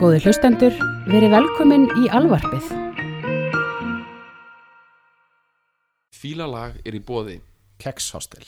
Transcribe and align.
Góði 0.00 0.22
hlustendur, 0.24 0.72
verið 1.12 1.34
velkomin 1.34 1.82
í 2.00 2.06
alvarpið. 2.16 2.70
Fílalag 6.16 6.78
er 6.88 6.96
í 6.96 7.02
bóði 7.04 7.34
Kekshostel 7.84 8.46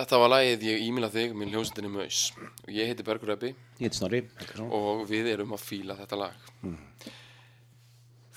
Þetta 0.00 0.18
var 0.22 0.30
lagið 0.32 0.62
ég 0.64 0.82
ímila 0.86 1.10
þig 1.12 1.34
með 1.36 1.50
hljómsendinni 1.52 1.90
Maus. 1.92 2.20
Og 2.64 2.70
ég 2.72 2.88
heiti 2.88 3.04
Bergur 3.04 3.34
Eppi 3.34 3.50
Ég 3.52 3.82
heiti 3.84 3.98
Snorri 3.98 4.22
og 4.64 5.02
við 5.10 5.28
erum 5.34 5.52
að 5.52 5.64
fíla 5.66 5.96
þetta 5.98 6.16
lag. 6.16 6.46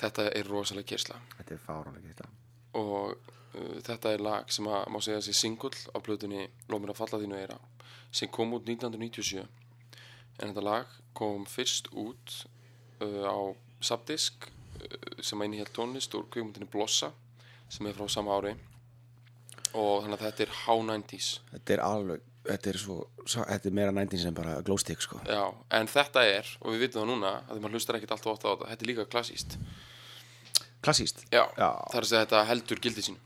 Þetta 0.01 0.25
er 0.35 0.50
rosalega 0.51 0.90
kyrsla 0.91 1.19
Þetta 1.38 1.56
er 1.56 1.62
fáránlega 1.63 2.09
þetta 2.09 2.31
og 2.74 3.13
uh, 3.13 3.78
þetta 3.85 4.12
er 4.12 4.24
lag 4.25 4.51
sem 4.51 4.68
að 4.68 4.88
má 4.90 4.97
segja 4.97 5.22
þessi 5.22 5.35
singull 5.38 5.75
á 5.94 5.97
blöðunni 6.03 6.47
Lómir 6.74 6.91
að 6.91 7.00
falla 7.03 7.19
þínu 7.22 7.38
eira 7.38 7.59
sem 8.13 8.31
kom 8.34 8.56
út 8.57 8.66
1997 8.66 9.44
en 9.44 10.50
þetta 10.50 10.66
lag 10.66 10.97
kom 11.16 11.45
fyrst 11.50 11.91
út 11.94 12.40
uh, 13.06 13.30
á 13.30 13.38
Subdisk 13.84 14.50
uh, 14.50 15.22
sem 15.22 15.40
að 15.40 15.51
innihjalt 15.51 15.75
tónlist 15.78 16.18
úr 16.18 16.25
kveikmyndinni 16.34 16.72
Blossa 16.74 17.13
sem 17.69 17.88
er 17.88 17.95
frá 17.97 18.09
sama 18.09 18.34
ári 18.41 18.57
og 19.74 20.06
þannig 20.06 20.20
að 20.20 20.24
þetta 20.28 20.46
er 20.46 20.54
H90s 20.64 21.32
Þetta 21.52 21.76
er 21.76 21.84
alveg 21.88 22.30
Þetta 22.44 22.72
er 22.74 22.80
svo 22.82 22.98
Þetta 23.24 23.70
er 23.70 23.76
meira 23.78 23.92
19 23.96 24.20
sem 24.20 24.36
bara 24.36 24.58
glowstick 24.68 25.00
sko. 25.00 25.22
Já, 25.24 25.46
en 25.78 25.88
þetta 25.88 26.25
er, 26.28 26.50
og 26.60 26.74
við 26.74 26.81
vitum 26.88 27.04
það 27.04 27.12
núna 27.14 27.30
að 27.40 27.54
því 27.54 27.62
maður 27.64 27.78
hlustar 27.78 27.98
ekkert 28.00 28.16
alltaf 28.18 28.34
átt 28.34 28.44
á 28.44 28.50
þetta, 28.50 28.72
þetta 28.72 28.84
er 28.84 28.90
líka 28.92 29.06
klassíst 29.14 29.56
Klassíst 30.84 31.24
Já, 31.31 31.46
Já. 31.56 31.70
það 31.94 32.00
er 32.02 32.08
að 32.10 32.18
þetta 32.18 32.42
heldur 32.52 32.84
gildi 32.84 33.06
sín 33.06 33.22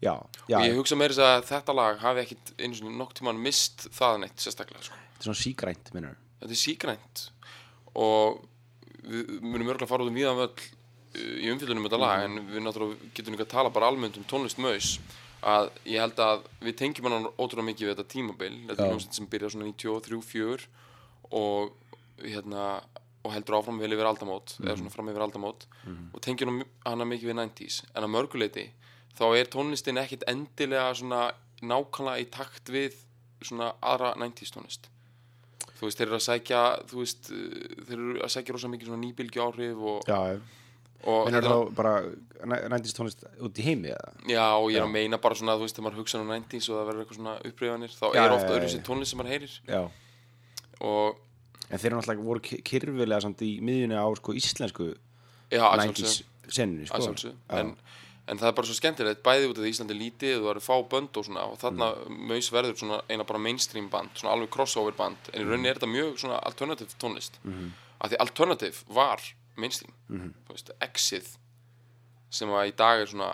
Já, 0.00 0.14
já. 0.48 0.56
Og 0.56 0.64
ég 0.64 0.78
hugsa 0.78 0.96
meira 0.96 1.12
þess 1.12 1.26
að 1.26 1.48
þetta 1.50 1.76
lag 1.76 1.98
hafi 2.00 2.22
ekkit 2.22 2.52
einu 2.56 2.76
svona 2.78 2.96
nokk 2.96 3.18
tíman 3.18 3.40
mist 3.40 3.84
það 3.92 4.22
neitt 4.22 4.40
sérstaklega 4.40 4.86
sko. 4.86 4.96
Þetta 4.96 5.20
er 5.20 5.28
svona 5.28 5.40
sígrænt 5.42 5.90
minnur 5.92 6.14
þetta 6.40 6.54
er 6.56 6.60
sígrænt. 6.60 7.24
Og 8.00 8.40
við 9.04 9.34
munum 9.44 9.72
örgulega 9.72 9.90
fara 9.90 10.06
út 10.06 10.12
um 10.12 10.40
uh, 10.40 10.68
í 11.40 11.50
umfyllunum 11.52 11.84
þetta 11.88 12.00
lag 12.00 12.24
en 12.24 12.40
við 12.48 12.64
náttúrulega 12.64 13.12
getum 13.16 13.36
líka 13.36 13.46
að 13.48 13.54
tala 13.54 13.74
bara 13.74 13.90
almennt 13.90 14.16
um 14.20 14.26
tónlist 14.28 14.60
maus 14.62 14.94
að 15.46 15.70
ég 15.88 16.02
held 16.02 16.20
að 16.24 16.46
við 16.60 16.76
tengjum 16.80 17.08
hann 17.08 17.28
ótrúlega 17.36 17.68
mikið 17.70 17.86
við 17.86 17.94
þetta 17.94 18.12
tímabil. 18.14 18.54
Þetta 18.68 18.84
er 18.84 18.92
hljómsveit 18.92 19.18
sem 19.18 19.28
byrja 19.30 19.52
svona 19.54 19.68
93-4 19.70 20.66
og 21.40 21.72
hérna 22.20 22.64
og 23.20 23.34
heldur 23.34 23.58
áfram 23.58 23.80
vel 23.80 23.92
yfir 23.92 24.08
aldamót 24.08 24.54
eða 24.62 24.78
svona 24.78 24.92
fram 24.92 25.08
yfir 25.12 25.24
aldamót 25.26 25.66
og 26.14 26.20
tengjum 26.24 26.62
hana 26.86 27.04
mikið 27.04 27.30
við 27.30 27.36
90s 27.36 27.82
en 27.92 28.06
að 28.06 28.12
mörguleiti 28.14 28.64
þá 29.18 29.24
er 29.36 29.50
tónlistin 29.52 30.00
ekkit 30.00 30.24
endilega 30.30 30.94
svona 30.96 31.26
nákvæmlega 31.60 32.22
í 32.22 32.30
takt 32.32 32.72
við 32.72 32.96
svona 33.44 33.74
aðra 33.80 34.14
90s 34.20 34.54
tónlist. 34.54 34.88
Þú 35.76 35.88
veist, 35.88 35.98
þeir 36.00 36.06
eru 36.06 36.16
að 36.16 36.24
sækja 36.26 36.62
þú 36.88 37.02
veist, 37.02 37.28
þeir 37.88 37.98
eru 37.98 38.24
að 38.24 38.32
sækja 38.34 38.56
rosa 38.56 38.72
mikið 38.72 38.90
svona 38.90 39.04
nýbylgju 39.04 39.44
áhrif 39.44 39.84
og, 39.92 40.08
Já, 40.08 40.18
og 40.36 40.40
en 41.04 41.34
er 41.38 41.46
þá 41.46 41.54
bara 41.76 41.92
næntist 42.72 42.96
tónlist 42.98 43.24
út 43.40 43.58
í 43.60 43.64
heimi 43.64 43.92
eða? 43.94 44.12
Já, 44.28 44.44
ég 44.70 44.76
er 44.80 44.84
að 44.84 44.92
meina 44.94 45.18
bara 45.20 45.36
svona, 45.38 45.56
þú 45.56 45.66
veist, 45.66 45.76
þegar 45.76 45.86
maður 45.86 46.00
hugsa 46.02 46.20
um 46.20 46.32
90s 46.32 46.68
og 46.70 46.76
það 46.78 46.88
verður 46.90 47.04
eitthvað 47.04 47.18
svona 47.20 47.34
upprifanir, 47.50 47.94
þá 47.96 48.06
Já, 48.14 48.20
er 48.24 48.34
ofta 48.36 48.54
öðru 48.56 48.70
sér 48.72 48.84
tónlist 48.86 49.12
sem 49.14 49.20
maður 49.20 49.34
heyrir. 49.34 49.54
Já, 49.68 49.80
og, 50.80 51.20
en 51.68 51.78
þeir 51.78 51.90
eru 51.90 52.00
náttúrulega 52.00 52.26
voru 52.28 52.44
kyrfilega 52.70 53.22
samt 53.24 53.44
í 53.46 53.50
miðjunni 53.64 53.96
á 54.00 54.06
sko 54.20 54.36
íslensku 54.40 54.90
já, 55.52 55.64
að 55.64 55.84
90s 55.86 56.14
sjálfsögðu, 56.20 56.54
senunni, 56.56 56.88
að 56.90 57.08
sko 57.08 57.34
en, 57.60 57.74
en 58.30 58.40
það 58.40 58.48
er 58.50 58.56
bara 58.60 58.70
svo 58.70 58.78
skemmtilegt, 58.78 59.22
bæði 59.26 59.50
út 59.50 59.58
af 59.60 59.64
því 59.64 59.70
Íslandi 59.74 59.98
lítið, 59.98 60.36
þú 60.40 60.48
verður 60.48 60.66
fá 60.66 60.74
bönd 60.94 61.20
og 61.20 61.26
svona 61.28 61.44
og 61.50 61.60
þarna 61.60 61.92
Mm. 62.10 62.24
maus 62.30 62.48
verður 62.54 62.76
svona 62.78 63.00
eina 63.10 63.24
bara 63.26 63.38
mainstream 63.42 63.88
band, 63.90 64.10
svona 64.14 64.34
alveg 64.34 64.50
crossover 64.54 64.96
band. 64.96 65.30
En 65.32 65.42
í 65.42 65.46
rauninni 65.48 65.70
er 65.70 65.78
þetta 65.78 65.90
mjög 65.90 66.18
svona 66.22 66.40
alternative 66.46 66.94
tónlist. 67.00 67.40
Mm 67.44 67.72
af 68.00 68.10
því 68.10 68.16
alternative 68.24 68.86
var 68.96 69.20
mainstream, 69.60 69.92
þú 70.10 70.54
veist, 70.56 70.70
exið 70.80 71.28
sem 72.30 72.48
að 72.48 72.68
í 72.72 72.76
dag 72.76 73.00
er 73.02 73.06
svona 73.10 73.30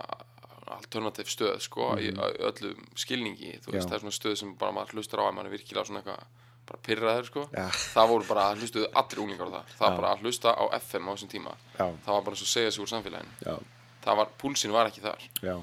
alternative 0.66 1.28
stöð 1.30 1.60
sko, 1.62 1.92
í 2.02 2.08
ö- 2.10 2.50
öllum 2.50 2.80
skilningi 2.98 3.52
veist, 3.60 3.68
Mhm. 3.68 3.86
Það 3.90 3.94
er 3.94 4.00
svona 4.04 4.16
stöð 4.18 4.36
sem 4.38 4.54
bara 4.56 4.72
maður 4.72 4.94
hlustar 4.96 5.20
á 5.22 5.24
að 5.30 5.34
mann 5.34 5.46
er 5.46 5.52
virkilega 5.54 5.86
svona 5.86 6.02
eitthvað 6.02 6.24
bara 6.66 6.80
pyrraður 6.82 7.26
sko. 7.28 7.42
Já. 7.54 7.68
það 7.94 8.08
voru 8.10 8.24
bara, 8.26 8.54
hlustuðu 8.58 8.88
allir 8.92 9.20
unglingar 9.22 9.46
á 9.46 9.52
það. 9.54 9.64
Það 9.78 9.86
var 9.86 9.96
bara 10.00 10.14
að 10.16 10.20
hlusta 10.24 10.48
á 10.58 10.64
FM 10.80 11.06
á 11.06 11.12
þessum 11.14 11.28
tíma. 11.30 11.52
Já. 11.78 11.86
það 12.02 12.12
var 12.16 12.22
bara 12.22 12.36
svo 12.36 12.46
að 12.48 12.54
segja 12.56 12.70
sig 12.72 12.82
úr 12.82 12.90
samfélaginu. 12.90 13.32
Já, 13.46 13.54
það 14.02 14.16
var, 14.16 14.28
púlsin 14.38 14.72
var 14.72 14.86
ekki 14.90 15.00
þar. 15.06 15.20
Já, 15.42 15.62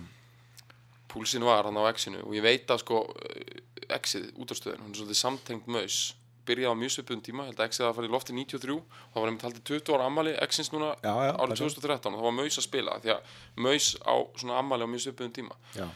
púlsin 1.10 1.44
var 1.44 1.64
hann 1.68 1.76
á 1.78 1.84
X-inu 1.94 2.24
og 2.24 2.34
ég 2.34 2.42
veit 2.42 2.68
að 2.68 2.80
sko 2.80 3.02
eh, 3.36 3.98
X-ið 4.00 4.32
út 4.40 4.50
á 4.50 4.56
stöðin, 4.56 4.80
hún 4.82 4.94
er 4.94 5.00
svolítið 5.02 5.20
samtengt 5.20 5.68
maus 5.68 5.98
byrjaði 6.48 6.76
á 6.76 6.82
mjög 6.82 6.94
svipun 6.96 7.22
tíma, 7.24 7.46
held 7.48 7.60
að 7.60 7.70
X-ið 7.72 7.88
að 7.88 7.96
fara 7.98 8.10
í 8.10 8.12
lofti 8.14 8.36
93 8.36 8.76
það 9.14 9.20
var 9.20 9.30
einmitt 9.30 9.46
haldið 9.48 9.64
20 9.70 9.94
ára 9.96 10.08
ammali 10.10 10.34
X-ins 10.48 10.72
núna 10.74 10.92
Já, 11.04 11.12
já, 11.14 11.32
árið 11.32 11.54
passar. 11.54 11.76
2013 11.80 12.14
og 12.14 12.20
það 12.20 12.28
var 12.28 12.36
maus 12.40 12.60
að 12.60 12.68
spila 12.68 12.98
því 13.04 13.14
að 13.14 13.34
maus 13.68 13.88
á 14.04 14.16
svona 14.42 14.60
ammali 14.60 14.88
á 14.88 14.90
mjög 14.92 15.06
svipun 15.06 15.36
tíma. 15.36 15.58
Já. 15.78 15.88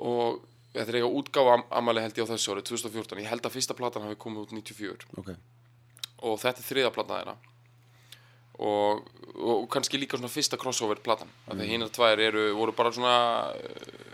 Og 0.00 0.40
þetta 0.74 0.86
er 0.92 0.98
eiga 1.00 1.12
útgáfa 1.20 1.56
ammali 1.80 2.04
held 2.04 2.20
ég 2.20 2.28
á 2.28 2.32
þessu 2.32 2.54
árið 2.54 2.68
2014 2.70 3.24
ég 3.24 3.32
held 3.32 3.48
að 3.48 3.56
fyrsta 3.56 3.78
platan 3.78 4.06
hafi 4.06 4.20
komið 4.20 4.44
út 4.46 4.54
94 4.54 5.08
Ok, 5.22 5.32
og 6.28 6.38
þetta 6.42 6.62
er 6.62 6.68
þriða 6.68 6.92
platan 6.94 7.16
þeirra. 7.16 7.38
Og, 8.60 9.06
og 9.40 9.66
kannski 9.72 9.96
líka 9.96 10.18
svona 10.20 10.28
fyrsta 10.28 10.58
crossover 10.60 11.00
platan 11.00 11.30
mm. 11.32 11.52
þegar 11.54 11.70
hinar 11.72 11.92
tvær 11.96 12.20
eru, 12.20 12.42
voru 12.58 12.74
bara 12.76 12.92
svona 12.92 13.14
uh, 13.56 14.10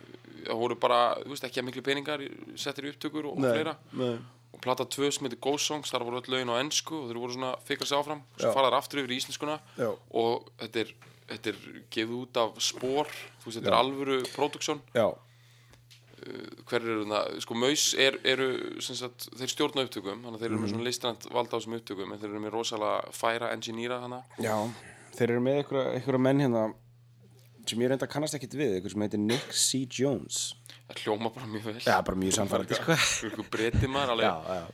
voru 0.54 0.76
bara, 0.78 1.16
þú 1.24 1.32
veist 1.32 1.46
ekki 1.48 1.58
að 1.62 1.66
miklu 1.66 1.82
peningar 1.82 2.22
settir 2.54 2.86
í 2.86 2.92
upptökur 2.94 3.26
og, 3.26 3.40
og 3.40 3.48
fleira. 3.50 3.74
nei 3.98 4.14
og 4.56 4.60
plata 4.64 4.86
2 4.88 5.10
sem 5.12 5.26
heitir 5.28 5.38
Ghost 5.44 5.68
Songs, 5.68 5.92
þar 5.92 6.06
voru 6.08 6.22
öll 6.22 6.32
lögin 6.32 6.48
á 6.48 6.56
ennsku 6.62 6.96
og 7.02 7.10
þeir 7.10 7.20
voru 7.20 7.36
svona 7.36 7.52
fikra 7.68 7.86
sig 7.86 7.98
áfram. 8.00 8.22
Svo 8.40 8.48
Já. 8.48 8.54
fara 8.56 8.70
þær 8.72 8.78
aftur 8.80 9.02
yfir 9.04 9.12
í 9.12 9.20
íslenskuna. 9.20 9.58
Já. 9.76 9.90
og 10.16 10.48
þetta 10.64 10.80
er, 10.86 10.94
þetta 11.28 11.52
er 11.52 11.60
gefið 11.92 12.16
út 12.22 12.36
af 12.40 12.58
spór, 12.64 13.12
þú 13.42 13.50
veist, 13.50 13.58
þetta 13.60 13.70
er 13.74 13.78
alvöru 13.82 14.18
produksjón 14.32 14.80
Já, 14.96 15.06
hver 16.66 16.82
eru 16.82 17.04
það, 17.06 17.34
sko 17.44 17.54
Maus 17.60 17.82
er, 18.02 18.16
eru 18.26 18.46
sagt, 18.82 19.28
þeir 19.36 19.50
stjórna 19.52 19.84
upptökum 19.86 20.22
þannig 20.24 20.38
að 20.38 20.42
þeir 20.42 20.48
eru 20.50 20.56
Mhm. 20.56 20.64
með 20.64 20.72
svona 20.72 20.86
listrænt 20.88 21.26
valda 21.30 21.52
á 21.54 21.58
þessum 21.60 21.76
upptökum 21.78 22.12
en 22.12 22.18
þeir 22.18 22.30
eru 22.32 22.40
með 22.46 22.54
rosalega 22.56 23.12
færa 23.12 23.52
engineera 23.52 24.00
hana 24.00 24.22
já 24.40 24.56
Þeir 25.16 25.30
eru 25.30 25.40
með 25.40 25.58
einhverja 25.60 26.18
menn 26.20 26.40
hérna 26.40 26.74
sem 27.66 27.78
ég 27.80 27.88
reynda 27.90 28.06
kannast 28.06 28.34
ekkit 28.34 28.54
við, 28.54 28.74
einhver 28.80 28.90
sem 28.92 29.00
heitir 29.00 29.18
Nick 29.20 29.52
C. 29.52 29.86
Jones 29.90 30.54
það 30.86 31.02
hljóma 31.02 31.32
bara 31.34 31.46
mjög 31.50 31.64
vel. 31.70 31.78
Já, 31.82 31.96
bara 32.06 32.20
mjög 32.22 32.36
samfærandi, 32.38 32.78
sko. 32.78 32.96
einhver 33.26 33.48
breyti 33.50 33.90
maður 33.90 34.22
Já, 34.22 34.34
já, 34.46 34.66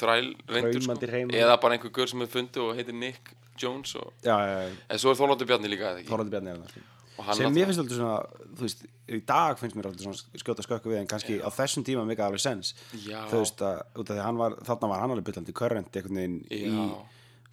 þræl 0.00 0.28
reyndur 0.48 0.86
sko. 0.86 0.98
Eða 1.42 1.58
bara 1.62 1.76
einhver 1.78 1.92
gaur 1.98 2.12
sem 2.12 2.24
er 2.24 2.30
fundið 2.32 2.64
og 2.64 2.76
heitir 2.78 2.96
Nick 2.96 3.34
Jones 3.58 3.96
og... 3.98 4.12
já, 4.24 4.36
já, 4.38 4.54
já. 4.64 4.78
En 4.88 5.02
svo 5.02 5.12
er 5.12 5.18
Þorlóttur 5.18 5.48
Bjarni 5.50 5.70
líka 5.72 5.92
Þorvaldur 6.06 6.32
Bjarni 6.36 6.54
er 6.54 6.62
það, 6.62 6.86
hann 7.26 7.38
sem 7.38 7.54
mér 7.54 7.68
finnst 7.68 7.82
alltaf 7.82 7.98
svona, 7.98 8.18
þú 8.58 8.66
veist, 8.66 8.84
í 9.08 9.20
dag 9.26 9.58
finnst 9.60 9.78
mér 9.78 9.88
alltaf 9.90 10.04
svona 10.06 10.42
skjóta 10.42 10.64
skökku 10.66 10.92
við 10.92 11.00
en 11.00 11.08
kannski 11.10 11.38
á 11.42 11.48
þessum 11.54 11.86
tíma 11.86 12.04
mikið 12.08 12.26
alveg 12.28 12.42
sens 12.44 12.72
Já. 13.02 13.24
þú 13.30 13.40
veist 13.42 13.64
að, 13.66 13.80
út 13.98 14.04
af 14.12 14.18
því 14.18 14.26
hann 14.26 14.38
var, 14.40 14.56
þarna 14.68 14.90
var 14.92 15.02
hann 15.02 15.14
alveg 15.16 15.26
byllandi 15.30 15.56
körrent 15.58 15.98
einhvern 15.98 16.20
veginn 16.20 16.38
í, 16.46 16.60
Já. 16.70 16.86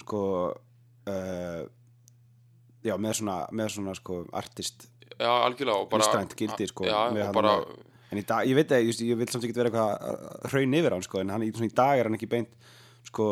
sko 0.03 0.21
uh, 0.53 1.63
já, 2.85 2.95
með 3.01 3.17
svona, 3.21 3.39
með 3.57 3.73
svona 3.79 3.97
sko 3.97 4.21
artist, 4.37 4.87
já, 5.17 5.31
algjörlega 5.31 5.81
og 5.81 5.89
bara 5.95 6.25
gildi 6.37 6.69
sko, 6.69 6.85
já, 6.89 6.99
og 7.09 7.19
hann 7.23 7.35
bara, 7.39 7.57
alveg- 7.63 7.83
en 8.11 8.21
í 8.21 8.25
dag, 8.25 8.45
ég 8.47 8.55
veit 8.55 8.71
að, 8.71 8.89
ég 9.01 9.17
vil 9.17 9.27
samt 9.31 9.43
ekki 9.47 9.55
vera 9.57 9.69
eitthvað 9.71 9.93
að 10.09 10.49
hraun 10.51 10.73
yfir 10.79 10.95
hann 10.95 11.05
sko, 11.05 11.19
en 11.23 11.29
hann, 11.33 11.45
svona, 11.53 11.69
í 11.71 11.75
dag 11.75 11.99
er 11.99 12.09
hann 12.09 12.17
ekki 12.19 12.29
beint 12.31 12.53
sko, 13.09 13.25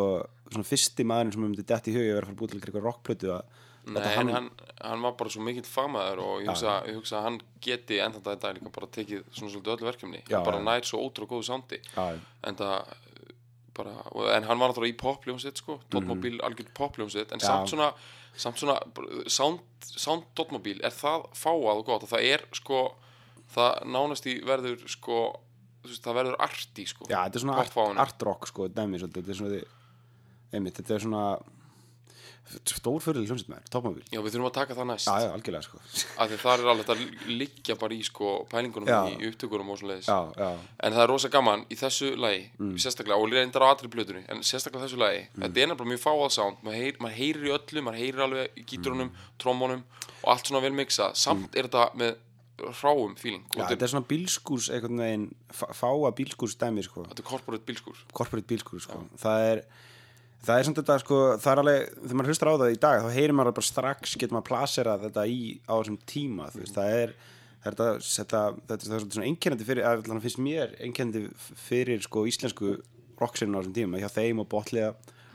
svona 0.51 0.65
fyrsti 0.69 1.05
maðurinn 1.09 1.33
sem 1.35 1.41
myndi 1.45 1.65
dætt 1.65 1.87
í 1.89 1.93
hug 1.95 2.03
að 2.07 2.13
vera 2.13 2.23
að 2.23 2.25
fara 2.27 2.33
að 2.35 2.39
búið 2.41 2.51
til 2.53 2.59
eitthvað 2.61 2.87
rockplötu 2.87 3.31
að 3.33 3.43
nei, 3.83 4.01
en 4.15 4.29
hann, 4.31 4.49
hann 4.79 5.01
var 5.03 5.15
bara 5.19 5.29
svo 5.33 5.41
mikill 5.43 5.65
fagmaður 5.67 6.21
og 6.23 6.35
ég 6.43 6.49
hugsa, 6.53 6.75
ég 6.87 6.95
hugsa 6.95 7.17
að 7.19 7.25
hann 7.27 7.39
geti 7.65 7.97
enn 7.99 8.13
þetta 8.15 8.35
dag 8.39 8.55
líka 8.55 8.71
bara 8.77 8.87
tekið 8.95 9.25
svona 9.35 9.51
svolítið 9.51 9.73
öllu 9.75 9.87
verkefni. 9.89 10.21
Já, 10.29 10.37
hann 10.37 10.45
bara 10.47 10.61
já. 10.61 10.65
nær 10.69 10.87
svo 10.87 11.01
ótrúlega 11.03 11.33
góðu 11.33 11.47
sándi 11.49 11.79
já, 11.89 12.05
en 12.47 12.55
það 12.61 12.93
bara, 13.73 13.93
en 14.37 14.47
hann 14.47 14.59
var 14.61 14.71
náttúrulega 14.71 14.93
í 14.93 14.99
popljónsitt 15.01 15.57
sko, 15.59 15.79
Dotmobil 15.91 16.37
Mhm. 16.37 16.45
algjörð 16.47 16.73
popljónsitt, 16.77 17.31
en 17.33 17.39
samt 17.43 17.69
svona 17.73 17.91
samt 18.35 18.57
svona, 18.57 18.79
sound, 19.27 19.59
sound 19.85 20.23
Dotmobil 20.35 20.79
er 20.83 20.89
það 20.95 21.27
fáað 21.37 21.81
og 21.81 21.85
gott? 21.85 22.03
Og 22.03 22.09
það 22.09 22.23
er 22.33 22.45
sko, 22.53 22.79
það 23.55 23.83
nánast 23.95 24.27
í 24.29 24.35
verður 24.47 24.83
sko, 24.89 25.21
veist, 25.83 26.03
það 26.05 26.19
verður 26.21 26.37
arti 26.47 26.85
sko, 26.89 27.07
já, 27.09 27.19
þetta 27.25 27.39
er 27.39 27.45
svona 27.47 27.57
art, 27.61 27.73
Popfáinu. 27.73 27.99
art 28.07 28.27
rock 28.29 28.47
sko, 28.51 28.67
dæmi 28.69 28.99
þetta 29.03 29.23
er 29.29 29.39
svona 29.41 29.63
einmitt, 30.53 30.77
þetta 30.79 30.95
er 30.99 31.03
svona 31.07 31.25
stórfyrðil 32.67 33.23
hljómsveit 33.29 33.49
maður, 33.49 33.67
toppmóbíl 33.71 34.01
já 34.11 34.19
við 34.21 34.33
þurfum 34.35 34.47
að 34.49 34.55
taka 34.57 34.75
það 34.77 34.87
næst. 34.89 35.07
Já, 35.07 35.23
já, 35.23 35.29
algjörlega 35.33 35.63
sko. 35.65 35.77
Af 36.21 36.27
því 36.29 36.37
það 36.41 36.53
er 36.63 36.69
alveg 36.73 36.89
að 36.93 37.03
liggja 37.39 37.75
bara 37.79 37.95
í 37.95 38.01
sko 38.05 38.31
pælingunum 38.51 38.89
Já. 38.91 38.97
í 39.15 39.29
upptökunum 39.31 39.71
og 39.73 39.79
já, 40.43 40.49
en 40.83 40.93
það 40.97 41.01
er 41.05 41.09
rosa 41.13 41.31
gaman 41.33 41.63
í 41.71 41.77
þessu 41.79 42.11
lagi 42.19 42.41
Mm. 42.59 42.75
sérstaklega, 42.83 43.17
og 43.17 43.31
reyndar 43.31 43.63
á 43.65 43.71
allri 43.71 43.89
blöðunni 43.89 44.25
en 44.29 44.43
sérstaklega 44.45 44.85
þessu 44.85 44.99
lagi, 45.01 45.23
þetta 45.39 45.63
er 45.63 45.71
nefnilega 45.71 45.91
mjög 45.93 46.03
fáað 46.03 46.31
sound. 46.35 46.59
Maður, 46.67 46.77
heyr, 46.83 46.99
maður 47.01 47.17
heyrir 47.21 47.47
í 47.47 47.53
öllu, 47.57 47.83
maður 47.87 48.01
heyrir 48.03 48.23
alveg 48.27 48.59
í 48.59 48.65
gíturunum, 48.69 49.09
Mm. 49.09 49.31
trombónum 49.39 49.83
og 50.23 50.29
allt 50.35 50.45
svona 50.51 50.61
vel 50.61 50.75
miksað, 50.77 51.15
samt 51.15 51.55
er 51.55 51.67
þetta 51.71 51.87
með 51.95 52.15
hráum 52.61 53.15
feeling. 53.17 53.43
Já, 53.53 53.63
og 53.63 53.71
þetta 53.71 53.87
er 53.87 53.91
svona 53.93 54.07
bílskúrs 54.09 54.69
veginn, 54.73 55.25
fá- 55.51 55.71
fáa 55.73 56.11
bílskúrs 56.15 56.55
dæmi 56.61 56.83
sko, 56.85 57.05
þetta 57.09 57.23
er 57.23 57.29
corporate 57.29 57.65
bílskur 57.65 57.97
corporate 58.13 58.47
bílskúrs 58.47 58.85
sko, 58.87 59.01
það 59.19 59.45
er 59.51 59.63
það 60.43 60.59
er 60.59 60.67
svona 60.67 60.79
þetta 60.81 60.97
sko, 61.01 61.19
það 61.39 61.51
er 61.53 61.61
alveg 61.63 61.85
þegar 62.03 62.17
maður 62.19 62.31
hlustar 62.33 62.51
á 62.51 62.55
það 62.61 62.73
í 62.75 62.79
dag, 62.85 63.03
þá 63.05 63.17
heyrir 63.17 63.35
maður 63.39 63.57
bara 63.59 63.69
strax 63.71 64.15
getur 64.19 64.37
maður 64.37 64.49
plaserað 64.51 65.05
þetta 65.07 65.25
í 65.31 65.39
á 65.65 65.73
þessum 65.79 65.99
tíma, 66.13 66.49
þú 66.53 66.63
veist, 66.63 66.77
það 66.77 66.97
er 66.99 67.15
þetta, 67.63 67.89
þetta, 68.03 68.41
þetta, 68.67 68.93
er 68.97 69.07
svona 69.07 69.27
einkennandi 69.31 69.67
fyrir, 69.69 69.87
allan 69.87 70.23
finnst 70.23 70.41
mér 70.43 70.75
einkennandi 70.83 71.29
fyrir 71.63 72.03
sko 72.03 72.25
íslensku 72.29 72.75
rocksinu 73.21 73.55
á 73.55 73.59
þessum 73.63 73.77
tíma, 73.79 74.01
hjá 74.03 74.09
þeim 74.11 74.43
og 74.43 74.49
botliða 74.51 74.93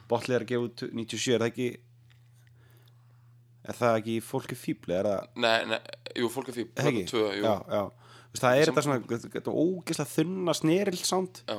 botliða 0.08 0.38
er 0.38 0.44
að 0.44 0.50
gefa 0.52 0.68
út 0.68 0.84
97, 0.92 1.34
er 1.34 1.42
það 1.42 1.50
ekki 1.52 1.68
er 3.68 3.78
það 3.78 3.98
ekki 4.00 4.14
fólki 4.24 4.58
fíbli, 4.58 4.94
er 4.98 5.08
það 5.08 5.42
nei, 5.44 5.56
nei, 5.72 5.80
jú, 6.18 6.30
fólk 6.32 6.52
er 6.52 6.58
því 6.58 6.64
Er 6.68 6.88
það 6.88 7.40
já, 7.42 7.56
já. 7.72 7.82
Það 8.38 8.60
er 8.60 8.70
þetta 8.70 8.84
svona 8.84 9.58
ógeðslega 9.58 10.10
þunna 10.12 10.54
snerill 10.54 11.02
sound 11.02 11.42
Já. 11.48 11.58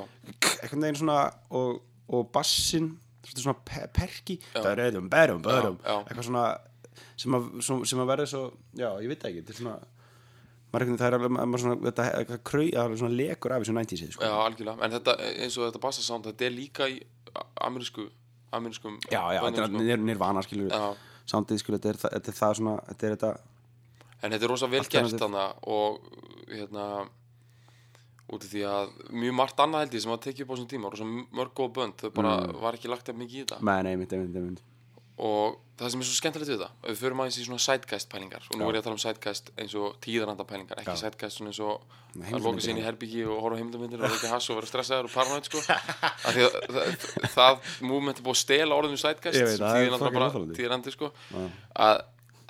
einhvern 0.62 0.84
veginn 0.86 1.00
svona 1.00 1.20
og, 1.58 1.80
og 2.08 2.28
bassin 2.34 2.92
svona, 3.26 3.42
svona 3.44 3.56
pe 3.66 3.86
perki 3.94 4.36
berum, 4.54 5.08
berum, 5.12 5.42
berum 5.44 5.80
Já, 5.82 5.90
já. 5.90 5.96
eitthvað 6.06 6.28
svona 6.30 6.44
sem 7.20 7.36
að, 7.36 7.48
sem, 7.64 8.00
að 8.02 8.12
verða 8.12 8.28
svo 8.30 8.44
já, 8.76 8.88
ég 9.02 9.10
veit 9.10 9.20
það 9.20 9.30
ekki. 9.30 9.42
Þetta 9.42 9.52
er 9.54 9.58
svona 9.60 9.76
maður 10.70 10.92
það 11.00 11.06
er 11.08 11.16
alveg 11.18 11.60
svona, 11.64 11.76
þetta, 11.88 12.06
eitthvað 12.20 12.40
það 12.46 12.80
er 12.94 12.98
svona 13.02 13.18
lekur 13.18 13.54
af 13.54 13.64
þessu 13.64 13.76
90s 13.76 14.14
sko. 14.14 14.24
já, 14.24 14.34
algjörlega. 14.46 14.86
En 14.86 14.94
þetta, 14.94 15.16
eins 15.44 15.58
og 15.58 15.66
þetta 15.66 15.82
bassa 15.82 16.04
sound, 16.06 16.28
þetta 16.30 16.46
er 16.46 16.54
líka 16.54 16.88
í 16.90 17.00
amerísku 17.66 18.06
amerískum 18.54 18.98
já, 19.10 19.20
já, 19.34 19.40
þetta 19.46 19.64
er 19.66 19.74
nir, 19.76 20.02
nirvana 20.10 20.42
skilur 20.46 20.70
Já. 20.70 21.09
Soundið 21.30 21.58
skilur, 21.62 21.78
þetta 21.80 21.92
er, 21.94 21.98
það- 22.02 22.12
þetta 22.16 22.32
er 22.34 22.38
það 22.40 22.54
svona 22.60 22.74
þetta 22.90 23.06
er 23.10 23.16
þetta, 23.16 23.32
En 24.22 24.30
þetta 24.34 24.44
er 24.44 24.50
rosa 24.52 24.66
vel 24.68 24.80
gert 24.84 25.14
þannig 25.16 25.54
og 25.64 26.00
hérna 26.50 26.86
út 28.30 28.44
af 28.44 28.50
því 28.52 28.60
að 28.68 28.90
mjög 29.10 29.34
margt 29.34 29.56
annað 29.64 29.80
held 29.84 29.94
ég 29.96 30.02
sem 30.04 30.12
að 30.14 30.20
tekið 30.26 30.42
upp 30.44 30.50
á 30.50 30.54
þessum 30.54 30.68
tíma 30.70 30.90
rosa 30.92 31.06
mörg 31.08 31.54
góð 31.56 31.72
bönd, 31.78 31.94
þau 31.98 32.10
bara 32.14 32.34
Mm. 32.46 32.60
var 32.60 32.74
ekki 32.78 32.88
lagt 32.92 33.08
af 33.08 33.16
mikið 33.16 33.38
í 33.40 33.44
þetta. 33.46 33.60
Með 33.60 33.82
nei, 33.82 33.96
mitt, 33.96 34.12
mitt, 34.12 34.34
mitt 34.34 34.60
og 35.20 35.58
það 35.80 35.90
sem 35.94 36.00
er 36.02 36.06
svo 36.10 36.16
skemmtilegt 36.18 36.50
við 36.52 36.60
það 36.64 36.90
við 36.90 36.98
förum 37.00 37.20
aðeins 37.24 37.38
í 37.40 37.44
svona 37.46 37.62
sidecast 37.64 38.08
pælingar 38.12 38.44
og 38.50 38.58
nú 38.60 38.66
er 38.68 38.76
ég 38.76 38.82
að 38.82 38.86
tala 38.88 38.96
um 38.98 39.02
sidecast 39.04 39.50
eins 39.60 39.74
og 39.80 39.96
tíðaranda 40.04 40.44
pælingar 40.48 40.80
ekki 40.82 40.96
sidecast 41.00 41.38
svona 41.40 41.52
eins 41.52 41.60
og 41.64 41.80
að 42.10 42.20
loka 42.20 42.26
heimildarmyndir 42.26 42.64
sér 42.66 42.72
inn 42.74 42.80
í 42.82 42.84
herbyggi 42.84 43.24
og 43.30 43.40
horfa 43.44 43.56
á 43.56 43.60
heimildarmyndir 43.60 44.00
og 44.04 44.10
reykja 44.14 44.30
hass 44.34 44.50
og 44.50 44.58
vera 44.60 44.66
stressaður 44.70 45.08
og 45.08 45.12
paranoid 45.14 45.46
sko. 45.46 45.60
Af 45.70 46.32
því 46.34 46.46
að 46.46 46.56
það, 46.74 47.28
það 47.36 47.60
movement 47.86 48.18
er 48.18 48.24
búið 48.26 48.36
að 48.36 48.40
stela 48.44 48.78
orðinu 48.80 48.98
það 50.00 50.32
óþolandi. 50.34 50.56
tíðarandi 50.58 50.94
sko. 50.96 51.12
Að 51.86 52.00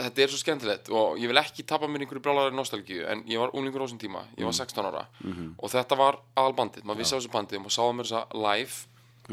þetta 0.00 0.23
er 0.25 0.33
svo 0.33 0.39
skemmtilegt 0.41 0.89
og 0.97 1.19
ég 1.21 1.29
vil 1.29 1.37
ekki 1.43 1.67
tapa 1.69 1.85
mér 1.93 2.07
einhverju 2.07 2.23
brálaðari 2.25 2.57
nostalgíu 2.57 3.03
en 3.12 3.21
ég 3.29 3.37
var 3.43 3.53
unglingur 3.53 3.85
á 3.85 3.87
þessum 3.87 4.00
tíma, 4.00 4.23
ég 4.39 4.41
Mm. 4.41 4.49
var 4.49 4.57
16 4.57 4.87
ára 4.89 5.03
Mhm. 5.21 5.55
og 5.61 5.69
þetta 5.71 5.97
var 6.00 6.17
aðalbandið, 6.41 6.85
maður 6.89 7.03
vissi 7.05 7.12
á 7.15 7.21
þessu 7.21 7.35
bandið 7.37 7.61
og 7.61 7.65
maður 7.67 7.77
sáði 7.77 7.97
mér 8.00 8.09
þessa 8.09 8.23
live 8.33 8.75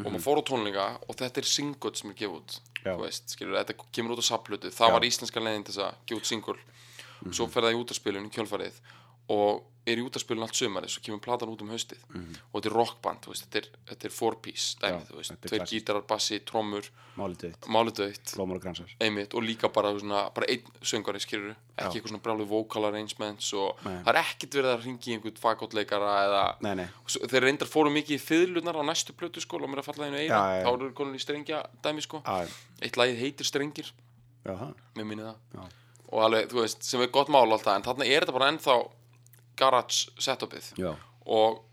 og 0.03 0.09
maður 0.11 0.23
fór 0.23 0.41
á 0.41 0.43
tónleika 0.47 0.87
og 1.07 1.17
þetta 1.19 1.41
er 1.41 1.49
single 1.49 1.93
sem 1.97 2.11
er 2.11 2.19
gefið 2.21 2.37
út 2.37 2.57
veist, 3.01 3.33
skilur, 3.33 3.57
þetta 3.57 3.75
kemur 3.91 4.15
út 4.15 4.23
á 4.23 4.29
saplutu 4.29 4.71
það 4.71 4.91
Já. 4.91 4.93
var 4.95 5.07
íslenska 5.07 5.43
til 5.43 5.63
þess 5.67 5.83
að 5.83 5.97
gefa 6.07 6.21
út 6.21 6.29
single. 6.29 6.59
Svo 7.33 7.47
fer 7.49 7.65
það 7.65 7.73
í 7.75 7.79
útaspilun 7.81 8.27
í 8.29 8.33
kjölfarið 8.33 8.77
og 9.33 9.65
er 9.87 10.01
í 10.01 10.03
útaspilun 10.03 10.43
allt 10.43 10.57
sömarið 10.59 10.91
svo 10.91 11.01
kemur 11.05 11.21
platan 11.23 11.47
út 11.53 11.61
um 11.63 11.69
haustið. 11.71 12.01
Og 12.11 12.57
þetta 12.57 12.67
er 12.67 12.73
rockband, 12.75 13.27
veist, 13.31 13.45
þetta 13.45 13.59
er, 13.61 13.67
þetta 13.87 14.07
er 14.09 14.11
four 14.11 14.35
piece 14.43 14.75
dæmi, 14.81 14.97
Já, 14.97 15.05
tveir 15.07 15.47
klassískt. 15.47 15.71
gítarar, 15.71 16.03
bassi, 16.09 16.39
trommur 16.43 16.89
blómar 18.35 18.59
og 18.59 19.33
og 19.39 19.45
líka 19.47 19.69
bara, 19.73 19.93
svona, 19.95 20.25
bara 20.35 20.49
einn 20.51 20.67
söngari 20.83 21.21
skilur 21.23 21.53
ekki 21.53 21.87
Já. 21.87 22.01
eitthvað 22.01 22.11
svona 22.11 22.23
brjálu 22.25 22.47
vocal 22.51 22.83
arrangements 22.89 23.53
og 23.55 23.79
Nei. 23.85 23.95
það 24.03 24.11
er 24.11 24.19
ekkert 24.25 24.57
verið 24.59 24.73
að 24.73 24.83
ringi 24.89 25.15
einhvern 25.15 25.39
fagóttleikara 25.45 26.11
eða 26.27 26.43
Nei, 26.67 26.75
nei, 26.81 26.87
Svo, 27.07 27.23
þeir 27.31 27.47
reyndar 27.47 27.71
fóru 27.71 27.95
mikið 27.95 28.17
í 28.19 28.21
fiðlunar 28.27 28.75
á 28.75 28.83
næstu 28.91 29.15
plötu 29.15 29.39
sko, 29.39 29.63
og 29.63 29.71
mér 29.71 29.85
að 29.85 29.87
falla 29.93 30.11
einu 30.11 30.19
Já, 30.19 30.27
já, 30.27 30.59
já. 30.59 30.67
þá 30.67 30.71
eru 30.75 30.91
konur 30.99 31.15
í 31.15 31.23
strengja 31.23 31.63
dæmi 31.81 32.03
sko, 32.03 32.21
að, 32.27 32.51
eitt 32.83 32.99
lagið 32.99 33.23
heitir 33.23 33.47
strengir. 33.47 33.93
Já, 34.43 34.57
mér 34.99 35.07
minni 35.07 35.23
það. 35.23 35.39
Já. 35.55 35.63
og 36.11 36.21
alveg, 36.23 36.51
þú 36.51 36.61
veist, 36.61 36.83
sem 36.87 37.01
er 37.03 37.09
gott 37.11 37.27
mál 37.31 37.47
alltaf 37.47 37.73
en 37.75 37.83
þarna 37.87 38.05
er 38.05 38.23
þetta 38.23 38.35
bara 38.35 38.51
ennþá 38.51 38.75
garage 39.59 40.13
setupið. 40.21 40.71
Já, 40.79 40.91
og 41.27 41.63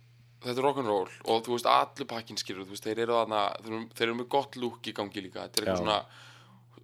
þetta 0.45 0.61
er 0.61 0.67
rock'n'roll 0.67 1.09
og 1.31 1.45
þú 1.47 1.57
veist, 1.57 1.69
allir 1.71 2.09
pakkin 2.11 2.41
skilur, 2.41 2.67
þú 2.67 2.77
veist, 2.77 2.87
þeir 2.87 3.05
eru 3.07 3.19
þarna 3.21 3.43
þeir 3.95 4.07
eru, 4.09 4.17
með 4.21 4.31
gott 4.37 4.59
look 4.61 4.91
í 4.91 4.95
gangi 4.97 5.25
líka. 5.25 5.47
Þetta 5.47 5.61
er 5.61 5.67
eitthvað 5.67 5.83
svona, 5.83 5.99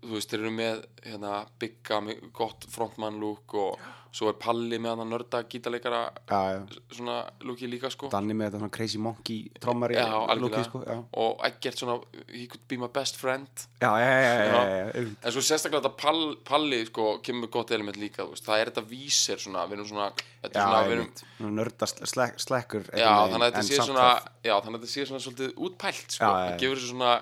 þú 0.03 0.17
veist, 0.17 0.31
þeir 0.33 0.43
eru 0.45 0.53
með 0.57 0.85
hérna, 1.07 1.33
bygga 1.61 2.03
með 2.05 2.29
gott 2.37 2.67
frontman 2.73 3.19
look 3.21 3.55
og 3.61 3.89
svo 4.11 4.27
er 4.33 4.37
Palli 4.43 4.79
með 4.83 4.99
hann 4.99 5.11
nörda 5.13 5.41
gítarleikara 5.47 6.01
já, 6.27 6.39
já. 6.57 6.79
svona 6.97 7.17
looki 7.47 7.69
líka 7.71 7.91
sko. 7.93 8.09
Danni 8.11 8.35
með 8.35 8.49
þetta 8.49 8.61
svona 8.63 8.73
crazy 8.75 8.99
monkey 9.03 9.37
trommari 9.63 9.99
looki, 10.41 10.63
sko, 10.67 10.81
já. 10.83 10.97
og 11.23 11.45
ekkert 11.47 11.79
svona, 11.79 11.95
he 12.33 12.47
could 12.51 12.65
be 12.71 12.79
my 12.81 12.89
best 12.91 13.21
friend. 13.21 13.67
Já, 13.79 13.91
já, 14.03 14.09
já, 14.11 14.23
já, 14.25 14.33
já, 14.35 14.47
Já. 14.51 14.63
já, 14.65 14.89
já. 14.89 15.05
en 15.23 15.35
svo 15.37 15.45
sérstaklega 15.47 15.85
þetta 15.85 15.93
pall, 16.03 16.25
Palli 16.49 16.81
sko, 16.89 17.07
kemur 17.23 17.47
með 17.47 17.53
gott 17.59 17.75
element 17.77 18.01
líka, 18.03 18.27
veist, 18.33 18.47
það 18.49 18.65
er 18.65 18.73
þetta 18.73 18.85
vísir 18.91 19.45
svona, 19.45 19.67
við 19.71 19.79
erum 19.79 19.91
svona, 19.93 20.09
er 20.43 20.57
svona 20.57 20.81
við 20.89 20.97
erum, 20.97 21.55
nörda 21.61 21.91
slek, 21.93 22.43
slekkur 22.43 22.91
já, 22.91 23.13
þannig 23.31 23.47
að 23.47 23.53
þetta 23.53 23.69
sé 23.69 23.87
svona 23.87 24.09
að 24.11 25.07
svona 25.13 25.23
svolítið 25.23 25.55
útpælt 25.69 26.19
sko, 26.19 26.25
Já, 26.27 26.35
já, 26.35 26.43
já. 26.43 26.51
það 26.51 26.61
gefur 26.65 26.83
þessu 26.83 26.93
svona 26.97 27.15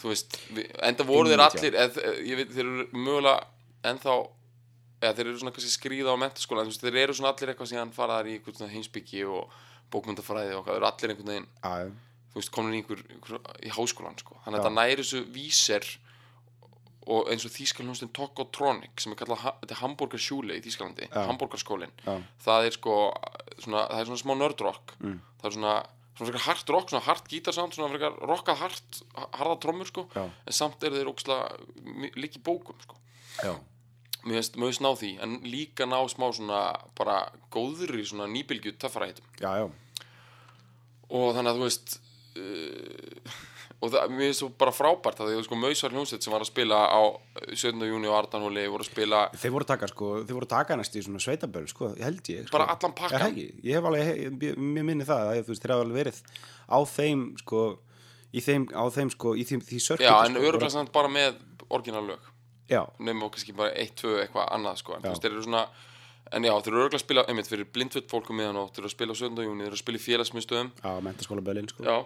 þú 0.00 0.10
veist, 0.12 0.38
enda 0.82 1.06
voru 1.08 1.30
þeir 1.32 1.44
allir 1.44 1.76
eð, 1.84 2.00
ég 2.26 2.40
veit, 2.40 2.54
þeir 2.54 2.64
eru 2.64 2.86
mögulega 2.92 3.46
ennþá 3.90 4.16
eða 5.04 5.16
þeir 5.18 5.26
eru 5.28 5.40
svona 5.42 5.54
kannski 5.54 5.74
skríða 5.74 6.14
á 6.14 6.22
mentaskóla 6.22 6.62
en 6.64 6.70
þú 6.70 6.74
veist, 6.74 6.86
þeir 6.86 7.00
eru 7.04 7.16
svona 7.18 7.34
allir 7.34 7.52
eitthvað 7.52 7.70
síðan 7.72 7.94
faraðar 7.94 8.30
í 8.30 8.38
einhvern 8.38 8.58
svona 8.58 8.74
heimsbyggi 8.74 9.24
og 9.28 9.54
bókmyndafræði 9.94 10.56
og 10.56 10.64
hvað, 10.64 10.72
þeir 10.72 10.80
eru 10.80 10.90
allir 10.90 11.14
einhvern 11.14 11.32
veginn 11.34 11.50
já, 11.60 11.90
þú 12.32 12.40
veist, 12.40 12.54
komin 12.54 12.74
í 12.74 12.80
einhver, 12.80 13.04
einhver 13.14 13.60
í 13.62 13.74
háskólan 13.76 14.18
sko. 14.18 14.38
þannig 14.44 14.58
að 14.58 14.64
þetta 14.64 14.74
næri 14.80 14.98
þessu 15.02 15.22
víser 15.34 15.90
og 17.04 17.28
eins 17.28 17.44
og 17.44 17.52
Þýskaljónstin 17.52 18.12
Tokotronic 18.16 19.02
sem 19.02 19.12
er 19.12 19.18
kallað, 19.20 19.42
þetta 19.60 19.74
er 19.76 19.80
Hamburger 19.82 20.22
Schule 20.24 20.56
í 20.56 20.62
Þýskalandi, 20.64 21.10
Já. 21.10 21.18
Hamburgerskólin 21.28 21.92
það 22.40 22.68
er 22.70 22.76
sko 22.78 22.94
svona, 23.60 23.84
það 23.90 24.00
er 24.00 25.56
svona 25.58 25.74
er 26.14 26.18
svona, 26.18 26.30
frekar 26.30 26.46
hard 26.46 26.70
rock 26.70 26.90
svona 26.90 27.04
hard 27.04 27.28
gítarsound, 27.30 27.74
svona 27.74 27.90
frekar 27.92 28.18
rockað 28.30 28.60
hard 28.62 28.98
harða 29.34 29.60
trommur 29.62 29.90
sko, 29.90 30.08
en 30.14 30.54
samt 30.54 30.82
eru 30.86 31.00
þeir 31.00 31.10
ókslega 31.10 31.48
líki 32.16 32.42
bókum 32.44 32.78
sko. 32.84 32.98
Mér 34.24 34.38
finnst 34.40 34.54
mögust 34.56 34.80
ná 34.80 34.88
því, 34.96 35.10
en 35.20 35.40
líka 35.44 35.84
ná 35.84 35.98
smá 36.08 36.30
svona 36.32 36.60
bara 36.96 37.18
góðri 37.52 38.06
svona 38.08 38.28
nýbylgju 38.32 38.72
já. 39.40 39.68
og 41.10 41.34
þannig 41.36 41.50
að 41.50 41.58
þú 41.58 41.66
veist 41.66 41.98
uh, 42.40 43.42
og 43.84 43.92
það, 43.92 44.14
mér 44.14 44.28
finnst 44.28 44.42
svo 44.42 44.48
bara 44.64 44.72
frábært 44.74 45.20
að 45.20 45.30
því 45.30 45.36
að 45.38 45.46
sko 45.46 45.58
Mausvar 45.60 45.94
hljómsveit 45.94 46.26
sem 46.26 46.34
var 46.34 46.44
að 46.44 46.50
spila 46.50 46.80
á 46.88 47.00
17. 47.52 47.84
júni 47.90 48.08
á 48.10 48.14
Ardanhóli 48.16 48.66
voru 48.72 48.86
að 48.86 48.90
spila 48.90 49.22
Þeir 49.36 49.54
voru 49.54 49.66
að 49.66 49.72
taka, 49.74 49.90
sko, 49.92 50.10
þeir 50.24 50.38
voru 50.38 50.48
að 50.48 50.54
taka 50.54 50.78
næst 50.80 50.96
í 50.96 51.04
svona 51.04 51.22
sveitaböru, 51.24 51.70
sko, 51.70 51.90
held 52.00 52.30
ég 52.32 52.46
sko. 52.48 52.56
Bara 52.56 52.68
allan 52.74 52.94
ekki? 53.28 53.48
Ég 53.66 53.78
hef 53.78 53.88
alveg, 53.90 54.54
mér 54.58 54.86
minni 54.88 55.08
það 55.08 55.32
að 55.32 55.42
þú 55.42 55.54
veist, 55.54 55.64
þeir 55.64 55.74
hafa 55.76 55.86
alveg 55.88 56.00
verið 56.02 56.22
á 56.64 56.78
þeim, 56.94 57.26
sko 57.44 57.64
í 58.34 58.42
þeim, 58.42 58.68
á 58.74 58.84
þeim, 58.94 59.10
sko, 59.14 59.34
í 59.38 59.46
því, 59.46 59.60
því 59.68 59.80
sörkut 59.84 60.06
já, 60.06 60.14
en 60.26 60.38
öruglega 60.40 60.72
samt 60.74 60.92
bara 60.94 61.10
með 61.12 61.36
orginal 61.72 62.04
lög 62.08 62.30
Já, 62.70 62.80
nefnum 62.96 63.26
og 63.26 63.34
kannski 63.34 63.52
bara 63.56 63.74
eitt, 63.76 63.92
tvö 64.00 64.16
eitthvað 64.22 64.48
annað 64.56 64.78
sko, 64.80 64.96
en 64.96 65.04
þú 65.04 65.10
veist, 65.12 65.24
þeir 65.24 65.34
eru 65.34 65.44
svona 65.44 65.64
en 66.32 66.46
já, 66.48 66.52
þeir 66.56 66.70
eru 66.72 66.80
öruglega 66.80 66.98
að 66.98 67.04
spila, 67.04 67.24
einmitt, 67.28 67.50
fyrir 67.50 67.68
blindvöld 67.74 68.06
fólkum 68.10 68.38
miðan 68.40 68.58
og 68.62 68.70
þeir 68.72 68.84
eru 68.84 68.88
að 68.88 68.94
spila 68.94 69.12
á 69.12 69.20
17. 69.20 69.42
júni, 69.44 69.60
þeir 69.60 69.68
eru 69.68 69.76
að 69.76 69.82
spila 69.82 70.00
í 70.00 70.04
félagsmiðstöðum 70.04 70.70
á 70.80 70.92
mentaskóla 71.04 71.44
bölin, 71.44 71.68
sko 71.68 71.84
já, 71.84 71.96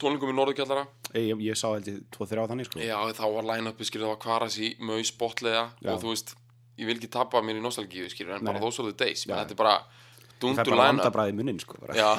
tónlingum 0.00 0.32
í 0.32 0.36
Norðurkjallara 0.38 0.84
ég, 1.18 1.40
ég 1.48 1.58
sá 1.58 1.68
held 1.72 1.88
ég 1.90 2.02
tvo 2.14 2.26
þrjá 2.28 2.46
þannig, 2.50 2.68
sko 2.68 2.82
já, 2.82 2.96
þá 3.18 3.24
var 3.34 3.48
line-upi, 3.52 3.86
skilur, 3.88 4.08
það 4.08 4.14
var 4.14 4.20
Kvaras 4.24 4.58
í 4.62 4.72
Maus, 4.80 5.12
Botlega 5.18 5.64
Já. 5.82 5.92
og 5.92 6.02
þú 6.02 6.12
veist, 6.12 6.34
ég 6.78 6.90
vil 6.90 6.98
ekki 6.98 7.10
tappa 7.18 7.42
mér 7.44 7.60
í 7.60 7.64
nostalgíu, 7.64 8.08
skilur, 8.12 8.36
en 8.38 8.46
bara 8.46 8.58
Nei. 8.58 8.64
those 8.66 8.82
are 8.82 8.92
the 8.92 8.98
days, 9.04 9.26
þetta 9.28 9.56
er 9.56 9.62
bara 9.62 9.78
Það 10.38 10.44
er 10.46 10.54
dundur 10.54 10.68
bara 10.70 10.84
line-up 10.86 11.02
vandabræði 11.02 11.32
munnin, 11.34 11.56
sko 11.58 11.78
bara. 11.82 11.94
Já, 11.98 12.10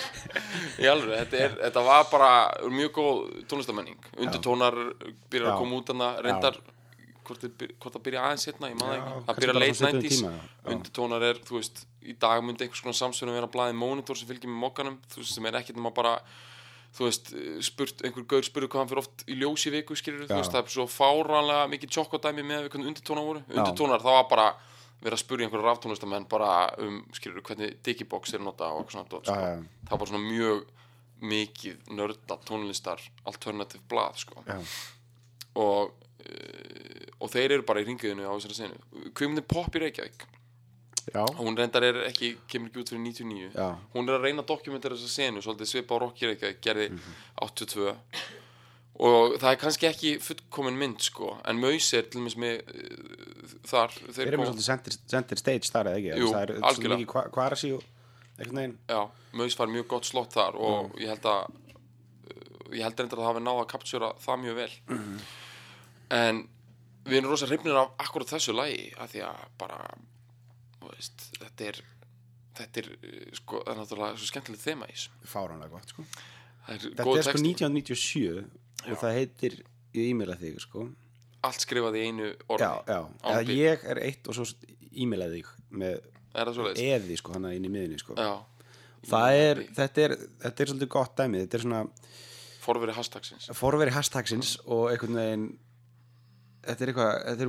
í 0.84 0.86
alveg, 0.86 1.16
þetta, 1.24 1.40
er, 1.46 1.56
þetta 1.64 1.82
var 1.88 2.04
bara 2.12 2.28
mjög 2.70 2.92
góð 3.00 3.16
tónlistamenning 3.50 4.10
Undirtónar 4.22 4.76
byrjar 5.32 5.48
Já. 5.48 5.54
að 5.56 5.62
koma 5.64 5.80
út 5.80 5.90
hana 5.90 6.10
reyndar 6.22 6.60
hvort, 7.26 7.46
það 7.82 8.04
byrja 8.06 8.22
aðeins 8.26 8.46
hérna, 8.48 8.70
það 8.78 9.40
byrja 9.40 9.50
bara 9.50 9.62
late 9.64 9.78
svona 9.78 9.90
svipuðum 9.90 10.04
90s 10.04 10.20
tíma, 10.20 10.30
já. 10.30 10.46
Já. 10.62 10.70
Undirtónar 10.76 11.26
er, 11.26 11.40
þú 11.46 11.58
veist, 11.58 11.82
í 12.06 12.14
dag 12.22 12.44
myndi 12.46 12.66
einhvers 12.66 12.84
konar 12.84 12.98
samsverðum 13.00 13.38
vera 13.40 13.50
blaðið 13.56 13.78
monitor 13.82 14.18
sem 14.18 14.30
fylgir 14.30 14.50
með 14.50 14.62
mokkanum 14.64 14.96
þú 15.10 15.22
veist, 15.22 15.34
sem 15.34 15.50
er 15.50 15.58
ekkert 15.60 15.78
nema 15.80 15.92
bara 15.94 16.14
þú 16.96 17.06
veist, 17.06 17.30
spurt, 17.66 18.02
einhver 18.06 18.24
gaur 18.26 18.42
spurði 18.46 18.68
hvað 18.72 18.82
hann 18.82 18.90
fyrir 18.90 19.02
oft 19.04 19.22
í 19.30 19.36
ljós 19.38 19.66
í 19.68 19.72
viku, 19.76 19.96
skilur 19.98 20.26
þú 20.26 20.40
veist, 20.40 20.50
það 20.54 20.64
er 20.64 20.74
svo 20.74 20.86
fáránlega 20.90 21.68
mikið 21.70 21.92
tjokkodæmi 21.96 22.42
með 22.42 22.64
við 22.64 22.72
hvernig 22.74 22.90
undirtónar 22.90 23.26
voru. 23.28 23.42
Undirtónar, 23.54 24.02
það 24.02 24.16
var 24.18 24.26
bara 24.32 24.48
verið 25.00 25.16
að 25.16 25.22
spurja 25.22 25.46
einhverja 25.46 25.68
ráftónlistamenn 25.70 26.26
bara 26.28 26.50
um, 26.82 26.98
skilur 27.16 27.44
hvernig 27.46 27.78
digibox 27.86 28.34
er 28.36 28.42
nota 28.44 28.68
og 28.68 28.82
eitthvað 28.82 28.96
svona 28.98 29.12
dót, 29.14 29.30
Já, 29.30 29.38
sko. 29.38 29.86
það 29.88 30.02
var 30.02 30.10
svona 30.10 30.24
mjög 30.26 30.66
mikið 31.30 31.94
nörda 31.96 32.36
tónlistar 32.48 33.00
alternative 33.28 33.80
blað 33.88 34.18
sko. 34.24 34.42
já, 34.48 34.58
og, 35.60 35.94
uh, 36.26 37.06
og 37.20 37.32
þeir 37.32 37.56
eru 37.56 37.66
bara 37.68 37.80
í 37.80 37.88
ringiðinu 37.88 38.28
á 38.28 38.32
þessari 38.36 38.58
senu 38.58 39.10
Kvimundin 39.16 39.46
Pop 39.48 39.72
í 39.76 39.82
Reykjavík 39.86 40.26
já, 41.14 41.24
hún 41.38 41.56
reyndar 41.58 41.84
er 41.88 41.98
ekki, 42.08 42.32
kemur 42.50 42.68
ekki 42.70 42.82
út 42.84 42.92
fyrir 42.92 43.02
99 43.04 43.54
já, 43.54 43.68
hún 43.94 44.08
er 44.08 44.18
að 44.18 44.26
reyna 44.28 44.42
að 44.44 44.50
dokumentera 44.52 44.94
þessa 44.98 45.14
senu 45.14 45.42
svolítið 45.44 45.70
svipa 45.72 45.96
á 45.96 46.00
Rock 46.04 46.22
í 46.22 46.28
Reykjavík 46.30 46.60
gerði 46.66 46.88
Mhm. 46.90 47.16
82 47.46 47.94
og 49.00 49.36
það 49.40 49.50
er 49.54 49.56
kannski 49.62 49.86
ekki 49.88 50.10
fullkomin 50.20 50.76
mynd 50.76 51.00
sko 51.00 51.30
en 51.48 51.60
Maus 51.62 51.86
er 51.96 52.02
til 52.10 52.20
dæmis 52.20 52.36
með 52.36 52.58
uh, 52.68 53.54
þar 53.70 53.94
Þeir 54.12 54.26
eru 54.26 54.40
með 54.42 54.50
svolítið 54.50 54.66
center, 54.66 54.96
center 55.08 55.40
stage 55.40 55.70
þar 55.72 55.88
eða 55.92 56.00
ekki? 56.02 56.18
Jú, 56.20 56.28
Það 56.34 56.42
er 56.42 56.52
algjörlega. 56.60 56.98
mikið 57.00 57.14
hva- 57.14 57.30
kvarasi 57.38 57.72
og 57.78 59.12
Maus 59.32 59.54
fær 59.56 59.68
mjög 59.72 59.86
gott 59.88 60.04
slott 60.08 60.32
þar 60.34 60.56
og 60.58 60.94
ég 61.00 61.08
held 61.12 61.24
að 61.28 61.42
uh, 61.48 62.76
ég 62.76 62.82
held 62.84 63.00
reyndar 63.00 63.18
að 63.18 63.24
það 63.24 63.30
hafi 63.32 63.42
náða 63.46 63.62
að 63.64 63.70
kaptjóra 63.72 64.08
það 64.20 64.40
mjög 64.44 64.54
vel. 64.60 64.70
En 66.10 66.40
við 67.06 67.18
erum 67.20 67.30
rosa 67.32 67.46
hrifnir 67.48 67.76
af 67.80 67.92
akkurat 68.04 68.28
þessu 68.34 68.52
lagi 68.54 68.90
af 69.00 69.10
því 69.12 69.22
að 69.26 69.44
bara 69.60 69.78
veist, 70.96 71.26
þetta 71.38 71.68
er 71.70 71.80
þetta 72.60 72.82
er 72.82 72.88
uh, 72.92 73.20
sko, 73.38 73.62
það 73.64 73.72
er 73.72 73.80
náttúrulega 73.80 74.20
svo 74.20 74.30
skemmtilegt 74.30 74.64
þema 74.64 74.88
í 74.90 74.96
þessu. 74.96 75.12
Fáránlega 75.30 75.72
gott 75.74 75.94
sko. 75.94 76.06
er 76.70 76.82
Þetta 76.84 77.06
er 77.06 77.06
sko 77.06 77.16
texti, 77.20 77.54
1997 77.54 78.90
og 78.90 79.00
það 79.00 79.16
heitir 79.18 79.56
ég 79.96 80.10
e-maila 80.12 80.36
þig 80.40 80.60
sko. 80.62 80.86
allt 81.46 81.64
skrifað 81.64 81.96
í 81.96 82.04
einu 82.08 82.28
orði 82.52 82.68
Já, 82.68 82.98
já, 83.24 83.38
ég 83.48 83.84
er 83.90 84.02
eitt 84.04 84.28
og 84.28 84.36
svo 84.36 84.46
e-maila 84.90 85.30
þig 85.32 85.48
með 85.70 86.00
eði 86.76 87.16
sko 87.18 87.34
hana 87.34 87.54
inn 87.56 87.66
í 87.66 87.72
miðinni 87.72 87.98
sko. 88.00 88.14
já, 88.18 88.44
er, 89.34 89.64
þetta 89.76 90.04
er, 90.04 90.16
þetta 90.44 90.62
er 90.62 90.72
svolítið 90.72 90.92
gott 90.92 91.16
dæmi. 91.16 91.40
Þetta 91.46 91.58
er 91.58 91.64
svona 91.64 91.82
forveri 92.60 92.94
hashtagsins. 92.94 93.50
Forveri 93.56 93.94
hashtagsins 93.94 94.54
og 94.66 94.90
einhvern 94.92 95.16
veginn 95.16 95.46
þetta 96.66 96.84
er 96.84 96.92
eitthvað 96.92 97.44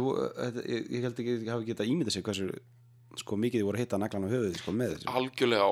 ég, 0.72 1.02
held 1.04 1.20
ekki 1.20 1.34
að 1.36 1.50
hafa 1.52 1.68
getað 1.68 1.92
ímyndað 1.92 2.16
sér 2.16 2.26
hversu 2.26 2.48
sko 3.20 3.36
mikið 3.36 3.64
voru 3.68 3.80
hitta 3.82 3.98
naglan 4.00 4.26
á 4.26 4.30
höfuðið 4.32 4.58
sko 4.62 4.74
með 4.76 4.96
þessu. 4.96 5.12
Algjörlega 5.20 5.68
á, 5.68 5.72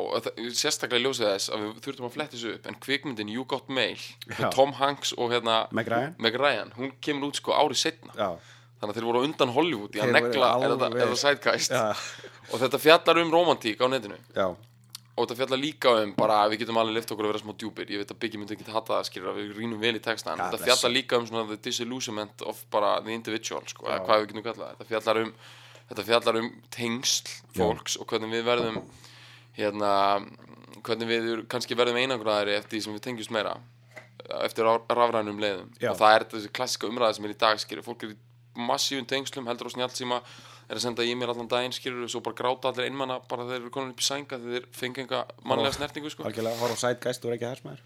sérstaklega 0.60 1.06
ljósið 1.06 1.28
þess 1.30 1.52
að 1.56 1.64
við 1.64 1.82
þurftum 1.86 2.08
að 2.10 2.16
fletta 2.16 2.36
þessu 2.36 2.54
upp 2.58 2.70
en 2.70 2.80
kvikmyndin 2.86 3.34
You 3.34 3.46
Got 3.50 3.70
Mail. 3.72 4.00
Tom 4.56 4.74
Hanks 4.80 5.14
og 5.18 5.34
hérna 5.34 5.60
Meg 5.76 5.92
Ryan? 5.92 6.16
Meg 6.20 6.40
Ryan, 6.40 6.74
hún 6.78 6.96
kemur 7.04 7.30
út 7.32 7.40
sko 7.40 7.56
árið 7.56 7.82
setna 7.84 8.16
Já, 8.16 8.30
þannig 8.82 8.94
að 8.94 8.98
þeir 9.00 9.10
voru 9.12 9.26
undan 9.28 9.54
Hollywood 9.56 9.96
í 9.96 10.02
að 10.04 10.16
negla 10.16 10.56
þetta 10.64 11.20
sidecast 11.24 11.76
já, 11.76 11.86
og 12.50 12.58
þetta 12.64 12.82
fjallar 12.82 13.22
um 13.24 13.32
romantík 13.34 13.80
á 13.84 13.88
netinu. 13.92 14.20
Já, 14.36 14.48
og 15.20 15.28
þetta 15.28 15.40
fjallar 15.42 15.60
líka 15.60 15.94
um 16.00 16.14
bara 16.16 16.42
að 16.46 16.54
við 16.54 16.62
getum 16.64 16.80
alveg 16.80 16.96
lift 16.96 17.12
okkur 17.12 17.28
að 17.28 17.34
vera 17.34 17.42
smá 17.44 17.56
djúpir. 17.60 17.90
Ég 17.92 18.04
veit 18.04 18.14
að 18.14 18.20
Biggie 18.24 18.40
myndi 18.40 18.56
ekki 18.56 18.68
hata 18.72 18.96
það 18.98 19.08
skilur 19.10 19.32
að 19.34 19.40
við 19.42 19.58
rínum 19.60 19.82
vel 19.84 19.96
í 19.98 20.04
textan 20.04 20.40
God 20.40 20.54
þetta 20.56 20.70
fjallar 20.70 20.94
líka 20.96 21.20
um 21.20 21.28
svona 21.28 21.48
the 21.50 21.58
disillusionment 21.60 22.46
of 22.48 22.62
bara 22.72 22.94
the 23.04 23.12
individual 23.12 23.66
sko, 23.68 23.90
eða 23.90 24.06
hvað 24.08 24.22
við 24.22 24.30
getum 24.32 24.46
kallað 24.48 24.72
þetta 24.78 24.90
fjallar 24.94 25.22
um 25.26 25.34
þetta 25.90 26.06
fjallar 26.08 26.40
um 26.44 26.50
tengsl 26.74 27.34
fólks 27.58 27.98
og 28.00 28.08
hvernig 28.12 28.32
við 28.38 28.46
verðum 28.48 28.80
hérna 29.58 29.92
hvernig 30.86 31.10
við 31.10 31.30
kannski 31.52 31.76
verðum 31.78 31.98
einangraðari 32.00 32.56
eftir 32.60 32.78
því 32.78 32.84
sem 32.86 32.96
við 32.98 33.06
tengjumst 33.08 33.34
meira 33.36 33.56
eftir 34.46 34.68
raf- 34.68 34.86
rafrænum 34.94 35.40
leiðum. 35.42 35.70
Já. 35.82 35.90
og 35.92 35.98
það 36.00 36.16
er 36.16 36.26
þessi 36.34 36.52
klassika 36.54 36.88
umræða 36.90 37.16
sem 37.18 37.26
er 37.26 37.34
í 37.34 37.38
dag 37.42 37.60
skilur, 37.62 37.84
fólk 37.86 38.04
er 38.06 38.14
í 38.14 38.18
massífum 38.60 39.08
tengslum 39.10 39.48
heldur 39.50 39.72
á 39.72 39.76
snjálfsíma 39.76 40.20
er 40.70 40.78
að 40.78 40.84
senda 40.84 41.06
e-mail 41.08 41.32
allan 41.34 41.48
daginn 41.50 41.74
skilur 41.74 42.10
svo 42.12 42.22
bara 42.22 42.38
gráta 42.38 42.70
allir 42.70 42.90
einmanna 42.90 43.20
bara 43.30 43.48
þeir 43.50 43.62
eru 43.64 43.72
konin 43.74 43.94
upp 43.96 44.04
í 44.04 44.06
sænga 44.06 44.38
þegar 44.38 44.60
þeir 44.60 44.68
fengi 44.82 45.04
enga 45.06 45.22
mannlega 45.44 45.78
snertingu 45.80 46.12
sko. 46.14 46.28
algjörlega, 46.30 46.60
horf 46.62 46.78
á 46.78 46.80
sætgæst 46.86 47.26
og 47.26 47.32
er 47.32 47.38
ekki 47.40 47.50
hersmaður 47.50 47.82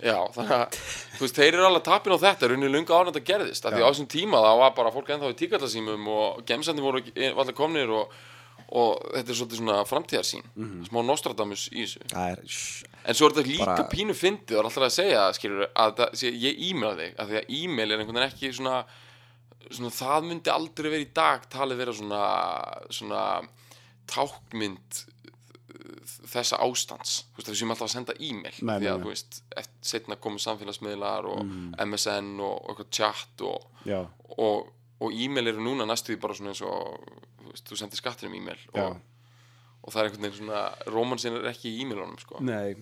Já, 0.00 0.16
þannig 0.32 0.52
að 0.56 0.76
þú 1.18 1.20
veist, 1.26 1.36
þeir 1.36 1.54
eru 1.58 1.64
alveg 1.68 1.82
tapin 1.84 2.14
á 2.16 2.18
þetta 2.24 2.48
runni 2.52 2.68
lunga 2.72 2.96
árið 2.96 3.12
þetta 3.14 3.28
gerðist. 3.30 3.66
Af 3.68 3.74
því 3.76 3.82
á 3.84 3.88
þessum 3.90 4.08
tíma 4.14 4.40
það 4.46 4.58
var 4.62 4.74
bara 4.78 4.92
fólk 4.94 5.10
ennþá 5.14 5.30
í 5.34 5.38
tíkallasímum 5.42 6.06
og 6.14 6.44
gemsandi 6.48 6.84
voru 6.84 7.02
ekki- 7.02 7.32
allir 7.34 7.56
komnir 7.58 7.92
og, 7.92 8.14
og 8.70 9.02
þetta 9.16 9.34
er 9.34 9.38
svolítið 9.40 9.60
svona 9.60 9.76
framtíðarsýn 9.90 10.46
smá 10.88 11.00
Nostradamus 11.04 11.66
í 11.74 11.84
þessu. 11.84 12.00
Er, 12.16 12.40
En 13.10 13.16
svo 13.16 13.26
er 13.28 13.36
þetta 13.36 13.46
líka 13.50 13.66
Bara- 13.74 13.88
pínu 13.92 14.14
fyndið 14.16 14.58
og 14.60 14.64
alltaf 14.70 14.86
að 14.88 14.96
segja, 14.96 15.22
skilur, 15.36 15.68
að 15.74 15.94
það, 16.00 16.16
sé, 16.20 16.32
ég 16.32 16.58
e-maila 16.70 16.96
þig, 17.00 17.14
að 17.20 17.30
því 17.34 17.38
að 17.40 17.54
e-mail 17.60 17.90
er 17.90 17.98
einhvern 18.02 18.20
veginn 18.20 18.28
ekki 18.32 18.52
svona, 18.56 18.84
svona 19.70 19.90
það 20.00 20.28
myndi 20.28 20.50
aldrei 20.52 20.90
vera 20.92 21.04
í 21.06 21.12
dag 21.14 21.48
talið 21.52 21.80
vera 21.80 21.92
svona, 21.96 22.22
svona 22.90 23.22
tákmynd 24.10 25.04
þessa 26.30 26.58
ástands, 26.64 27.14
þú 27.34 27.40
veist, 27.40 27.50
við 27.50 27.58
séum 27.60 27.72
alltaf 27.74 27.88
að 27.88 27.94
senda 27.94 28.16
e-mail, 28.18 28.56
Nei, 28.60 28.74
því 28.80 28.90
að, 28.90 28.96
nei. 28.98 29.04
þú 29.04 29.12
veist, 29.12 29.40
eftir, 29.62 29.78
setna 29.92 30.18
komið 30.26 30.44
samfélagsmiðlar 30.46 31.28
og 31.30 31.40
MSN 31.86 32.30
og, 32.46 32.54
og 32.56 32.72
eitthvað 32.74 32.90
chat 33.00 33.44
og, 33.48 33.66
já, 33.88 34.00
og, 34.36 34.70
og 35.00 35.16
e-mail 35.24 35.52
eru 35.52 35.64
núna 35.64 35.86
næstu 35.88 36.14
því 36.14 36.20
bara 36.22 36.38
svona 36.38 36.54
eins 36.54 36.62
og, 36.66 37.12
þú 37.40 37.52
veist, 37.52 37.66
þú 37.70 37.80
sendir 37.82 38.02
skattinum 38.02 38.38
e-mail 38.40 38.60
já 38.74 38.86
og, 38.86 39.00
og 39.80 39.94
það 39.94 40.00
er 40.02 40.08
einhvern 40.10 40.26
veginn 40.26 40.38
svona, 40.42 40.64
rómansin 40.92 41.38
er 41.40 41.50
ekki 41.52 41.70
í 41.72 41.84
e-mailunum, 41.84 42.18
sko. 42.20 42.40
Nei, 42.44 42.74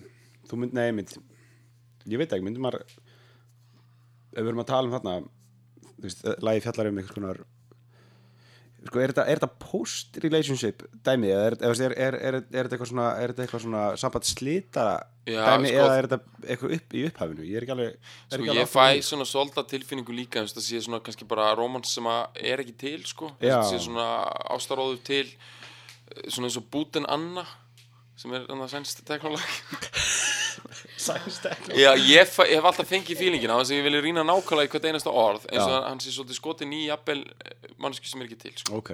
þú 0.49 0.63
mynd, 0.63 0.75
nei, 0.77 0.89
mynd 0.95 1.15
Ég 2.09 2.17
veit 2.17 2.31
ekki, 2.31 2.45
myndi 2.45 2.61
maður 2.63 2.81
Ef 2.87 4.39
við 4.39 4.47
erum 4.53 4.61
að 4.63 4.69
tala 4.71 4.87
um 4.87 4.93
þarna 4.95 5.13
Þú 5.99 6.05
veist, 6.05 6.21
lagi 6.45 6.61
fjallar 6.63 6.89
um 6.89 6.99
einhvers 7.01 7.15
konar 7.15 7.39
Sko, 8.79 8.99
er 9.03 9.11
þetta, 9.11 9.25
post-relationship 9.59 10.83
dæmi 11.03 11.27
eða 11.33 11.47
er, 11.83 11.95
er, 11.99 12.15
er, 12.15 12.37
er, 12.39 12.67
þetta 12.67 12.77
eitthvað 12.77 12.91
svona 12.93 13.07
svona 13.65 13.81
samband 13.99 14.27
slita 14.29 14.85
Já, 15.27 15.41
dæmi 15.49 15.71
sko- 15.73 15.81
eða 15.83 15.97
er 15.97 16.07
þetta 16.07 16.47
eitthvað 16.53 16.75
upp 16.77 16.95
í 16.95 17.03
upphafinu 17.09 17.47
ég 17.49 17.57
er 17.59 17.65
ekki 17.67 17.75
alveg 17.75 17.89
er 17.91 18.37
Sko 18.37 18.39
ekki 18.45 18.57
ég 18.61 18.71
fæ 18.71 18.85
svona 19.09 19.27
svolítið 19.27 19.69
tilfinningu 19.73 20.15
líka 20.15 20.45
það 20.47 20.65
sé 20.69 20.81
svona 20.87 21.01
kannski 21.03 21.27
bara 21.27 21.49
rómans 21.59 21.91
sem 21.97 22.07
að 22.09 22.41
er 22.53 22.63
ekki 22.63 22.77
til 22.85 22.99
sko. 23.09 23.33
Það 23.43 23.67
sé 23.73 23.81
svona 23.83 24.07
ástaróður 24.55 25.03
til 25.11 25.25
eh, 25.27 26.29
svona 26.31 26.47
eins 26.47 26.59
og 26.61 26.69
Búten 26.71 27.09
Anna 27.11 27.43
sem 28.19 28.33
er 28.35 28.47
sænst 28.71 29.03
teknólag 29.07 29.43
Sænst- 29.43 30.38
Já, 31.79 31.91
ég, 31.95 32.27
hef 32.27 32.67
alltaf 32.67 32.89
fengið 32.89 33.21
fílingina 33.21 33.55
á 33.55 33.59
þess 33.61 33.71
að 33.71 33.79
ég 33.79 33.87
vilja 33.87 34.03
rýna 34.03 34.25
nákvæmlega 34.27 34.67
í 34.67 34.73
hvert 34.73 34.87
einasta 34.89 35.13
orð 35.13 35.47
eins 35.49 35.63
og 35.63 35.87
hann 35.87 36.03
sé 36.03 36.13
svolítið 36.13 36.39
skotin 36.39 36.75
í 36.75 36.83
jafnvel 36.87 37.23
mannsku 37.79 38.09
sem 38.09 38.21
er 38.21 38.29
ekki 38.29 38.39
til 38.43 38.53
sko. 38.59 38.81
ok, 38.81 38.91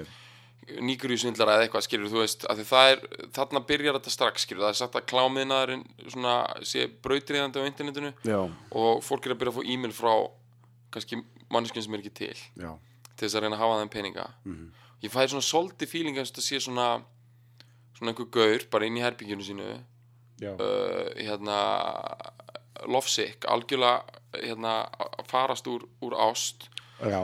nýgurju 0.85 1.19
svindlara 1.24 1.57
eða 1.57 1.67
eitthvað 1.67 1.85
skilur 1.88 2.13
þú 2.13 2.21
veist 2.21 2.45
að 2.51 2.63
það 2.69 2.91
er, 2.93 3.03
þarna 3.38 3.63
byrjar 3.71 4.00
þetta 4.00 4.15
strax 4.15 4.45
skilur 4.45 4.65
það 4.65 4.74
er 4.74 4.79
sagt 4.81 5.00
að 5.00 5.07
klámiðnaðurinn 5.12 5.85
svona 6.13 6.38
sé 6.65 6.88
brautriðandi 7.05 7.65
á 7.65 7.69
internetinu 7.69 8.13
já, 8.25 8.39
og 8.71 9.03
fólk 9.05 9.27
er 9.27 9.35
að 9.35 9.41
byrja 9.41 9.55
að 9.55 9.59
fá 9.59 9.74
e-mail 9.75 9.95
frá 9.95 10.13
kannski 10.95 11.21
manneskjum 11.53 11.88
sem 11.88 11.97
er 11.97 12.05
ekki 12.05 12.15
til 12.21 12.38
já. 12.38 12.71
til 13.15 13.27
þess 13.27 13.38
að 13.38 13.45
reyna 13.45 13.59
að 13.59 13.65
hafa 13.65 13.81
þeim 13.81 13.93
peninga. 13.93 14.29
Ég 15.03 15.12
fæði 15.13 15.35
svona 15.35 15.45
soldi 15.45 15.88
fíling 15.89 16.17
að 16.17 16.29
þetta 16.29 16.43
sé 16.45 16.62
svona 16.63 16.88
svona 17.95 18.12
einhver 18.12 18.31
gaur 18.31 18.65
bara 18.71 18.88
inn 18.88 18.97
í 19.00 19.03
herbyggjunu 19.03 19.45
sínu 19.45 19.67
uh, 20.42 21.12
hérna 21.15 21.60
lovesick, 22.92 23.48
algjörlega 23.48 24.04
hérna, 24.44 24.75
farast 25.30 25.68
úr, 25.72 25.86
úr 26.04 26.15
ást 26.27 26.68
já, 27.00 27.22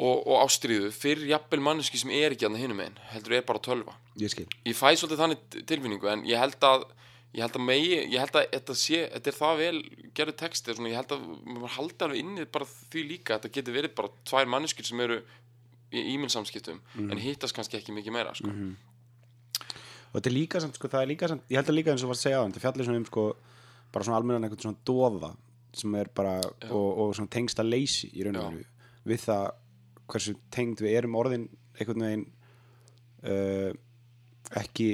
og, 0.00 0.16
og 0.26 0.40
ástríðu 0.42 0.90
fyrir 0.94 1.28
jafnvel 1.30 1.62
manneski 1.62 2.00
sem 2.00 2.10
er 2.16 2.34
ekki 2.34 2.48
að 2.48 2.58
hinum 2.62 2.80
einn, 2.82 2.96
heldur 3.12 3.36
er 3.38 3.44
bara 3.46 3.62
tölva. 3.62 3.94
Ég 4.18 4.34
ég 4.66 4.76
fæ 4.76 4.90
svolítið 4.96 5.22
þannig 5.22 5.60
tilfinningu 5.68 6.10
en 6.10 6.24
ég 6.28 6.40
held 6.40 6.58
að 6.66 6.88
ég 7.36 7.44
held 7.44 7.58
að 7.60 7.66
megi, 7.68 7.98
ég 8.10 8.18
held 8.18 8.36
að 8.40 8.48
þetta 8.56 8.76
sé 8.80 9.02
þetta 9.12 9.30
er 9.30 9.36
það 9.38 9.60
vel 9.60 9.76
gerðu 10.18 10.36
texti 10.40 10.74
svona, 10.74 10.90
ég 10.90 10.98
held 10.98 11.12
að 11.14 11.26
maður 11.46 11.74
haldi 11.76 12.06
alveg 12.06 12.22
inni 12.24 12.46
bara 12.50 12.66
því 12.90 13.04
líka 13.12 13.36
þetta 13.38 13.52
getur 13.54 13.76
verið 13.76 13.94
bara 14.00 14.10
tvær 14.26 14.50
manneskir 14.50 14.88
sem 14.88 15.02
eru 15.04 15.20
í 15.90 16.02
e-mail 16.14 16.30
samskiptum 16.32 16.80
en 16.98 17.22
hittast 17.22 17.54
kannski 17.54 17.78
ekki 17.78 17.94
mikið 17.94 18.16
meira 18.16 18.34
sko. 18.38 18.50
Og 20.10 20.18
þetta 20.18 20.30
er 20.30 20.36
líka 20.36 20.60
samt, 20.62 20.76
sko, 20.78 20.90
það 20.90 21.04
er 21.04 21.10
líka 21.12 21.30
samt, 21.30 21.46
ég 21.50 21.60
held 21.60 21.70
að 21.70 21.78
líka 21.78 21.94
eins 21.94 22.04
og 22.04 22.10
var 22.10 22.18
að 22.18 22.24
segja 22.24 22.42
á 22.42 22.46
þetta 22.46 22.64
fjallir 22.64 22.88
svona 22.88 23.00
um 23.00 23.06
sko, 23.06 23.24
bara 23.94 24.06
svona 24.06 24.18
almennan 24.20 24.46
eitthvað 24.48 24.66
svona 24.66 24.84
doða 24.90 25.32
sem 25.80 25.94
er 26.00 26.10
bara, 26.14 26.34
og, 26.70 26.88
og 27.04 27.14
svona 27.14 27.30
tengsta 27.30 27.62
leysi 27.66 28.10
í 28.10 28.26
raun 28.26 28.40
og 28.40 28.42
Já. 28.42 28.50
veru 28.50 28.66
við 29.10 29.22
það 29.28 29.44
hversu 30.10 30.34
tengd 30.52 30.82
við 30.82 30.96
erum 30.98 31.16
orðin 31.20 31.46
einhvern 31.78 32.04
veginn 32.06 32.26
uh, 33.30 33.70
ekki 34.60 34.88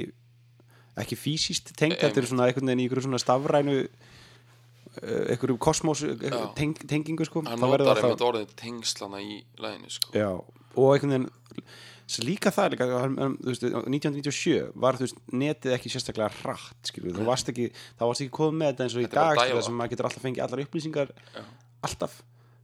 ekki 0.97 1.17
fysiskt 1.19 1.73
tengd, 1.77 1.97
þetta 2.01 2.21
er 2.21 2.29
svona 2.29 2.47
einhvern 2.49 2.69
veginn 2.69 2.83
í 2.83 2.87
einhverju 2.87 3.07
svona 3.07 3.21
stafrænu 3.21 3.75
uh, 3.81 5.23
einhverju 5.33 5.57
kosmos 5.61 6.03
Já. 6.05 6.37
teng, 6.57 6.77
tengingu 6.89 7.27
sko 7.27 7.43
hann 7.47 7.61
notar 7.61 7.97
einmitt 7.97 8.25
orðið 8.29 8.55
tengslana 8.59 9.21
í 9.21 9.41
læginu 9.61 9.93
sko. 9.93 10.13
Já, 10.17 10.29
og 10.37 10.95
einhvern 10.95 11.13
veginn 11.17 11.29
líka 12.23 12.51
það 12.55 12.73
líka, 12.73 12.87
veist, 13.43 13.63
1997 13.67 14.71
var 14.79 14.97
veist, 15.01 15.17
netið 15.33 15.75
ekki 15.75 15.91
sérstaklega 15.91 16.55
skilur, 16.87 17.15
þú 17.17 17.27
varst 17.27 17.51
ekki 17.51 17.67
þá 17.73 18.03
varst 18.05 18.23
ekki 18.23 18.35
komið 18.37 18.59
með 18.61 18.71
þetta 18.71 18.85
eins 18.87 18.95
og 18.95 19.03
í 19.03 19.09
dag 19.11 19.41
sem 19.67 19.75
maður 19.75 19.93
getur 19.93 20.09
alltaf 20.09 20.23
fengið 20.23 20.45
allar 20.45 20.63
upplýsingar 20.63 21.11
alltaf, 21.87 22.15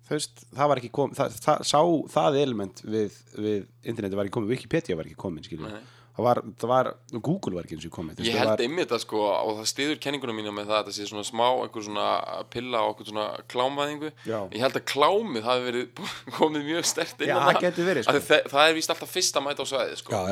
þú 0.07 0.15
veist, 0.15 0.45
það 0.55 0.71
var 0.71 0.81
ekki 0.81 0.93
komið 0.99 1.19
það, 1.19 1.35
það, 1.47 1.65
sá 1.73 1.81
það 2.15 2.39
element 2.43 2.83
við, 2.85 3.19
við 3.35 3.67
interneti 3.91 4.19
var 4.19 4.29
ekki 4.29 4.37
komið, 4.39 4.53
Wikipedia 4.55 4.97
var 4.99 5.09
ekki 5.11 5.19
komið 5.25 5.49
skilur. 5.49 5.75
Það 6.13 6.25
var, 6.27 6.41
það 6.61 6.71
var 6.71 6.89
Google 7.25 7.57
var 7.57 7.67
ekki 7.67 7.77
eins 7.77 7.87
og 7.89 7.93
komið, 7.95 8.21
ég 8.21 8.35
það 8.35 8.41
held 8.43 8.51
var, 8.51 8.63
einmitt 8.67 8.93
að 8.93 9.03
sko 9.03 9.21
og 9.27 9.51
það 9.59 9.69
stiður 9.71 10.01
kenninguna 10.05 10.35
mína 10.37 10.53
með 10.53 10.69
það 10.69 10.77
að 10.77 10.81
þetta 10.83 10.95
sé 10.97 11.07
svona 11.09 11.25
smá 11.27 11.45
einhver 11.49 11.85
svona 11.87 12.07
pilla 12.53 12.81
og 12.83 12.91
einhver 12.93 13.09
svona 13.09 13.27
klámvæðingu 13.53 14.11
Já. 14.29 14.39
ég 14.53 14.65
held 14.65 14.79
að 14.79 14.85
klámið 14.93 15.47
hafi 15.49 15.67
verið 15.69 16.03
komið 16.39 16.67
mjög 16.69 16.89
stert 16.93 17.23
inn 17.25 17.33
á 17.33 17.41
það 17.49 17.79
verið, 17.81 18.07
sko. 18.07 18.17
Það, 18.29 18.51
það 18.53 18.67
er 18.67 18.77
víst 18.79 18.93
alltaf 18.95 19.15
fyrst 19.17 19.39
að 19.39 19.47
mæta 19.47 19.65
á 19.65 19.71
svæði 19.73 20.01
sko. 20.03 20.25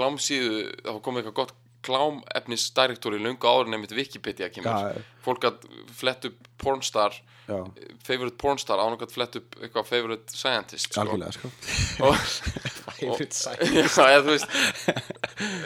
klámsíðu 0.00 0.62
það 0.86 1.02
komið 1.08 1.24
eitthvað 1.24 1.40
gott 1.42 1.58
klámefnis 1.84 2.68
direktóri 2.76 3.20
löngu 3.20 3.48
áður 3.48 3.70
nefnitt 3.72 3.94
Wikipedia 3.96 4.50
kemur 4.52 4.72
Já. 4.72 5.04
fólk 5.24 5.46
að 5.48 5.62
flett 5.96 6.26
upp 6.28 6.48
pornstar 6.60 7.16
já, 7.48 7.60
favorite 8.04 8.36
pornstar 8.40 8.80
án 8.82 8.94
og 8.96 9.04
að 9.04 9.14
flett 9.14 9.38
upp 9.40 9.56
eitthvað 9.60 9.88
favorite 9.88 10.36
scientist 10.36 10.90
sko. 10.92 11.06
sko 11.36 11.50
og, 12.06 12.26
Favorite 13.00 13.40
og, 13.50 13.64
já, 13.80 14.06
eða, 14.06 14.22
þú 14.26 14.34
veist 14.36 14.48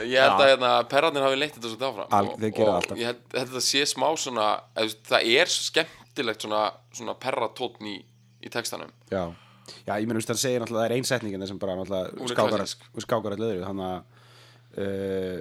ég 0.09 0.19
held 0.23 0.41
að 0.41 0.49
hérna, 0.53 0.73
perrarnir 0.91 1.25
hafi 1.27 1.39
leitt 1.41 1.57
þetta 1.59 1.71
svo 1.73 1.89
áfram 1.91 2.17
Al- 2.19 2.29
og, 2.33 2.37
þeir 2.43 2.53
gera 2.59 2.71
og 2.73 2.77
alltaf. 2.81 3.01
ég 3.01 3.09
held 3.11 3.23
held 3.35 3.41
að 3.41 3.55
þetta 3.55 3.65
sé 3.69 3.85
smá 3.91 4.07
svona 4.25 4.49
eða, 4.51 4.85
þú 4.85 4.89
veist, 4.89 5.01
það 5.11 5.31
er 5.39 5.53
skemmtilegt 5.55 6.47
svona, 6.47 6.63
svona 7.01 7.17
perratótn 7.25 7.91
í, 7.91 7.97
í 8.47 8.53
textanum 8.55 8.93
Já, 9.11 9.25
já 9.89 9.93
ég 9.99 10.07
meina, 10.07 10.19
þú 10.19 10.23
veist, 10.23 10.33
hann 10.35 10.43
segir 10.45 10.63
náttúrulega 10.63 10.85
það 10.85 10.91
er 10.93 10.97
einsetningin 11.01 11.47
sem 11.51 11.59
bara 11.63 11.75
Hún 11.79 11.83
náttúrulega 11.83 12.29
er 12.29 12.35
skákar, 12.37 12.63
klassísk. 12.63 12.87
skákar 13.09 13.37
allir 13.37 13.51
öðru 13.51 13.67
þannig 13.67 13.91
að 13.91 13.99
uh, 14.79 15.39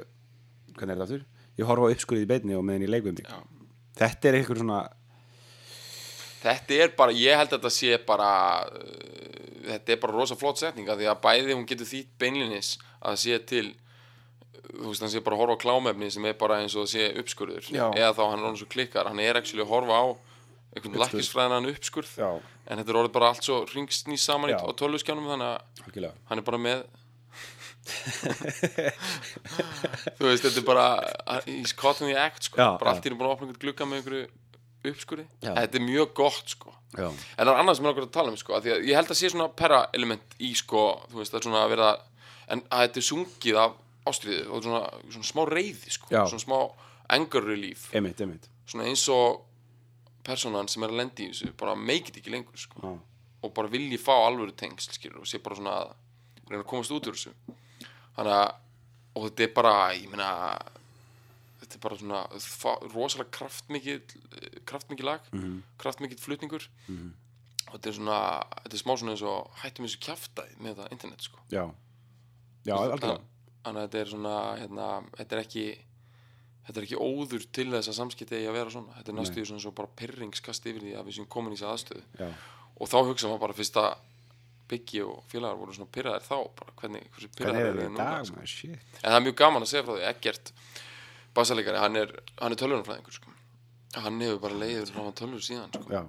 hvernig 0.74 0.90
er 0.90 0.98
þetta 0.98 1.08
aftur? 1.10 1.24
Ég 1.62 1.70
horfa 1.70 1.86
á 1.86 1.94
uppskurðið 1.94 2.26
í 2.26 2.30
beinni 2.34 2.56
og 2.58 2.64
meðan 2.66 2.88
ég 2.88 2.90
leikum 2.90 3.18
þig. 3.20 3.28
Þetta 4.00 4.30
er 4.32 4.38
einhver 4.40 4.58
svona 4.64 4.80
þetta 6.44 6.80
er 6.84 6.94
bara, 6.98 7.14
ég 7.16 7.38
held 7.40 7.52
að 7.54 7.60
þetta 7.60 7.72
sé 7.72 7.98
bara 8.08 8.30
uh, 8.68 9.23
þetta 9.64 9.96
er 9.96 10.02
bara 10.04 10.18
rosa 10.18 10.36
flott 10.40 10.60
setning 10.62 10.90
af 10.92 11.00
því 11.00 11.08
að 11.12 11.22
bæði 11.24 11.56
hún 11.58 11.68
getur 11.70 11.90
þýtt 11.90 12.12
beinlinis 12.22 12.74
að 13.02 13.20
sé 13.24 13.40
til 13.50 13.68
þú 14.74 14.90
veist, 14.90 15.04
hann 15.04 15.12
sé 15.14 15.22
bara 15.24 15.36
að 15.38 15.42
horfa 15.44 15.58
á 15.60 15.64
klámefni 15.64 16.10
sem 16.14 16.26
er 16.30 16.38
bara 16.40 16.62
eins 16.64 16.76
og 16.76 16.86
það 16.86 16.94
sé 16.94 17.04
uppskurður 17.22 17.68
Já. 17.70 17.86
eða 17.92 18.14
þá 18.18 18.24
hann 18.24 18.40
er 18.40 18.48
orðin 18.48 18.62
svo 18.64 18.70
klikkar, 18.74 19.10
hann 19.12 19.22
er 19.24 19.40
actually 19.40 19.66
að 19.66 19.74
horfa 19.74 20.00
á 20.00 20.06
einhvern 20.74 21.00
lakkisfræðinan 21.04 21.70
uppskurð 21.74 22.14
Já, 22.18 22.30
en 22.66 22.80
þetta 22.82 22.94
er 22.94 23.00
orðið 23.04 23.16
bara 23.20 23.30
allt 23.34 23.46
svo 23.46 23.60
ringsnýst 23.70 24.26
saman 24.30 24.56
á 24.56 24.64
tölvuskjánum 24.80 25.30
þannig 25.34 25.50
að 25.52 25.58
algjörlega 25.88 26.14
hann 26.32 26.42
er 26.42 26.48
bara 26.48 26.62
með 26.64 26.80
þú 30.18 30.30
veist, 30.30 30.46
þetta 30.46 30.62
er 30.62 30.66
bara 30.68 30.86
he's 31.48 31.74
caught 31.76 32.02
in 32.02 32.10
the 32.12 32.18
act 32.20 32.48
sko, 32.48 32.58
Já, 32.62 32.70
bara 32.80 32.94
allt 32.96 33.06
í 33.06 33.12
búin 33.14 33.28
að 33.28 33.36
opna 33.36 33.48
einhvern 33.50 33.62
glugga 33.66 33.88
með 33.90 34.02
einhverju 34.02 34.26
uppskurði, 34.92 35.26
þetta 35.44 35.80
er 35.80 35.86
mjög 35.86 36.14
gott 36.18 36.50
sko. 36.56 36.74
Já, 36.94 37.08
En 37.10 37.48
það 37.48 37.52
er 37.54 37.60
annað 37.64 37.78
sem 37.80 37.86
er 37.88 37.92
okkur 37.94 38.06
að 38.06 38.12
tala 38.14 38.30
um 38.34 38.38
sko, 38.38 38.58
því 38.62 38.74
að 38.76 38.84
ég 38.90 38.98
held 39.00 39.10
að 39.14 39.18
sé 39.18 39.30
svona 39.34 39.48
pera 39.58 39.80
element 39.98 40.36
í 40.40 40.52
sko, 40.60 40.82
þú 41.10 41.22
veist, 41.22 41.32
það 41.34 41.40
er 41.40 41.46
svona 41.48 41.62
að 41.64 41.72
vera 41.74 41.88
en 42.54 42.62
að 42.70 42.84
þetta 42.84 43.02
er 43.02 43.08
sungið 43.08 43.58
af 43.64 43.80
ástriðu 44.12 44.44
og 44.52 44.62
svona, 44.68 44.82
svona 45.16 45.30
smá 45.32 45.42
reyði 45.50 45.96
sko, 45.96 46.12
Já. 46.14 46.22
svona 46.30 46.44
smá 46.44 46.58
anger 47.18 47.48
relief. 47.48 47.88
Einmitt, 47.96 48.22
einmitt. 48.22 48.46
Svona 48.70 48.86
eins 48.92 49.08
og 49.10 49.42
personan 50.24 50.70
sem 50.72 50.84
er 50.86 50.94
að 50.94 51.00
lendi 51.02 51.26
í 51.26 51.32
þessu, 51.34 51.50
bara 51.60 51.74
make 51.76 52.12
it 52.12 52.20
ekki 52.22 52.32
lengur 52.36 52.60
sko, 52.60 52.84
Já, 52.84 52.94
og 53.44 53.54
bara 53.58 53.72
vilji 53.74 53.98
fá 54.00 54.14
alvöru 54.28 54.54
tengsl, 54.56 54.94
skilur, 54.96 55.24
og 55.24 55.28
sé 55.28 55.42
bara 55.44 55.58
svona 55.58 55.74
að 55.82 55.96
reyna 56.52 56.62
að 56.62 56.70
komast 56.70 56.94
út 56.96 57.10
úr 57.10 57.18
þessu. 57.18 57.34
Þannig 58.16 58.36
að, 58.38 58.54
og 59.18 59.26
þetta 59.28 59.44
er 59.48 59.54
bara, 59.58 59.74
ég 59.98 60.12
meina 60.14 60.30
þetta 61.74 61.80
þetta 61.80 61.80
er 61.80 61.84
bara 61.88 61.98
svona 62.00 62.94
rosalega 62.94 63.32
kraftmikið 63.38 64.16
kraftmikið 64.70 65.04
lag, 65.10 65.22
Mhm. 65.34 65.62
kraftmikið 65.80 66.20
flutningur. 66.20 66.68
Og 67.70 67.80
þetta 67.80 67.88
er 67.90 67.94
svona 67.98 68.18
þetta 68.64 68.74
er 68.74 68.84
smá 68.84 68.94
svona 68.98 69.12
eins 69.16 69.24
og 69.24 69.52
hættum 69.64 69.86
þessu 69.88 70.00
kjaftaði 70.00 70.58
með 70.60 70.76
þetta 70.76 70.92
internet 70.92 71.22
sko. 71.22 71.40
Já, 71.50 71.64
já, 72.66 72.76
algjörlega. 72.76 73.22
þannig 73.64 73.82
að 73.82 73.88
þetta 73.90 74.00
er 74.02 74.06
svona 74.06 74.58
hérna, 74.60 74.88
þetta 75.18 75.32
er 75.38 75.44
ekki 75.44 75.78
þetta 76.68 76.78
er 76.80 76.84
ekki 76.88 77.00
óður 77.00 77.52
til 77.52 77.66
þess 77.72 77.90
að 77.92 77.98
samskipti 78.00 78.36
eigi 78.38 78.48
að 78.48 78.54
vera 78.54 78.70
svona. 78.72 78.94
Þetta 79.00 79.10
er 79.10 79.16
næstu 79.20 79.36
því 79.42 79.46
svona 79.50 79.62
svo 79.66 79.72
bara 79.76 79.88
perringskast 80.00 80.66
yfir 80.66 80.82
því 80.82 80.94
að 80.96 81.06
við 81.08 81.18
séum 81.18 81.28
komin 81.28 81.54
í 81.54 81.58
þessi 81.58 81.72
aðstöðu. 81.74 82.04
Já, 82.20 82.30
og 82.80 82.88
þá 82.88 82.98
hugsa 83.08 83.28
maður 83.28 83.40
bara 83.40 83.54
fyrst 83.54 83.76
að 83.76 83.98
Biggi 84.68 85.02
og 85.04 85.24
félagar 85.28 85.58
voru 85.60 85.74
svona 85.76 85.92
pyrraðir 85.92 86.24
þá 86.24 86.38
bara. 86.56 86.72
Hvernig, 86.80 87.04
hversu 87.12 87.28
hvernig 87.36 87.36
pyrraðir 87.36 87.84
er 87.84 87.90
í 87.92 87.98
dag 87.98 88.26
sko. 88.26 88.40
en 88.40 89.12
það 89.12 89.18
er 89.20 89.26
mjög 89.28 89.36
gaman 89.36 89.62
að 89.62 89.68
segja 89.68 89.84
frá 89.84 89.94
því 89.98 90.06
Eggert 90.08 90.52
bassalegari, 91.36 91.80
hann 91.82 91.96
er, 92.00 92.12
er 92.52 92.60
tölvunarfræðingur 92.62 93.16
sko. 93.20 93.32
hann 94.04 94.20
hefur 94.22 94.40
bara 94.48 94.60
leiður 94.64 94.92
frá 94.94 95.04
hann 95.06 95.18
tölvur 95.18 95.44
síðan 95.46 95.72
sko. 95.74 95.86
já, 95.94 96.04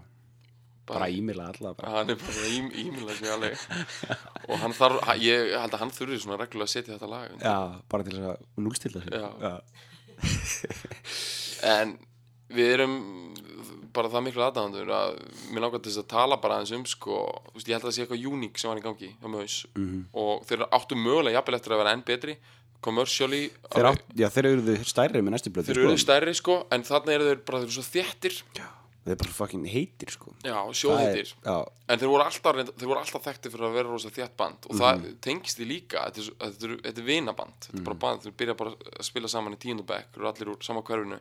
bara 0.88 1.08
ímila 1.12 1.46
alla 1.52 1.74
bara. 1.74 1.90
hann 1.98 2.10
er 2.14 2.20
bara 2.20 2.46
ím, 2.52 2.70
alveg 3.32 3.58
og 4.48 4.58
hann 4.60 4.76
þarf, 4.76 5.00
ég 5.20 5.54
held 5.58 5.74
að 5.76 5.80
hann 5.84 5.94
þurfi 5.96 6.20
svona 6.24 6.40
reglulega 6.42 6.68
að 6.68 6.74
setja 6.76 6.96
þetta 6.96 7.12
lag 7.12 7.36
já, 7.40 7.56
bara 7.88 8.04
til 8.08 8.18
að 8.20 8.36
já, 9.12 9.54
en 11.74 11.96
við 12.54 12.74
erum 12.76 12.98
bara 13.94 14.10
það 14.10 14.24
miklu 14.26 14.42
aðdæðandur 14.42 14.90
að 14.94 15.16
mér 15.54 15.64
til 15.84 15.92
þess 15.92 16.02
að 16.02 16.08
tala 16.10 16.36
bara 16.42 16.56
aðeins 16.58 16.72
um 16.76 16.84
sko, 16.88 17.18
veist, 17.54 17.68
ég 17.70 17.76
held 17.76 17.84
að 17.84 17.88
það 17.90 17.96
sé 17.96 18.04
eitthvað 18.04 18.26
uník 18.30 18.58
sem 18.60 18.70
var 18.72 18.80
í 18.80 18.84
gangi 18.84 19.10
Mös 19.30 19.56
Mhm. 19.74 20.00
og 20.12 20.44
þeir 20.48 20.64
áttu 20.68 20.98
mögulega 20.98 21.38
jafnvel 21.38 21.58
eftir 21.60 21.72
að 21.74 21.82
vera 21.82 21.92
enn 21.94 22.04
betri 22.06 22.36
commercially 22.84 23.42
þeir, 23.72 23.90
átt, 23.90 24.06
já, 24.20 24.28
þeir 24.36 24.50
eru 24.52 24.78
stærri 24.84 25.24
með 25.24 25.36
næstu 25.38 25.50
blöð 25.54 25.70
þeir 25.72 25.82
eru 25.88 25.98
stærri 26.04 26.34
sko 26.38 26.60
en 26.74 26.84
þarna 26.86 27.16
eru 27.18 27.28
þeir 27.32 27.44
bara 27.48 27.62
þeir 27.64 27.70
eru 27.70 27.76
svo 27.80 27.86
þéttir. 27.90 28.40
Þeir 29.04 29.12
eru 29.12 29.20
bara 29.20 29.34
fucking 29.36 29.64
heitir 29.68 30.08
sko. 30.14 30.30
Já, 30.48 30.54
sjóðheitir. 30.80 31.32
já, 31.44 31.56
en 31.92 31.98
þeir 32.00 32.08
voru 32.08 32.24
alltaf, 32.24 32.60
þeir 32.80 32.94
alltaf 33.02 33.26
þekktir 33.26 33.52
fyrir 33.52 33.66
að 33.68 33.74
vera 33.76 33.90
rosa 33.92 34.08
þétt 34.16 34.32
band. 34.40 34.64
Og 34.70 34.78
það 34.80 34.94
Mhm. 35.02 35.18
tengist 35.26 35.58
því 35.60 35.66
líka 35.68 36.06
þetta 36.08 36.22
er, 36.24 36.30
er, 36.46 36.76
þetta 36.86 37.02
er 37.02 37.08
vinaband. 37.10 37.58
Þetta 37.66 37.78
er 37.82 37.84
bara 37.90 37.98
band, 38.06 38.22
þeir 38.24 38.32
byrja 38.40 38.56
bara 38.56 38.70
að 38.72 39.04
spila 39.04 39.28
saman 39.28 39.52
í 39.52 39.60
tíundabæk 39.60 40.08
þeir 40.14 40.22
eru 40.22 40.30
allir 40.32 40.48
úr 40.54 40.62
sama 40.64 40.80
hverfinu. 40.80 41.18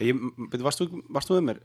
Ég, 0.00 0.24
beti, 0.50 0.62
varst, 0.66 0.82
þú, 0.82 1.02
varst 1.08 1.30
þú 1.30 1.38
með 1.38 1.46
mér? 1.52 1.60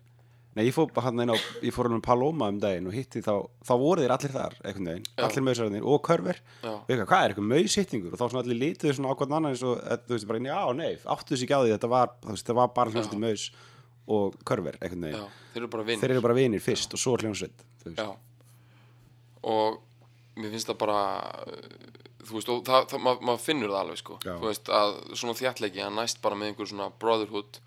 Nei, 0.58 0.64
ég 0.66 0.74
fór 0.74 0.90
hann 1.06 1.22
inn 1.22 1.30
á, 1.30 1.38
ég 1.62 1.74
fór 1.76 1.88
hann 1.88 2.00
með 2.00 2.06
Paloma 2.08 2.48
um 2.50 2.58
daginn 2.60 2.88
og 2.90 2.96
hitti 2.96 3.22
þá, 3.22 3.36
þá 3.64 3.74
voru 3.78 4.02
þeir 4.02 4.14
allir 4.16 4.32
þar, 4.34 4.56
einhvern 4.64 4.88
veginn, 4.90 5.04
Já. 5.12 5.22
allir 5.28 5.44
mausararnir 5.46 5.86
og 5.86 6.00
körver, 6.08 6.40
Já. 6.64 6.72
og 6.72 6.90
eitthvað, 6.90 7.10
hvað 7.12 7.22
er 7.26 7.34
eitthvað 7.34 7.50
mausittingur 7.52 8.16
og 8.16 8.20
þá 8.20 8.24
svona 8.26 8.42
allir 8.42 8.60
lítið 8.64 8.96
svona 8.98 9.14
ákvæðan 9.14 9.36
annan 9.38 9.54
eins 9.54 9.62
og, 9.70 9.84
eh, 9.84 10.00
þú 10.08 10.16
veist, 10.16 10.28
bara, 10.32 10.42
já, 10.50 10.74
nei, 10.80 10.90
áttu 11.14 11.36
þessi 11.36 11.46
ekki 11.46 11.54
á 11.54 11.62
því, 11.62 11.76
þetta 11.76 11.92
var, 11.94 12.16
þú 12.26 12.34
veist, 12.34 12.48
þetta 12.48 12.58
var 12.60 12.74
bara 12.80 12.96
hljómsveit 12.96 13.22
maus 13.22 13.46
og 14.10 14.40
körver, 14.50 14.80
einhvern 14.82 15.06
já, 15.06 15.22
veginn, 15.22 15.38
þeir 15.54 15.62
eru 15.62 15.72
bara 15.78 15.88
vinn 15.92 16.02
þeir 16.02 16.16
eru 16.16 16.26
bara 16.26 16.40
vinir 16.40 16.66
fyrst 16.66 16.98
og 16.98 17.04
svo 17.06 17.16
hljómsveit, 17.22 17.66
Já. 17.94 18.10
Og 19.54 19.80
mér 20.36 20.52
finnst 20.52 20.68
það 20.68 20.82
bara 20.82 21.00
uh, 21.46 22.00
þú 22.26 22.36
veist, 22.36 22.52
og 22.52 22.66
það, 22.68 22.90
það, 22.92 23.04
maður 23.06 23.26
mað 23.30 23.42
finnur 23.44 23.72
það 23.74 23.82
alveg 23.84 24.02
sko, 24.02 24.18
Já. 24.26 24.34
þú 24.34 24.50
veist, 24.50 24.72
að 24.82 24.96
svona 25.14 25.38
þjættleiki 25.40 25.84
hann 25.86 25.98
næst 26.00 26.22
bara 26.26 26.38
með 26.40 26.52
einhver 26.52 26.70
svona 26.74 26.90
brotherhood 27.02 27.62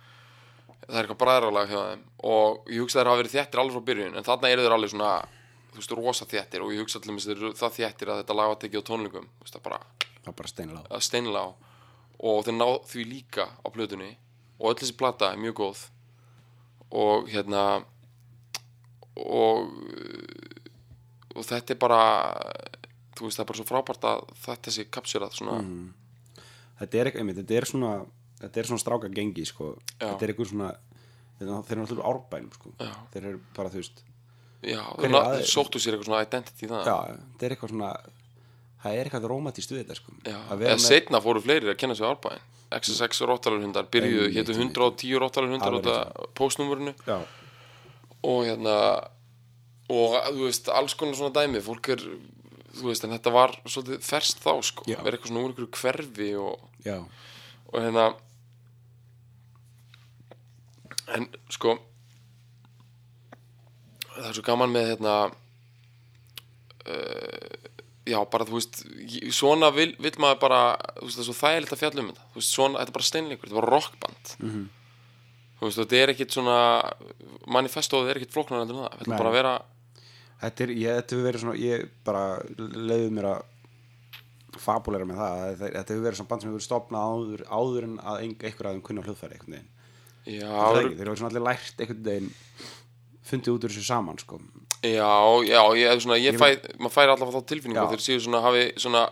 það 0.87 0.97
er 0.97 1.05
eitthvað 1.05 1.21
bræðralag 1.23 1.71
hjá 1.71 1.81
þeim. 1.81 2.03
Og 2.33 2.73
ég 2.73 2.83
hugsa 2.83 2.99
þeir 2.99 3.11
hafa 3.11 3.21
verið 3.23 3.37
þjættir 3.37 3.63
alveg 3.63 3.77
frá 3.77 3.87
byrjun 3.91 4.19
en 4.19 4.27
þarna 4.29 4.53
eru 4.53 4.67
þeir 4.67 4.77
alveg 4.77 4.93
svona 4.93 5.13
þú 5.73 5.81
veist, 5.81 5.95
rosa 5.97 6.29
þjættir 6.29 6.65
og 6.65 6.73
ég 6.75 6.83
hugsa 6.83 7.01
allir 7.01 7.17
með 7.17 7.29
þeir 7.29 7.57
það 7.61 7.77
þjættir 7.79 8.13
að 8.13 8.23
þetta 8.23 8.37
lag 8.39 8.51
var 8.53 8.61
tekið 8.63 8.83
á 8.83 8.89
tónleikum. 8.91 9.29
Þú 9.39 9.47
veist, 9.47 9.57
það 9.57 9.65
bara 9.69 9.81
það 10.23 10.37
bara 10.39 10.53
steinlega 10.53 10.85
að 10.93 11.07
steinla 11.09 11.43
á 11.43 11.49
og 12.23 12.45
þeir 12.47 12.57
ná 12.59 12.69
því 12.91 13.07
líka 13.09 13.49
á 13.51 13.69
plötunni. 13.75 14.11
Og 14.61 14.71
öll 14.71 14.79
þessi 14.79 14.99
plata 14.99 15.33
er 15.33 15.41
mjög 15.43 15.57
góð. 15.63 15.87
Og 16.93 17.31
hérna 17.33 17.65
og 19.17 19.73
og 21.33 21.47
þetta 21.49 21.75
er 21.75 21.81
bara 21.81 22.03
þú 23.17 23.27
veist 23.27 23.39
það 23.39 23.45
er 23.45 23.51
bara 23.51 23.61
svo 23.61 23.69
frábært 23.69 24.07
að 24.09 24.25
þetta 24.45 24.75
sé 24.75 24.87
kapsjörað 24.93 25.39
svona. 25.39 25.59
Þetta 26.83 26.99
er, 26.99 27.11
einmitt, 27.21 27.39
þetta 27.41 27.57
er 27.59 27.69
svona 27.69 27.93
þetta 28.43 28.63
er 28.63 28.71
svona 28.71 28.83
stráka 28.83 29.11
gengi, 29.13 29.45
sko 29.49 29.75
þetta 29.99 30.27
er 30.27 30.33
eitthvað 30.35 30.51
svona, 30.53 30.73
þeir 31.39 31.77
eru 31.77 31.85
alltaf 31.87 32.03
árbænum, 32.13 32.57
sko, 32.59 32.75
þeir 33.15 33.29
eru 33.33 33.43
bara, 33.57 33.73
þú 33.73 33.83
veist 33.83 34.03
þeir 34.63 35.47
sóttu 35.49 35.81
sér 35.83 35.97
eitthvað 35.97 36.09
svona 36.11 36.25
identity 36.27 36.69
það. 36.71 36.87
Já, 36.87 36.97
þetta 37.33 37.47
er 37.49 37.55
eitthvað 37.57 37.73
svona 37.75 37.93
það 38.83 38.99
er 38.99 39.09
eitthvað 39.09 39.29
rómatist 39.31 39.73
við 39.73 39.81
þetta 39.83 39.97
sko. 39.99 40.15
Eða 40.27 40.59
með, 40.59 40.75
setna 40.83 41.21
fóru 41.23 41.43
fleiri 41.43 41.71
að 41.71 41.79
kenna 41.83 41.97
sig 41.99 42.07
árbæðin 42.07 42.51
XSX 42.73 43.21
róttalarhundar 43.29 43.89
byrjuðu, 43.93 44.29
einmitt. 44.31 44.53
110 44.57 45.19
róttalarhundar 45.21 45.77
út 45.77 45.89
af 45.93 46.31
postnúmurinu 46.39 46.95
já, 47.05 47.19
og 48.23 48.45
hérna 48.47 48.77
og 49.93 50.15
þú 50.31 50.47
veist, 50.47 50.71
alls 50.73 50.95
konar 50.97 51.19
svona 51.19 51.35
dæmi. 51.37 51.61
Fólk 51.61 51.91
er, 51.93 52.03
þú 52.79 52.89
veist, 52.89 53.05
en 53.05 53.13
þetta 53.13 53.33
var 53.35 53.53
svolítið 53.67 54.07
ferst 54.07 54.41
þá, 54.41 54.53
sko, 54.65 54.87
vera 54.89 55.19
eitthvað 55.19 55.33
svona 55.33 55.43
úr 55.43 55.53
einhverju 55.53 55.73
hverfi 55.83 56.31
og, 56.41 56.63
og 57.73 57.77
hérna 57.83 58.07
en 61.17 61.27
sko 61.51 61.77
það 64.13 64.29
er 64.29 64.37
svo 64.37 64.45
gaman 64.47 64.73
með 64.75 64.89
hérna 64.93 65.15
uh, 66.87 67.57
já, 68.09 68.19
bara 68.33 68.47
þú 68.49 68.59
veist 68.59 68.83
svona 69.35 69.71
vil, 69.75 69.91
vil 70.03 70.15
maður 70.23 70.41
bara 70.43 70.61
veist, 71.01 71.17
það 71.19 71.25
er 71.25 71.29
svo 71.31 71.37
þægilegt 71.39 71.75
að 71.77 71.83
fjalla 71.83 72.03
um 72.05 72.11
þetta. 72.13 72.29
Veist, 72.37 72.53
svona, 72.57 72.81
þetta 72.83 72.93
er 72.93 72.97
bara 72.99 73.09
steinleikur, 73.11 73.49
þetta 73.51 73.61
var 73.61 73.71
rockband. 73.77 74.33
Mhm. 74.43 74.65
þú 75.61 75.69
veist, 75.69 75.79
þetta 75.79 76.01
er 76.03 76.11
ekkit 76.15 76.35
svona 76.35 76.57
manifestóð 77.55 78.09
er 78.11 78.19
ekkit 78.19 78.35
flóknar 78.35 78.65
endur 78.65 78.81
en 78.81 78.85
það, 78.87 78.97
þetta 78.99 79.13
er 79.13 79.19
bara 79.23 79.31
að 79.33 79.37
vera 79.39 79.55
þetta 80.43 80.65
er, 80.65 80.71
ég, 80.75 80.97
þetta 80.99 81.15
hefur 81.15 81.27
verið 81.29 81.43
svona 81.45 81.59
ég 81.63 81.85
bara 82.09 82.23
leiði 82.59 83.13
mér 83.15 83.29
að 83.31 83.43
fabulera 84.63 85.07
með 85.09 85.21
það. 85.23 85.43
Að 85.47 85.63
þetta 85.63 85.95
hefur 85.95 86.03
verið 86.09 86.19
svona 86.19 86.31
band 86.33 86.43
sem 86.43 86.51
hefur 86.51 86.59
verið 86.59 86.67
stopnað 86.67 87.13
áður, 87.13 87.45
áður 87.49 87.87
en 87.87 87.95
að 88.03 88.19
ein- 88.27 88.35
einhver 88.43 88.67
að 88.69 88.75
þeim 88.77 88.83
kunna 88.89 89.05
hljóðfæri 89.07 89.39
einhvern 89.39 89.55
veginn 89.57 89.71
já, 90.27 90.49
ekki, 90.49 90.97
þeir 90.99 91.09
hefur 91.09 91.21
svona 91.21 91.31
allir 91.33 91.47
lært 91.49 91.83
einhvern 91.83 92.05
veginn 92.09 92.33
fundið 93.33 93.55
út 93.55 93.67
úr 93.67 93.73
þessu 93.73 93.87
saman 93.87 94.19
sko. 94.21 94.41
Já, 94.83 95.11
já, 95.47 95.61
ég, 95.79 95.87
er 95.89 96.01
svona, 96.03 96.19
ég 96.19 96.39
fæ, 96.39 96.49
maður 96.83 96.95
færi 96.97 97.13
allavega 97.15 97.39
þá 97.39 97.51
tilfinningu 97.53 97.89
þeir 97.93 98.03
séu 98.03 98.23
svona 98.25 98.43
hafi 98.43 98.65
svona 98.83 99.05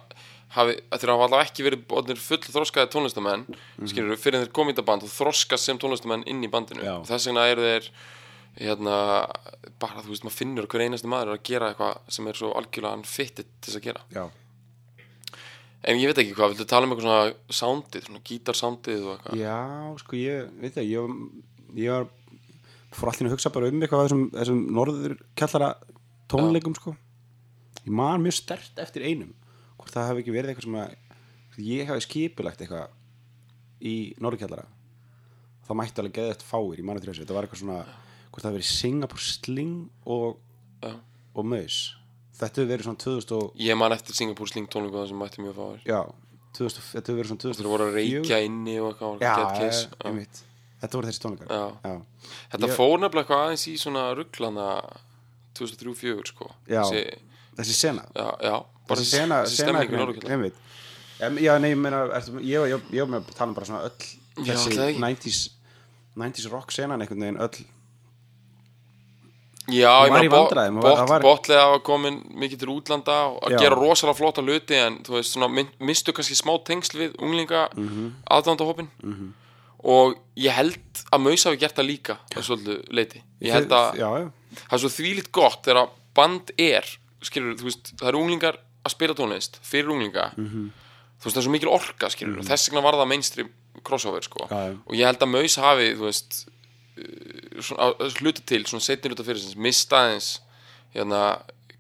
hafi, 0.56 0.76
þeir 0.90 1.12
hafa 1.14 1.26
allavega 1.28 1.46
ekki 1.46 1.66
verið 1.66 2.22
full 2.24 2.40
þroskaði 2.46 2.90
tónlistamenn 2.94 3.44
mm 3.46 3.90
skilur 3.90 4.18
fyrir 4.20 4.42
þeir 4.44 4.54
komið 4.56 4.74
í 4.74 4.76
þetta 4.76 4.86
band 4.88 5.06
og 5.06 5.12
þroskast 5.14 5.68
sem 5.68 5.78
tónlistamenn 5.80 6.26
inn 6.30 6.42
í 6.44 6.50
bandinu. 6.50 6.82
Já. 6.84 6.96
og 6.98 7.06
þess 7.08 7.30
vegna 7.30 7.46
eru 7.52 7.66
þeir 7.68 7.90
hérna, 8.60 8.96
bara 9.80 10.02
þú 10.02 10.10
veist, 10.12 10.26
maður 10.26 10.36
finnur 10.36 10.66
hver 10.70 10.84
einasti 10.84 11.10
maður 11.10 11.36
að 11.36 11.44
gera 11.46 11.70
eitthvað 11.70 12.00
sem 12.16 12.28
er 12.28 12.38
svo 12.40 12.50
algjörlega 12.58 12.96
hann 12.96 13.06
fittit 13.06 13.50
til 13.60 13.70
þess 13.70 13.78
að 13.78 13.86
gera. 13.86 14.02
Já, 14.10 14.24
en 15.82 16.00
ég 16.00 16.10
veit 16.10 16.20
ekki 16.22 16.34
hvað, 16.36 16.54
viltu 16.54 16.66
tala 16.68 16.86
um 16.86 16.94
eitthvað 16.94 17.06
svona 17.06 17.56
soundið, 17.60 18.06
svona 18.06 18.22
gítarsoundið 18.28 19.04
og 19.06 19.12
eitthvað? 19.14 19.40
Já, 19.40 19.60
sko 20.02 20.18
ég 20.18 20.50
veit 20.60 20.74
það, 20.76 20.88
ég, 20.90 21.14
ég 21.80 21.94
var 21.94 22.08
fór 22.96 23.12
allir 23.12 23.30
að 23.30 23.36
hugsa 23.36 23.52
bara 23.54 23.70
um 23.70 23.84
eitthvað 23.84 24.04
þessum, 24.06 24.24
þessum 24.34 24.64
norður 24.76 25.14
kjallara 25.38 25.70
tónleikum 26.30 26.74
sko. 26.76 26.96
Ég 27.84 27.94
man 27.96 28.24
mjög 28.24 28.36
stert 28.40 28.82
eftir 28.82 29.06
einum 29.06 29.32
hvort 29.78 29.94
það 29.94 30.10
hafi 30.10 30.24
ekki 30.24 30.34
verið 30.34 30.52
eitthvað 30.52 30.66
sem 30.66 30.80
að 30.82 31.64
ég 31.70 31.88
hafi 31.88 32.04
skipulagt 32.04 32.60
eitthvað 32.60 32.90
í 33.80 33.94
norður 34.20 34.42
kjallara. 34.44 34.66
Þá 35.64 35.72
mætti 35.78 36.02
alveg 36.02 36.18
geða 36.18 36.34
eftir 36.34 36.50
fáir, 36.50 36.76
ég 36.76 36.86
man 36.86 36.98
eftir 36.98 37.12
þessu 37.12 37.24
þetta 37.24 37.38
var 37.38 37.46
eitthvað 37.46 37.62
svona, 37.62 37.80
hvort 38.28 38.42
það 38.42 38.50
hafi 38.50 38.58
verið 38.58 38.70
Singapore 38.74 39.24
Sling 39.24 39.78
og, 40.04 40.36
og 40.90 41.46
Maus 41.46 41.80
þetta 42.40 42.60
hefur 42.60 42.70
verið 42.72 42.86
svona 42.88 43.02
2000 43.04 43.36
og, 43.38 43.50
ég 43.68 43.78
man 43.80 43.92
eftir 43.96 44.16
Singapore 44.18 44.50
Sling 44.52 44.68
tónleiku 44.72 45.00
það 45.00 45.08
sem 45.12 45.20
mætti 45.24 45.44
mjög 45.44 45.56
fáir 45.60 45.82
já 45.88 46.00
2000, 46.58 46.86
þetta 46.94 47.12
hefur 47.12 47.20
verið 47.20 47.30
svona 47.30 47.42
2004 47.44 47.60
þeir 47.60 47.70
voru 47.72 47.88
að 47.88 47.98
reykja 48.00 48.38
inni 48.46 48.78
og 48.80 48.88
eitthvað 48.94 49.24
já, 49.26 49.34
get 49.36 49.60
case. 49.60 49.82
já, 49.90 50.06
einmitt 50.10 50.40
þetta 50.80 50.96
voru 50.98 51.10
þessi 51.10 51.22
tónleikar 51.26 51.50
Já. 51.50 51.94
Þetta 52.54 52.66
Ég- 52.70 52.76
fór 52.78 52.94
nefnilega 53.02 53.20
eitthvað 53.24 53.44
aðeins 53.46 53.64
í 53.68 53.74
svona 53.80 54.04
rugglana 54.16 54.66
2003-2004 55.58 56.30
sko 56.32 56.50
Já. 56.70 56.80
Þessi, 56.82 57.02
þessi 57.60 57.76
sena 57.76 58.04
já, 58.16 58.26
já 58.48 58.54
bara 58.88 59.00
þessi 59.00 59.16
sena, 59.20 59.40
þessi 59.44 59.60
sena 59.60 59.72
stemning 59.82 59.94
í 59.94 60.00
Norðurkjöld 60.00 60.34
einmitt 60.36 60.66
Em, 61.20 61.34
já, 61.36 61.52
nei, 61.60 61.74
ég 61.74 61.76
meina, 61.76 61.98
ertu, 62.16 62.38
ég, 62.40 62.62
ég, 62.72 62.84
ég 62.96 63.02
var 63.04 63.10
með 63.12 63.26
að 63.28 63.34
tala 63.36 63.50
um 63.50 63.56
bara 63.58 63.66
svona 63.68 63.82
öll 63.84 64.06
Já, 64.40 64.54
þessi 64.54 64.70
það 64.72 64.86
ekki? 64.86 65.00
90s 65.04 65.40
90s 66.16 66.46
rock 66.54 66.72
senan 66.72 67.04
einhvern 67.04 67.20
veginn 67.26 67.40
öll 67.44 67.66
Já, 69.70 70.06
ég 70.06 70.12
meina, 70.12 70.30
Bo- 70.30 70.48
vandræðum, 70.48 70.74
hún 70.78 70.82
var- 70.82 71.06
Bot- 71.06 71.22
Botlega 71.22 71.78
komin 71.82 72.22
mikið 72.34 72.58
til 72.58 72.68
útlanda 72.68 73.16
og 73.30 73.42
að 73.48 73.58
gera 73.60 73.76
rosalega 73.76 74.16
flotta 74.16 74.42
hluti 74.42 74.74
en 74.74 74.98
þú 75.02 75.16
veist, 75.18 75.32
svona, 75.36 75.48
mistu 75.80 76.12
kannski 76.12 76.34
smá 76.36 76.54
tengsl 76.64 76.98
við 76.98 77.14
unglinga 77.18 77.68
mm 77.76 77.82
Mhm. 77.84 78.12
-hmm. 79.02 79.32
og 79.82 80.14
ég 80.36 80.50
held 80.52 80.76
að 81.12 81.20
Maus 81.20 81.44
hafi 81.44 81.56
gert 81.56 81.76
það 81.76 81.86
líka 81.88 82.18
að 82.36 82.42
svolítið 82.42 82.84
leiti 82.92 83.22
ég 83.42 83.52
held 83.52 83.68
að 83.70 83.94
já, 83.96 84.08
já, 84.18 84.30
það 84.68 84.72
er 84.72 84.78
svo 84.78 84.88
þvílít 84.88 85.30
gott 85.32 85.62
þegar 85.64 85.88
band 86.14 86.50
er 86.58 86.84
skilur, 87.22 87.54
þú 87.56 87.64
veist, 87.64 87.96
það 87.96 88.08
eru 88.08 88.18
unglingar 88.18 88.56
að 88.84 88.90
spila 88.90 89.14
tónlist 89.14 89.58
fyrir 89.62 89.88
unglinga 89.88 90.32
Mhm. 90.36 90.70
þú 91.20 91.24
veist, 91.24 91.36
það 91.36 91.38
er 91.38 91.42
svo 91.42 91.50
mikil 91.52 91.68
orka 91.68 92.08
skilur, 92.10 92.38
og 92.38 92.44
þess 92.44 92.68
vegna 92.70 92.82
var 92.82 92.92
það 92.94 93.08
mainstream 93.08 93.48
crossover 93.84 94.20
sko 94.22 94.46
Já, 94.50 94.56
já. 94.68 94.76
og 94.86 94.92
ég 94.94 95.06
held 95.06 95.18
að 95.20 95.28
Maus 95.28 95.56
hafi 95.56 95.94
þú 95.94 96.04
veist 96.04 96.46
hluta 97.60 98.42
til, 98.46 98.64
svona 98.66 98.82
setni 98.84 99.10
hluta 99.10 99.24
fyrir 99.26 99.40
sinns 99.42 99.56
mista 99.56 99.96
aðeins 100.04 100.40
hérna 100.94 101.20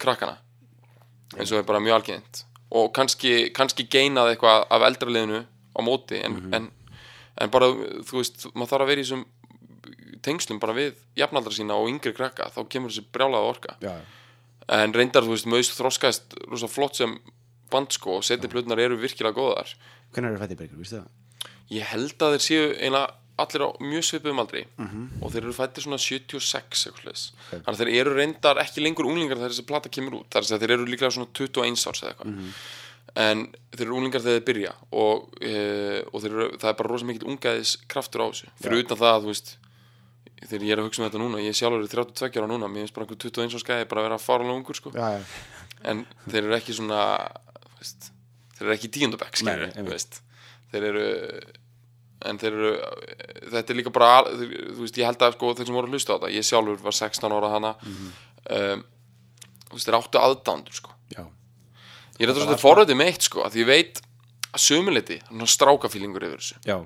krakkana. 0.00 0.36
Eins 1.38 1.52
og 1.52 1.58
er 1.60 1.66
bara 1.68 1.80
mjög 1.82 2.00
algengt. 2.00 2.44
Og 2.70 2.92
kannski, 2.94 3.50
kannski 3.54 3.86
geinað 3.90 4.34
eitthvað 4.36 4.66
af 4.70 4.82
eldra 4.86 5.10
liðinu 5.10 5.40
á 5.46 5.80
móti 5.82 6.20
en, 6.24 6.32
Mhm. 6.32 6.54
en, 6.54 6.70
en 7.38 7.50
bara, 7.50 7.66
þú 8.06 8.18
veist, 8.20 8.46
maður 8.54 8.70
þarf 8.74 8.82
að 8.82 8.86
vera 8.92 9.00
í 9.00 9.04
þessum 9.04 9.24
tengslum 10.22 10.60
bara 10.60 10.74
við 10.76 10.94
jafnaldra 11.16 11.52
sína 11.54 11.74
og 11.80 11.88
yngri 11.88 12.12
krakka, 12.14 12.50
þá 12.54 12.60
kemur 12.68 12.90
þessi 12.90 13.06
brjálaða 13.12 13.48
orka. 13.48 13.76
Já, 13.80 13.94
en 14.68 14.92
reyndar, 14.92 15.22
þú 15.24 15.34
veist, 15.34 15.46
Maus 15.46 15.70
þroskaðist 15.74 16.36
rosa 16.50 16.68
flott 16.68 16.96
sem 16.96 17.18
band 17.70 17.92
sko 17.92 18.18
og 18.18 18.22
setni 18.26 18.48
plötunar 18.50 18.78
eru 18.78 18.96
virkilega 19.00 19.34
góðar. 19.34 19.72
Hvernig 20.12 20.32
eru 20.34 20.42
fættið 20.42 20.58
Bergur, 20.58 20.78
vistu 20.82 20.96
það? 21.00 21.08
Ég 21.70 21.82
held 21.86 22.18
að 22.18 22.34
þeir 22.36 22.44
séu 22.44 22.64
eiginlega 22.74 23.14
allir 23.44 23.64
á 23.64 23.68
mjög 23.82 24.04
svipuðum 24.08 24.42
aldri 24.42 24.62
og 25.20 25.32
þeir 25.32 25.42
eru 25.44 25.54
fættir 25.56 25.84
svona 25.86 25.98
76 25.98 26.84
eitthvað 26.86 27.02
slags. 27.04 27.24
þannig 27.50 27.72
að 27.72 27.80
þeir 27.80 27.90
eru 28.00 28.14
reyndar 28.16 28.60
ekki 28.62 28.84
lengur 28.84 29.08
unglingar 29.10 29.40
þegar 29.40 29.54
þessi 29.54 29.66
plata 29.66 29.88
kemur 29.88 30.20
út. 30.20 30.28
Þar 30.32 30.46
að 30.46 30.62
þeir 30.64 30.74
eru 30.76 30.86
líklega 30.90 31.10
svona 31.16 31.32
21 31.32 31.88
árs 31.90 32.02
eða 32.02 32.12
eitthvað. 32.12 32.28
En 33.20 33.46
þeir 33.74 33.86
eru 33.86 33.96
unglingar 33.98 34.22
þegar 34.22 34.38
þeir 34.38 34.46
byrja 34.50 34.72
og, 34.92 35.24
e, 35.42 35.54
og 36.12 36.26
eru, 36.28 36.50
það 36.60 36.68
er 36.70 36.76
bara 36.78 36.92
rosa 36.92 37.08
mikill 37.08 37.26
ungaðis 37.32 37.76
kraftur 37.90 38.22
á 38.22 38.26
þessu. 38.30 38.52
Fyrir 38.62 38.84
utan 38.84 39.00
það 39.00 39.14
að 39.16 39.24
þú 39.24 39.32
veist 39.32 39.56
þegar 40.40 40.66
ég 40.66 40.72
er 40.72 40.80
að 40.80 40.86
hugsa 40.88 41.02
um 41.02 41.06
þetta 41.08 41.20
núna, 41.20 41.40
ég 41.42 41.56
sjálfur 41.56 41.84
er 41.84 41.90
32 41.92 42.40
ára 42.40 42.48
núna 42.48 42.68
mér 42.70 42.86
finnst 42.86 42.96
bara 42.96 43.06
einhver 43.06 43.20
21 43.20 43.56
árs 43.58 43.66
gæði 43.66 43.88
bara 43.90 44.02
að 44.02 44.06
vera 44.08 44.20
fáralega 44.22 44.56
ungur 44.56 44.78
sko. 44.78 44.92
já, 44.94 45.18
já, 45.18 45.24
en 45.90 46.04
þeir 46.26 46.42
eru 46.46 46.56
ekki 46.56 46.76
svona 46.76 47.00
veist, 47.76 48.10
þeir 48.56 48.66
eru 48.66 48.76
ekki 48.76 48.92
veist. 49.90 50.20
Þeir 50.70 50.86
eru 50.90 51.06
en 52.26 52.38
þeir 52.38 52.52
eru 52.52 52.72
þetta 53.54 53.70
er 53.72 53.78
líka 53.78 53.92
bara, 53.94 54.24
þú 54.28 54.80
veist, 54.82 54.98
ég 55.00 55.06
held 55.08 55.22
að 55.24 55.34
sko, 55.38 55.54
þeir 55.54 55.66
sem 55.70 55.74
voru 55.74 55.88
að 55.88 55.94
hlusta 55.96 56.12
á 56.12 56.16
þetta, 56.18 56.32
ég 56.36 56.44
sjálfur 56.50 56.82
var 56.84 56.92
16 56.92 57.32
ára 57.32 57.50
hana 57.54 57.74
Mhm. 57.80 58.12
um, 58.50 58.84
þú 59.70 59.74
veist, 59.78 59.86
þeir 59.88 59.98
áttu 60.00 60.18
aðdándur 60.20 60.74
sko. 60.74 60.90
já, 61.14 61.24
ég 62.18 62.22
er 62.28 62.32
þetta 62.34 62.44
svolítið 62.44 62.64
forröðið 62.64 62.96
með 63.00 63.06
eitt 63.12 63.22
sko, 63.28 63.42
að 63.44 63.52
því 63.54 63.60
ég 63.64 63.66
veit 63.66 64.00
að 64.50 64.64
sömuleiti, 64.66 65.20
hann 65.28 65.38
har 65.38 65.46
strákafílingur 65.46 66.24
yfir 66.26 66.38
þessu. 66.42 66.56
Já, 66.66 66.76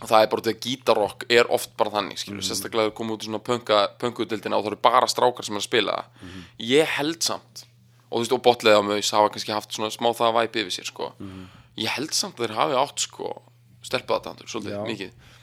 og 0.00 0.08
það 0.08 0.22
er 0.22 0.28
bara 0.32 0.42
því 0.42 0.52
að 0.54 0.60
gítarrock 0.64 1.24
er 1.28 1.44
oft 1.50 1.76
bara 1.76 1.90
þannig 1.90 2.18
skilur, 2.22 2.40
sérstaklega 2.46 2.88
að 2.88 2.94
koma 2.94 3.12
út 3.16 3.24
í 3.24 3.26
svona 3.28 3.42
pönka, 3.42 3.80
pönkudeldina 3.98 4.56
og 4.56 4.62
það 4.64 4.70
eru 4.72 4.80
bara 4.86 5.06
strákar 5.10 5.44
sem 5.44 5.56
er 5.56 5.60
að 5.60 5.66
spila. 5.68 5.96
Það 6.22 6.70
ég 6.70 6.86
held 6.96 7.20
samt 7.22 7.64
og 8.10 8.16
þú 8.16 8.22
veist, 8.22 8.32
og 8.32 8.42
botlega 8.42 8.78
á 8.78 8.82
maus 8.82 9.10
hafa 9.10 9.28
kannski 9.30 9.52
haft 9.52 9.70
svona 9.76 9.90
smá 9.90 10.08
það 10.16 10.34
væpi 10.38 10.62
yfir 10.64 10.74
sér 10.78 10.86
sko. 10.86 11.12
ég 11.76 11.88
held 11.88 12.10
samt 12.14 12.36
að 12.38 12.46
þeir 12.48 12.56
hafi 12.56 12.74
átt 12.80 12.98
sko, 12.98 13.42
stelpaðatandur, 13.86 14.50
svolítið 14.50 14.76
Já. 14.76 14.82
mikið 14.88 15.36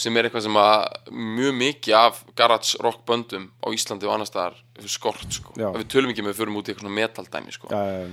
sem 0.00 0.16
er 0.16 0.26
eitthvað 0.26 0.46
sem 0.46 0.56
að 0.56 1.12
mjög 1.12 1.56
mikið 1.60 1.96
af 1.98 2.22
garage 2.38 2.78
rock 2.80 3.02
böndum 3.08 3.50
á 3.60 3.68
Íslandi 3.68 4.08
og 4.08 4.14
annars 4.14 4.32
hefur 4.32 4.88
skort 4.88 5.26
sko. 5.36 5.52
Já. 5.60 5.68
Við 5.76 5.90
tölum 5.92 6.14
ekki 6.14 6.24
með 6.24 6.38
förum 6.38 6.56
út 6.56 6.70
í 6.70 6.72
eitthvað 6.72 6.94
metaldæmi 6.96 7.52
sko. 7.52 7.68
já, 7.68 8.08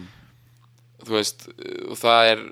þú 1.06 1.16
veist, 1.16 1.48
og 1.88 1.96
það 2.02 2.32
er 2.34 2.44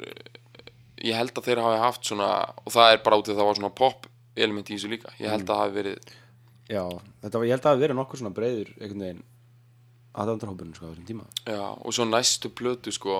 ég 1.06 1.18
held 1.18 1.36
að 1.36 1.48
þeir 1.50 1.62
hafi 1.64 1.80
haft 1.82 2.10
svona 2.10 2.30
og 2.64 2.74
það 2.74 2.92
er 2.94 3.02
bara 3.06 3.20
út 3.20 3.30
í 3.30 3.34
að 3.34 3.40
það 3.40 3.50
var 3.50 3.60
svona 3.60 3.78
pop 3.82 4.08
element 4.36 4.70
í 4.70 4.78
þessu 4.78 4.92
líka, 4.92 5.14
ég 5.20 5.32
held 5.32 5.46
að 5.46 5.52
það 5.52 5.62
hafi 5.64 5.76
verið 5.80 6.12
já 6.72 6.84
þetta 7.22 7.40
var, 7.40 7.46
ég 7.46 7.56
held 7.56 7.60
að 7.60 7.66
það 7.66 7.74
hafi 7.74 7.84
verið 7.86 8.00
nokkur 8.00 8.22
svona 8.22 8.36
breiður 8.36 8.72
einhvern 8.80 9.06
veginn 9.06 9.24
aðdándarhópurinn 10.16 10.78
sko 10.78 10.88
á 10.88 10.92
þessum 10.92 11.10
tíma 11.10 11.28
já, 11.44 11.66
og 11.76 11.96
svo 11.96 12.08
næstu 12.10 12.52
plötu 12.56 12.94
sko 12.96 13.20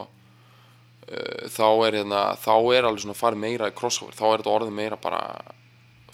þá 1.56 1.66
er 1.88 2.00
hérna 2.00 2.22
þá 2.42 2.54
er 2.76 2.88
alveg 2.88 3.04
svona 3.04 3.18
farið 3.20 3.42
meira 3.44 3.70
í 3.70 3.76
crossover. 3.78 4.16
Þá 4.18 4.26
er 4.30 4.42
þetta 4.42 4.54
orðið 4.56 4.76
meira 4.80 4.98
bara 5.02 5.20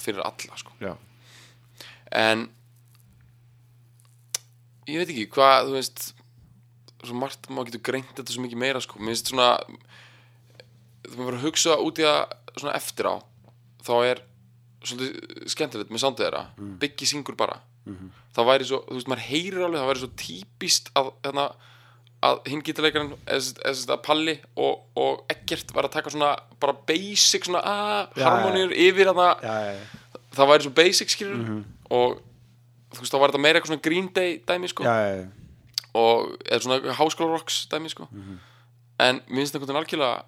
fyrir 0.01 0.23
alla 0.25 0.58
sko, 0.58 0.73
en 2.12 2.47
ég 4.89 4.97
veit 4.99 5.12
ekki 5.13 5.27
hvað, 5.36 5.69
þú 5.69 5.75
veist 5.77 6.08
svo 7.01 7.15
margt, 7.17 7.47
maður 7.49 7.71
getur 7.71 7.86
greint 7.91 8.12
þetta 8.17 8.34
svo 8.34 8.43
mikið 8.43 8.62
meira 8.62 8.82
sko, 8.84 8.99
mér 8.99 9.13
finnst 9.15 9.32
svona 9.32 9.51
þú 11.06 11.15
maður 11.15 11.27
verður 11.27 11.39
að 11.39 11.45
hugsa 11.47 11.77
út 11.82 12.01
í 12.01 12.06
að 12.10 12.21
svona 12.58 12.75
eftir 12.77 13.10
á, 13.10 13.15
þá 13.86 13.93
er 14.10 14.23
svolítið 14.82 15.49
skemmtilegt 15.54 15.93
með 15.93 16.01
sándið 16.04 16.25
þeirra. 16.25 16.43
Mm. 16.58 16.73
byggi 16.82 17.08
syngur 17.10 17.38
bara. 17.38 17.60
Mhm. 17.86 18.12
það 18.36 18.47
væri 18.47 18.65
svo, 18.69 18.77
þú 18.88 18.97
veist, 18.97 19.08
maður 19.10 19.27
heyrir 19.27 19.63
alveg 19.65 19.82
það 19.82 19.89
væri 19.89 20.01
svo 20.01 20.12
típist 20.21 20.91
að, 20.95 21.08
hérna, 21.25 21.45
að 22.21 22.41
hinn 22.51 22.62
gítarleikarinn, 22.65 23.15
eða 23.25 23.95
að 23.95 24.01
Palli 24.05 24.36
og, 24.53 24.84
og 24.99 25.23
Eggert 25.34 25.71
var 25.73 25.88
að 25.88 25.95
taka 25.95 26.13
svona 26.13 26.36
bara 26.62 26.75
basic 26.88 27.47
svona 27.47 27.63
að 27.65 28.19
Já, 28.21 28.25
harmonir 28.27 28.75
yfir 28.77 29.10
að 29.10 29.21
það 29.21 29.45
já, 29.47 29.55
já, 29.65 29.71
já, 29.79 30.19
það 30.38 30.51
væri 30.51 30.67
svo 30.67 30.73
basic 30.77 31.13
skilur 31.15 31.39
og 31.91 32.19
þú 32.91 33.03
veist, 33.03 33.13
þá 33.13 33.19
var 33.23 33.34
þetta 33.34 33.43
meira 33.45 33.60
eitthvað 33.60 33.73
svona 33.73 33.86
Green 33.88 34.10
Day 34.13 34.38
dæmi 34.47 34.69
sko. 34.71 34.86
Já, 34.86 34.95
já, 35.01 35.23
já. 35.23 35.88
og 35.97 36.36
eða 36.45 36.62
svona 36.65 36.97
háskóla 36.99 37.31
rocks 37.34 37.62
dæmi 37.71 37.91
sko. 37.91 38.07
Mhm. 38.12 38.39
en 39.01 39.21
mér 39.25 39.41
finnst 39.41 39.55
einhvern 39.55 39.71
veginn 39.71 39.81
algjörlega 39.81 40.23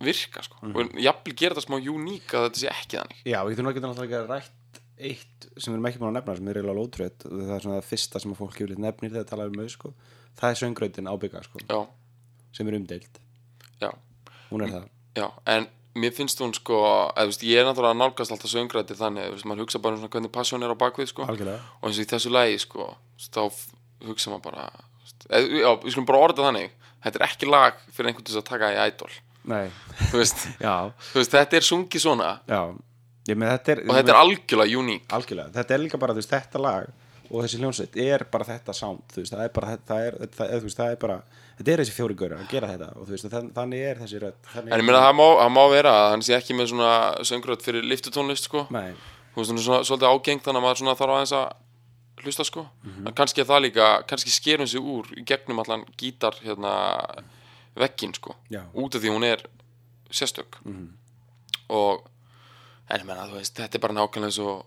virka 0.00 0.42
sko. 0.42 0.56
Mhm. 0.62 0.76
og 0.76 1.00
jafnvel 1.00 1.36
gera 1.36 1.54
þetta 1.54 1.66
smá 1.66 1.76
uník 1.76 2.32
að 2.32 2.48
þetta 2.48 2.62
sé 2.62 2.68
ekki 2.72 2.96
þannig. 3.00 3.20
Já, 3.24 3.38
við 3.44 3.56
getum 3.56 3.66
náttúrulega 3.68 4.06
ekki 4.06 4.32
rætt 4.32 4.52
eitt 4.96 5.48
sem 5.60 5.72
við 5.72 5.76
erum 5.76 5.88
ekki 5.90 6.00
búin 6.00 6.08
að 6.08 6.16
nefna 6.16 6.36
sem 6.36 6.48
er 6.48 6.58
eiginlega 6.58 6.80
lótröð 6.80 7.24
það 7.26 7.54
er 7.56 7.64
svona 7.64 7.80
það 7.80 7.88
fyrsta 7.90 8.20
sem 8.22 8.32
að 8.32 8.38
fólk 8.40 8.54
hefur 8.56 8.78
nefnir 8.80 9.10
þegar 9.12 9.24
það 9.24 9.30
tala 9.32 9.48
um 9.50 9.58
maus 9.60 9.74
sko. 9.76 9.92
Það 10.40 10.50
er 10.52 10.60
söngrautin 10.62 11.10
ábygga 11.10 11.42
sko, 11.46 11.62
já, 11.64 11.78
sem 12.56 12.68
er 12.70 12.78
umdeild. 12.78 13.20
Já, 13.82 13.90
hún 14.50 14.66
er 14.66 14.74
það. 14.74 14.86
Já 15.16 15.26
en 15.54 15.68
mér 15.96 16.12
finnst 16.16 16.40
hún 16.44 16.52
sko 16.56 16.80
eða, 16.84 17.28
veist, 17.30 17.44
ég 17.46 17.60
er 17.60 17.68
náttúrulega 17.68 17.94
að 17.96 18.00
nálgast 18.02 18.34
alltaf 18.34 18.52
söngræti 18.52 18.96
þannig 18.98 19.30
veist, 19.34 19.48
maður 19.48 19.64
hugsa 19.64 19.80
bara 19.82 19.96
um 19.96 20.02
svona 20.02 20.12
hvernig 20.12 20.34
passion 20.34 20.66
er 20.66 20.74
á 20.74 20.76
bakvið 20.78 21.12
sko. 21.12 21.28
Og 21.28 21.88
eins 21.88 22.00
og 22.00 22.02
í 22.02 22.08
þessu 22.10 22.32
lagi 22.32 22.58
sko 22.62 22.90
þá 23.32 23.40
hugsa 24.06 24.32
maður 24.32 24.44
bara 24.50 24.66
eða, 25.30 25.46
já, 25.62 25.70
við 25.84 25.94
skulum 25.94 26.10
bara 26.10 26.24
orða 26.26 26.50
þannig 26.50 26.74
þetta 27.06 27.20
er 27.20 27.26
ekki 27.30 27.48
lag 27.48 27.80
fyrir 27.92 28.10
einhvern 28.10 28.28
þess 28.28 28.42
að 28.42 28.50
taka 28.50 28.74
í 28.74 29.22
Nei, 29.46 29.70
þú 30.10 30.18
veist, 30.18 30.40
þú 31.12 31.20
veist 31.20 31.34
þetta 31.36 31.56
er 31.56 31.64
sungið 31.64 32.02
svona. 32.02 32.30
Já. 32.50 32.74
Ég 33.26 33.38
þetta 33.40 33.72
er, 33.72 33.80
og 33.82 33.96
þetta 33.96 34.12
er 34.12 34.20
algjörlega 34.20 34.78
uník 34.80 35.14
algjörlega, 35.16 35.50
þetta 35.56 35.74
er 35.74 35.82
líka 35.82 35.98
bara 35.98 36.14
veist, 36.14 36.30
þetta 36.30 36.60
lag 36.62 37.05
og 37.30 37.42
þessi 37.42 37.58
hljónsveit 37.60 37.96
er 38.06 38.24
bara 38.30 38.44
þetta 38.48 38.74
sound 38.76 39.16
veist, 39.16 39.32
það 39.34 39.44
er 39.44 39.52
bara 39.56 39.76
það 39.88 40.06
er, 40.06 40.16
það, 40.36 40.52
er, 40.54 40.62
veist, 40.64 40.78
það 40.80 40.92
er 40.94 41.00
bara 41.02 41.18
þetta 41.58 41.72
er 41.72 41.82
þessi 41.82 41.94
fjóri 41.96 42.16
gaurar 42.20 42.40
að 42.44 42.50
gera 42.54 42.70
þetta 42.72 42.88
og 42.96 43.10
veist, 43.10 43.28
þann, 43.32 43.50
þannig 43.56 43.84
er 43.90 44.00
þessi 44.02 44.22
rödd 44.22 44.50
En 44.62 44.72
ég 44.76 44.86
meina 44.86 45.04
það 45.04 45.14
má, 45.20 45.26
má 45.56 45.62
vera 45.72 45.92
að 46.00 46.08
hann 46.14 46.24
sé 46.26 46.36
ekki 46.38 46.56
með 46.58 46.72
svona 46.72 46.90
söngröð 47.26 47.62
fyrir 47.66 47.86
liftutónlist 47.86 48.50
sko. 48.50 48.66
Nei, 48.74 48.90
Þú 49.34 49.42
veist 49.42 49.52
hún 49.52 49.60
er 49.60 49.66
svona, 49.66 49.80
svolítið 49.84 50.12
ágengt 50.12 50.44
þannig 50.46 50.62
að 50.62 50.66
maður 50.66 50.78
svona 50.80 50.96
þarf 50.96 51.14
aðeins 51.16 51.34
að 51.36 52.24
hlusta 52.24 52.44
sko. 52.48 52.62
En 53.04 53.14
kannski 53.16 53.42
er 53.42 53.48
það 53.50 53.64
líka, 53.66 53.88
kannski 54.08 54.32
sker 54.32 54.62
hún 54.62 54.70
sig 54.72 54.80
úr 54.80 55.10
gegnum 55.28 55.60
allan 55.60 55.84
gítar 56.00 56.38
hérna 56.40 56.72
veggin 57.76 58.14
sko 58.16 58.36
Já. 58.48 58.62
Út 58.72 58.96
af 58.96 59.02
því 59.04 59.12
hún 59.12 59.26
er 59.28 59.44
sérstök. 60.08 60.56
Og 61.68 62.06
en 62.88 63.02
ég 63.02 63.04
meina 63.08 63.26
þú 63.28 63.36
veist, 63.40 63.56
þetta 63.58 63.76
er 63.76 63.82
bara 63.84 63.96
nákvæmlega 63.98 64.30
eins 64.30 64.40
og 64.40 64.64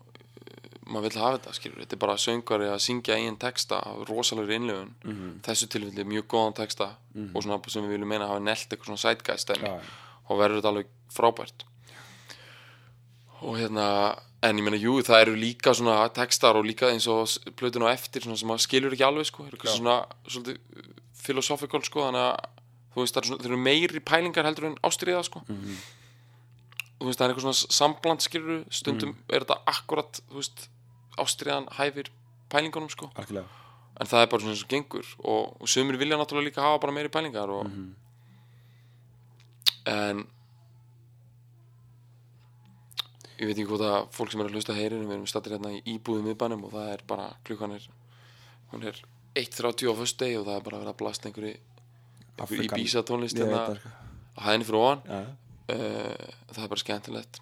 maður 0.89 1.07
vill 1.09 1.21
hafa 1.21 1.37
þetta 1.37 1.55
skilur 1.57 1.81
Þetta 1.83 1.95
er 1.97 2.01
bara 2.03 2.17
söngari 2.17 2.69
að 2.69 2.83
syngja 2.85 3.17
eigin 3.17 3.39
texta 3.41 3.79
af 3.85 4.03
rosalegri 4.09 4.59
innlöfun 4.59 4.93
Þessu 5.45 5.69
tilfelli 5.71 6.05
mjög 6.09 6.27
góðan 6.33 6.57
texta 6.59 6.91
og 7.33 7.43
svona 7.43 7.59
sem 7.67 7.83
við 7.85 7.95
viljum 7.97 8.09
meina 8.13 8.27
hafa 8.29 8.43
nelt 8.43 8.69
eitthvað 8.69 8.91
svona 8.91 9.03
sætgæst 9.05 9.53
Já. 9.57 9.75
og 10.29 10.39
verður 10.39 10.59
þetta 10.59 10.71
alveg 10.73 10.89
frábært. 11.09 11.65
Og 13.41 13.57
hérna 13.57 13.85
en 14.45 14.59
ég 14.59 14.63
meina, 14.63 14.79
jú, 14.79 14.93
það 15.03 15.23
eru 15.25 15.35
líka 15.39 15.73
svona 15.75 15.97
textar 16.15 16.55
og 16.55 16.67
líka 16.67 16.89
eins 16.93 17.07
og 17.11 17.27
plötun 17.59 17.83
á 17.83 17.91
eftir 17.91 18.23
svona 18.23 18.39
sem 18.39 18.47
maður 18.47 18.65
skilur 18.65 18.95
ekki 18.95 19.05
alveg, 19.07 19.27
sko, 19.27 19.47
svona 19.65 19.97
svolítið 20.27 20.59
filosófikal, 21.19 21.81
sko, 21.83 22.05
þannig 22.07 22.23
að 22.23 22.35
þú 22.93 23.03
veist, 23.03 23.15
það 23.17 23.21
eru, 23.25 23.39
svona, 23.49 23.61
meiri 23.67 24.03
pælingar 24.03 24.47
heldur 24.47 24.69
en 24.69 24.77
ástriða, 24.87 25.23
sko. 25.27 25.43
Og 25.43 27.03
þú 27.03 27.09
veist, 27.09 27.19
það 27.19 27.25
er 27.25 27.33
eitthvað 27.33 27.47
svona 27.47 27.75
sambland, 27.79 28.23
skilur 28.23 28.61
stundum 28.71 29.15
er 29.27 29.43
þetta 29.43 29.59
akkurat, 29.73 30.21
þú 30.31 30.39
veist 30.39 30.69
ástriðan 31.23 31.67
hæfir 31.77 32.09
pælingunum, 32.49 32.89
sko. 32.89 33.11
Algjörlega. 33.15 33.47
En 33.99 34.07
það 34.07 34.21
er 34.23 34.29
bara 34.31 34.41
svona 34.43 34.53
eins 34.55 34.63
og 34.63 34.69
gengur 34.71 35.07
og, 35.19 35.55
og 35.61 35.67
sumir 35.69 35.97
vilja 35.99 36.17
náttúrulega 36.17 36.47
líka 36.49 36.63
hafa 36.63 36.79
bara 36.85 36.95
meiri 36.95 37.09
pælingar 37.11 37.49
og 37.51 37.65
en 39.89 40.21
ég 43.39 43.47
veit 43.47 43.55
ekki 43.55 43.67
hvað 43.69 43.83
það 43.85 44.07
fólk 44.15 44.33
sem 44.33 44.41
er 44.43 44.49
að 44.49 44.55
hlusta 44.57 44.75
heyrir 44.75 44.99
við 45.03 45.13
erum 45.15 45.27
stattir 45.29 45.55
hérna 45.55 45.71
í 45.77 45.81
íbúðum 45.95 46.25
miðbænum 46.27 46.65
og 46.67 46.73
það 46.75 46.89
er 46.93 47.03
bara 47.07 47.27
klukkan 47.47 47.75
er 47.77 47.85
hún 48.73 48.83
er 48.89 48.99
1.30 49.39 49.91
á 49.91 49.93
föstu 49.99 50.27
og 50.39 50.47
það 50.47 50.55
er 50.57 50.65
bara 50.65 50.79
að 50.79 50.83
vera 50.83 50.93
að 50.95 50.99
blasta 50.99 51.29
einhverju 51.29 51.53
einhverju 51.53 52.43
Afrikan- 52.45 52.79
íbísa 52.79 53.03
tónlist 53.07 53.39
Ég 53.39 53.47
veit 53.47 53.55
hérna 53.55 53.77
sko. 53.79 53.89
á 54.35 54.39
hæðinni 54.47 54.67
fyrir 54.67 54.79
ofan. 54.79 55.01
Já, 55.07 55.19
uh, 55.75 56.27
það 56.55 56.63
er 56.63 56.71
bara 56.73 56.83
skemmtilegt 56.83 57.39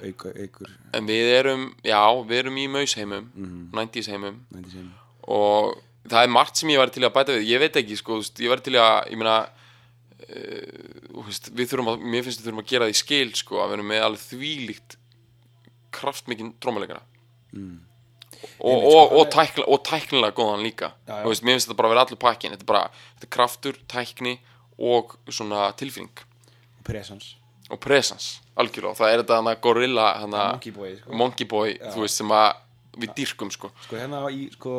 aukur, 0.00 0.36
aukur 0.46 0.70
en 0.94 1.06
við 1.08 1.30
erum, 1.38 1.64
já, 1.84 2.00
við 2.28 2.38
erum 2.44 2.56
í 2.62 2.66
mausheimum 2.72 3.26
90s 3.72 4.08
heimum 4.12 4.40
nændi 4.54 4.70
sem 4.74 4.90
og 5.28 5.76
það 6.10 6.24
er 6.26 6.32
margt 6.34 6.56
sem 6.58 6.72
ég 6.72 6.80
var 6.82 6.90
til 6.90 7.04
að 7.06 7.12
bæta 7.14 7.36
við. 7.36 7.44
Ég 7.46 7.60
veit 7.62 7.76
ekki, 7.78 7.96
sko, 8.00 8.16
ég 8.42 8.50
var 8.50 8.58
til 8.64 8.74
að 8.74 9.12
ég 9.12 9.20
meina 9.20 9.36
veist, 11.26 11.50
við 11.54 11.70
þurfum 11.70 11.92
að, 11.92 12.02
mér 12.14 12.24
finnst 12.26 12.40
við 12.42 12.48
þurfum 12.48 12.62
að 12.64 12.68
gera 12.72 12.88
því 12.90 12.98
skil 12.98 13.30
sko, 13.38 13.60
að 13.62 13.70
við 13.72 13.76
erum 13.78 13.88
með 13.92 14.04
alveg 14.08 14.26
þvílíkt 14.32 14.98
kraftmikinn 15.98 16.54
trómuleikara 16.62 17.02
Mm. 17.52 17.82
og, 18.64 18.70
Einmitt, 18.70 18.86
og, 18.88 18.92
sko, 19.10 19.18
og, 19.20 19.26
tækla, 19.28 19.64
og 19.68 19.80
tæknilega 19.84 20.32
góðan 20.38 20.62
líka. 20.64 20.88
Já, 21.04 21.18
já. 21.20 21.26
Veist, 21.28 21.42
mér 21.44 21.52
finnst 21.58 21.66
þetta 21.68 21.76
bara 21.76 21.88
að 21.90 21.92
vera 21.92 22.04
allur 22.06 22.20
pakkin 22.22 22.54
þetta 22.54 22.64
er 22.64 22.70
bara, 22.70 22.84
þetta 23.18 23.26
er 23.26 23.32
kraftur, 23.36 23.76
tækni 23.92 24.32
og 24.78 25.12
svona 25.28 25.66
tilfinning. 25.76 26.22
Presens 26.82 27.34
og 27.72 27.80
presens, 27.80 28.34
algjörlega, 28.60 28.98
það 28.98 29.12
er 29.12 29.22
þetta 29.22 29.38
hana 29.40 29.54
gorilla, 29.64 30.08
hana 30.20 30.42
Monkey 30.52 30.74
Boy 30.76 30.96
sko. 30.98 31.14
monkey 31.16 31.48
boy, 31.48 31.76
þú 31.80 32.04
veist, 32.04 32.20
sem 32.20 32.34
að 32.36 32.50
við 33.00 33.14
dýrkum 33.16 33.52
sko, 33.54 33.70
sko 33.86 33.96
hérna 33.96 34.26
í 34.28 34.44
sko 34.52 34.74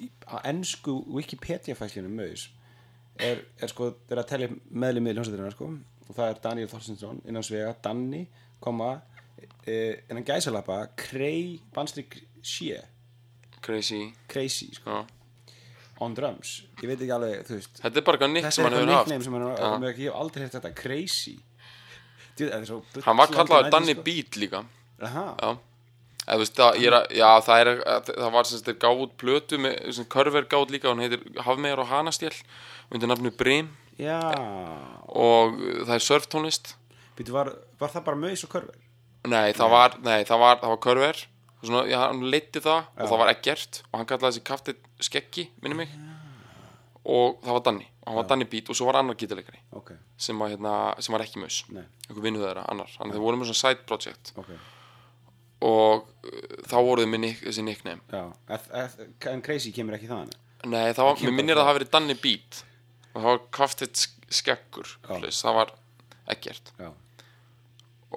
í, 0.00 0.08
á 0.30 0.40
ennsku 0.48 0.94
Wikipedia 1.12 1.76
fæslinu 1.76 2.08
maus 2.12 2.46
er, 3.18 3.42
er 3.60 3.72
sko 3.72 3.90
þeir 4.08 4.22
að 4.22 4.30
telja 4.30 4.50
meðlið 4.70 5.04
með 5.04 5.18
hljómsveitirina 5.18 5.54
sko. 5.54 5.70
Og 6.08 6.16
það 6.16 6.30
er 6.30 6.38
Daniel 6.44 6.70
Þorstinsson 6.70 7.18
innan 7.28 7.44
svega 7.44 7.74
Danni, 7.84 8.22
koma 8.64 8.94
e, 9.66 9.74
innan 10.08 10.24
gæsalappa 10.24 10.80
Krei 10.96 11.58
Bandstrik 11.74 12.16
Shea 12.40 12.80
crazy. 13.60 14.14
Crazy 14.30 14.70
sko, 14.72 15.02
já. 15.02 15.58
on 16.00 16.14
drums. 16.14 16.62
Ég 16.78 16.86
veit 16.86 17.02
ekki 17.02 17.12
alveg, 17.12 17.42
þú 17.44 17.58
veist. 17.58 17.82
Þetta 17.82 18.00
er 18.00 18.06
bara 18.06 18.16
eitthvað 18.16 18.32
nýtt 18.32 18.46
þetta 18.46 18.56
sem 18.56 18.64
er 18.64 18.70
hann 18.70 18.78
eitthvað 18.78 18.88
hefur 18.88 18.96
haft. 18.96 19.10
nickname 19.10 19.26
sem 19.26 19.36
hann 19.36 19.82
hefur 19.82 19.88
ég 19.90 20.00
hef 20.06 20.18
aldrei 20.22 20.44
heyrt 20.44 20.56
þetta 20.56 20.74
Crazy 20.78 21.36
Djú, 21.36 21.42
þetta 21.42 21.42
er 21.42 21.42
svo 21.42 22.27
hann 22.38 23.18
var 23.18 23.32
kallaður 23.32 23.72
Danny 23.74 23.96
sko. 23.96 24.04
Beat 24.06 24.38
líka. 24.40 24.62
Aha, 25.02 25.26
já. 25.42 25.56
Þú 26.28 26.38
veist, 26.42 26.58
það, 26.58 26.78
er 26.84 26.96
já, 27.16 27.28
það 27.40 27.60
er, 27.62 27.70
það 28.08 28.32
var 28.34 28.48
sem 28.48 28.60
þetta 28.60 28.80
gáð 28.84 29.04
plötu 29.20 29.60
með, 29.64 30.00
Körver 30.12 30.48
gáð 30.50 30.74
líka, 30.74 30.90
hann 30.90 31.00
heitir 31.00 31.22
Hafmegar 31.46 31.80
og 31.80 31.88
Hanastjél, 31.88 32.34
undir 32.92 33.08
nafnu 33.08 33.32
Brim. 33.32 33.70
Já. 33.98 34.20
Og 35.08 35.56
uh, 35.56 35.80
það 35.88 35.94
er 35.96 36.04
surftónlist. 36.04 36.74
Var, 37.18 37.50
var 37.80 37.90
það 37.90 38.04
bara 38.06 38.20
maus 38.20 38.44
og 38.46 38.52
körver? 38.52 38.76
Nei, 39.26 39.50
það 39.56 39.72
var, 39.72 39.96
nei, 40.04 40.20
það 40.28 40.42
var, 40.44 40.60
það 40.60 40.72
var 40.72 40.80
Körver. 40.84 41.22
Svona, 41.58 41.80
já, 41.90 41.98
hann 42.04 42.20
leiti 42.30 42.62
það 42.62 42.84
og 42.94 43.08
það 43.10 43.20
var 43.24 43.30
ekkert 43.32 43.80
og 43.88 43.96
hann 43.98 44.06
kallaði 44.06 44.36
þessi 44.36 44.44
kaftið 44.46 44.76
skeggi, 45.08 45.48
minni 45.64 45.80
mig. 45.80 45.96
Og 47.02 47.40
það 47.42 47.56
var 47.56 47.64
Danny. 47.66 47.88
og 47.97 47.97
hann 48.08 48.18
var 48.18 48.26
Danny 48.30 48.48
Beat 48.50 48.72
og 48.72 48.78
svo 48.78 48.88
var 48.88 48.98
annar 49.00 49.16
gítarleikari 49.20 49.60
Ok, 49.76 49.92
sem 50.16 50.40
var, 50.40 50.50
hérna, 50.54 50.74
sem 51.04 51.14
var 51.14 51.24
ekki 51.24 51.40
nei, 51.44 51.84
einhver 52.08 52.24
vinnu 52.24 52.42
þeirra 52.42 52.66
annar, 52.72 52.90
þannig 52.96 53.14
að 53.14 53.18
þeir 53.18 53.24
voru 53.26 53.40
með 53.40 53.50
svona 53.50 53.62
side 53.62 53.86
project. 53.88 54.32
Ok. 54.40 54.52
Og 55.68 56.06
uh, 56.06 56.52
þá 56.70 56.76
voru 56.86 57.04
þið 57.04 57.10
með 57.14 57.22
nick, 57.24 57.42
þessi 57.46 57.64
nickname. 57.66 58.22
En 59.32 59.42
Crazy 59.44 59.72
kemur 59.74 59.98
ekki 59.98 60.10
þaðan 60.10 60.30
Nei, 60.68 60.88
það 60.94 61.04
var, 61.06 61.20
mér 61.22 61.34
minnir 61.36 61.54
að 61.58 61.62
það 61.62 61.68
hafi 61.68 61.78
verið 61.78 61.92
Danny 61.94 62.16
Beat. 62.18 62.62
Og 63.12 63.18
það 63.20 63.28
var 63.28 63.42
Já. 65.04 65.12
hlis, 65.20 65.42
það 65.44 65.58
var 65.60 65.74
ekkert. 66.34 66.72
Já, 66.78 66.88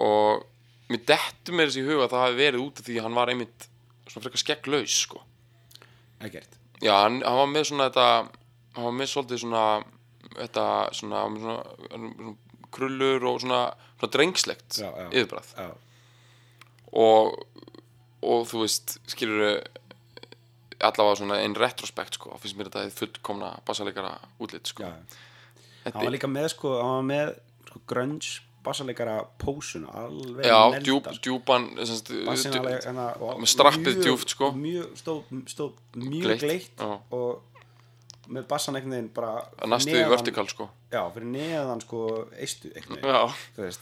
og 0.02 0.46
mér 0.92 1.04
dettur 1.08 1.56
mér 1.56 1.70
þessi 1.70 1.82
í 1.82 1.86
huga 1.86 2.06
að 2.06 2.14
það 2.14 2.24
hafi 2.26 2.38
verið 2.40 2.64
út 2.64 2.80
af 2.80 2.86
því 2.88 2.98
að 2.98 3.06
hann 3.06 3.18
var 3.18 3.32
einmitt 3.32 3.66
svona 4.08 4.24
frekar 4.26 4.42
skegglaus 4.42 4.96
sko. 5.06 5.22
ekkert. 6.22 6.58
Já, 6.82 6.94
hann, 7.04 7.20
hann 7.22 7.38
var 7.38 7.50
með 7.50 7.68
svona 7.70 7.88
þetta 7.90 8.08
hann 8.76 8.88
var 8.88 8.96
með 8.96 9.12
svolítið 9.12 9.42
svona 9.44 9.64
þetta 10.32 10.66
svona, 10.96 11.22
með 11.32 11.46
svona, 11.46 11.62
svona 11.92 12.34
krullur 12.72 13.26
og 13.28 13.40
svona, 13.44 13.62
svona 14.00 14.14
drengslegt 14.16 14.80
yfirbræð 15.12 15.54
og, 16.92 17.38
og 18.22 18.46
þú 18.48 18.64
veist 18.64 18.96
skilur 19.12 19.60
allavega 20.82 21.18
svona 21.20 21.40
einn 21.42 21.56
retrospekt 21.58 22.18
sko, 22.18 22.32
finnst 22.42 22.58
mér 22.58 22.72
þetta 22.72 22.88
fullkomna 22.96 23.52
bassalegara 23.66 24.16
útlit 24.42 24.66
sko. 24.72 24.88
Hann 25.84 25.94
var 25.94 26.10
líka 26.14 26.30
með 26.30 26.48
sko, 26.56 26.72
hann 26.80 26.96
var 26.96 27.06
með 27.06 27.36
sko, 27.68 27.82
grunge 27.90 28.40
bassaleikara 28.62 29.16
pósuna 29.42 29.90
alveg 30.04 30.46
Já, 30.46 30.58
neglda, 30.70 30.82
djúp, 30.86 31.08
sko. 31.08 31.22
djúpan 31.26 31.64
alveg, 31.82 32.76
hérna, 32.86 33.06
með 33.40 33.50
strappið 33.50 34.02
djúpt, 34.04 34.34
sko. 34.36 34.50
mjög, 34.54 34.92
stóð, 35.00 35.32
stóð 35.50 35.72
mjög 35.98 36.28
Gleitt, 36.28 36.44
gleitt, 36.44 36.84
og 37.10 37.51
með 38.28 38.46
bassan 38.48 38.76
einhvern 38.76 38.92
veginn 38.96 39.08
bara 39.14 39.42
næstu 39.66 39.90
í 39.90 39.96
neðan- 39.98 40.10
vertikal 40.10 40.46
sko. 40.48 40.68
Já, 40.92 41.02
fyrir 41.14 41.26
neðan 41.32 41.80
sko 41.82 42.28
eistu 42.38 42.70
einhvern 42.74 43.00
veginn 43.02 43.14
Já, 43.14 43.76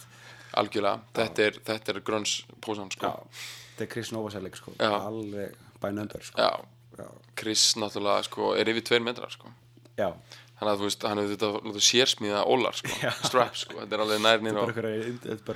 algjörlega, 0.61 1.01
þetta 1.15 1.45
er, 1.47 1.59
þetta 1.65 1.95
er 1.95 2.01
grunns 2.01 2.33
pósan 2.61 2.89
já, 2.91 2.97
sko. 2.97 3.29
þetta 3.77 3.85
er 3.87 3.91
Chris 3.93 4.13
Novoselic 4.13 4.57
sko 4.57 4.73
Já. 4.79 4.91
alveg 5.07 5.55
number 5.93 6.21
sko 6.23 6.39
Já, 6.41 6.51
Já, 6.99 7.07
Chris 7.37 7.75
náttúrulega 7.77 8.25
sko, 8.27 8.53
er 8.55 8.69
yfir 8.69 8.83
tveir 8.85 9.03
metrar 9.03 9.31
sko. 9.31 9.49
já. 9.97 10.13
Þannig 10.61 10.75
að 10.75 10.81
þú 10.83 10.85
veist, 10.85 11.05
hann 11.09 11.19
hefur 11.23 11.39
þetta 11.41 11.81
sérsmíða 11.87 12.41
ólar 12.53 12.77
sko, 12.77 12.97
straps 13.25 13.63
sko, 13.65 13.79
þetta 13.79 13.97
er 13.97 14.03
alveg 14.05 14.19
nær 14.21 14.43
nýr 14.45 14.59
bara 14.59 14.67
og, 14.67 14.81
er 14.85 14.99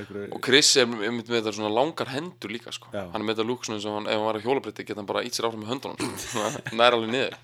einhverja 0.01 0.29
og 0.33 0.41
Chris 0.47 0.71
er 0.81 0.87
með 0.89 1.29
þetta 1.29 1.53
svona 1.53 1.73
langar 1.77 2.09
hendur 2.09 2.55
líka 2.55 2.73
sko. 2.73 2.89
Já. 2.89 3.03
hann 3.13 3.21
er 3.21 3.27
með 3.29 3.35
þetta 3.35 3.47
lúk 3.51 3.67
svona 3.69 3.77
eins 3.77 3.89
og 3.91 3.99
hann, 3.99 4.09
ef 4.09 4.17
hann 4.17 4.25
var 4.25 4.39
á 4.41 4.45
hjólabritti 4.47 4.87
geta 4.89 5.03
hann 5.03 5.11
bara 5.11 5.25
ít 5.29 5.37
sér 5.37 5.49
áfram 5.51 5.61
með 5.61 5.75
höndunum 5.75 6.15
sko. 6.23 6.47
Nær 6.81 6.97
alveg 6.97 7.13
niður. 7.13 7.37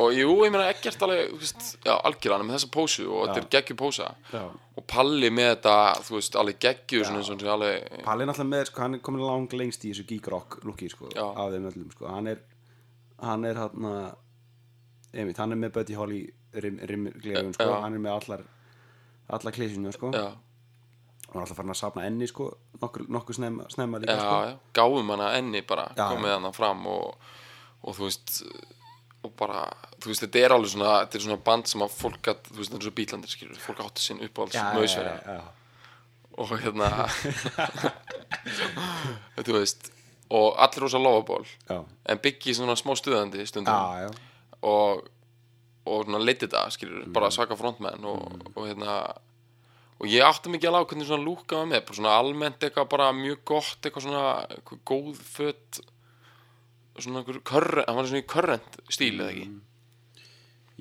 Og 0.00 0.08
jú, 0.18 0.32
ég 0.42 0.54
meina 0.56 0.66
ekkert 0.72 1.06
alveg, 1.06 1.30
þú 1.30 1.38
veist, 1.44 1.70
já, 1.86 1.94
er 1.94 2.44
með 2.48 2.56
þessa 2.56 2.72
pósu 2.74 3.06
og 3.06 3.28
þetta 3.28 3.44
er 3.44 3.48
geggju 3.54 3.78
pósa. 3.78 4.10
Og 4.74 4.82
Palli 4.90 5.30
með 5.30 5.52
þetta, 5.52 5.76
þú 6.08 6.16
veist, 6.18 6.40
alveg 6.40 6.58
geggju 6.66 7.04
svona 7.06 7.22
eins 7.22 7.30
og 7.30 7.46
alveg, 7.54 8.02
Palli 8.02 8.26
er 8.26 8.32
náttúrulega 8.32 8.50
með, 8.56 8.66
sko, 8.72 8.82
hann 8.82 8.98
er 8.98 9.04
komin 9.06 9.22
lang 9.22 9.54
lengst 9.54 9.86
í 9.86 9.94
þessu 9.94 10.08
geek 10.10 10.26
rock 10.34 10.58
looki, 10.66 10.90
sko, 10.90 11.12
sko, 11.14 12.10
hann 12.10 12.32
er 12.32 12.42
hann 13.22 13.46
er 13.46 13.60
hann 13.62 13.86
einmitt, 15.14 15.38
hann 15.40 15.54
er 15.54 15.60
með 15.60 15.72
Buddy 15.78 15.94
Holly 15.98 16.20
rim, 16.64 16.80
rim, 16.90 17.06
glerun, 17.22 17.54
sko, 17.56 17.68
Já. 17.70 17.80
hann 17.84 17.96
er 17.96 18.02
með 18.02 18.16
allar 18.18 18.44
allar 19.34 19.54
klísinu, 19.56 19.92
sko. 19.94 20.10
Já, 20.14 20.26
hann 21.28 21.38
er 21.38 21.44
alltaf 21.44 21.56
farin 21.58 21.74
að 21.74 21.80
safna 21.80 22.04
enni, 22.08 22.28
sko 22.30 22.50
nokkur, 22.82 23.06
nokkur 23.08 23.38
snemma, 23.38 23.66
snemma 23.72 24.00
já, 24.02 24.04
líka, 24.04 24.18
sko. 24.20 24.36
já, 24.50 24.54
gáum 24.80 25.14
hana 25.14 25.32
enni 25.38 25.64
bara, 25.66 25.88
Já, 25.96 26.06
komið 26.12 26.36
hana 26.36 26.52
fram 26.54 26.86
og, 26.92 27.32
og 27.82 27.96
þú 27.98 28.08
veist 28.10 28.36
og 29.24 29.32
bara, 29.40 29.62
þú 30.04 30.10
veist, 30.10 30.20
þetta 30.26 30.42
er 30.44 30.52
alveg 30.52 30.74
svona 30.74 30.94
þetta 31.06 31.16
er 31.16 31.22
svona 31.24 31.40
band 31.46 31.70
sem 31.70 31.84
að 31.84 31.94
fólk 31.96 32.28
að, 32.28 32.42
þú 32.50 32.58
veist, 32.58 32.70
þetta 32.74 32.80
er 32.82 32.88
svo 32.88 32.94
bítlandir 32.98 33.32
skilur, 33.32 33.60
fólk 33.64 33.80
átti 33.86 34.04
sinn 34.04 34.20
uppáhalds 34.26 34.58
já, 34.58 34.64
já, 34.84 35.14
já, 35.24 35.40
og 36.36 36.52
hérna 36.60 36.90
þú 39.46 39.56
veist 39.56 39.90
og 40.34 40.56
allir 40.60 40.84
rosa 40.84 41.00
lofaból 41.00 41.44
já, 41.68 41.78
en 41.80 42.20
byggi 42.24 42.54
svona 42.58 42.76
smá 42.76 42.92
stuðandi 42.98 43.44
stundum. 43.48 43.72
Já, 43.72 44.08
já, 44.08 44.33
og 44.64 45.10
og 45.84 46.06
svona 46.06 46.16
leiti 46.24 46.46
þetta, 46.46 46.62
skilur, 46.72 47.02
Mm. 47.04 47.12
bara 47.12 47.28
svaka 47.34 47.56
frontmenn 47.60 48.04
og, 48.08 48.38
og 48.56 48.62
hérna 48.70 48.94
og 50.00 50.06
ég 50.08 50.24
átti 50.24 50.48
mikið 50.48 50.70
alveg 50.70 50.80
á 50.80 50.88
hvernig 50.88 51.06
svona 51.10 51.26
lúka 51.26 51.58
var 51.60 51.66
með 51.68 51.82
bara 51.84 51.98
svona 51.98 52.14
almennt 52.18 52.64
eitthvað 52.64 52.88
bara 52.88 53.10
mjög 53.12 53.42
gott 53.44 53.84
eitthvað 53.84 54.06
svona, 54.06 54.22
eitthvað 54.48 54.80
góð 54.88 55.20
fött 55.20 55.80
svona 56.98 57.20
einhver 57.20 57.42
körrent 57.44 57.84
hann 57.90 57.96
var 58.00 58.08
svona 58.08 58.22
í 58.24 58.26
körrent 58.32 58.80
stíl 58.88 59.20
eða 59.20 59.30
ekki? 59.34 59.46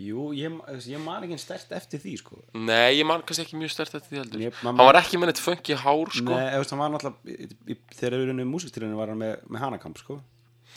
Jú, 0.08 0.32
ég, 0.34 0.56
ég 0.90 1.04
man 1.04 1.22
ekki 1.28 1.38
stert 1.38 1.70
eftir 1.78 2.00
því, 2.02 2.14
sko. 2.18 2.40
Nei, 2.58 2.96
ég 2.98 3.06
man 3.06 3.22
kannski 3.22 3.44
ekki 3.46 3.60
mjög 3.62 3.70
stert 3.76 3.94
eftir 4.00 4.10
því 4.16 4.22
heldur. 4.24 4.40
Ég- 4.42 4.64
man- 4.64 4.80
hann 4.80 4.88
var 4.90 4.98
ekki 5.04 5.20
með 5.22 5.30
þetta 5.34 5.44
funky 5.46 5.76
hár 5.78 6.10
sko. 6.10 6.32
Nei, 6.34 6.50
hann 6.50 6.80
var 6.82 6.90
náttúrulega 6.96 7.30
í- 7.30 7.76
í- 7.76 7.78
þegar 8.00 8.16
við 8.18 8.32
erum 8.32 8.50
músikstilinu 8.56 8.96
var 8.98 9.12
hann 9.14 9.20
með, 9.22 9.36
með 9.52 9.60
hanakamp, 9.68 9.98
sko 10.02 10.22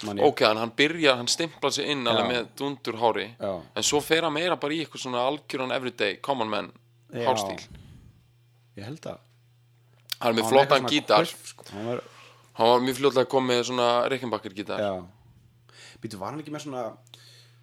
ok, 0.04 0.42
hann 0.44 0.72
byrjar, 0.76 1.16
hann 1.20 1.30
stimplaði 1.30 1.78
sig 1.78 1.92
inn 1.94 2.06
alveg 2.10 2.28
með 2.28 2.50
dundur 2.58 2.98
hári 3.00 3.28
Já. 3.40 3.52
en 3.76 3.86
svo 3.86 4.02
fer 4.04 4.26
hann 4.26 4.34
meira 4.36 4.58
bara 4.60 4.76
í 4.76 4.82
eitthvað 4.84 5.06
svona 5.06 5.24
algjöran 5.24 5.72
everyday, 5.72 6.18
common 6.20 6.52
man 6.52 6.70
hárstíl 7.14 7.56
ég 8.76 8.84
held 8.84 9.08
að 9.08 9.22
hann 10.20 10.32
er 10.32 10.38
með 10.40 10.50
flottan 10.52 10.88
gítar. 10.90 11.28
sko. 11.28 11.68
hann 11.72 11.90
var, 11.92 12.04
hann 12.60 12.72
var 12.74 12.84
mjög 12.84 13.00
fljótlega 13.00 13.30
komið 13.32 13.52
með 13.52 13.66
svona 13.70 13.88
Rickenbacker 14.12 14.56
gítar. 14.56 14.80
Býtu, 16.00 16.20
var 16.20 16.32
hann 16.32 16.40
ekki 16.40 16.52
með 16.52 16.66
svona 16.66 16.86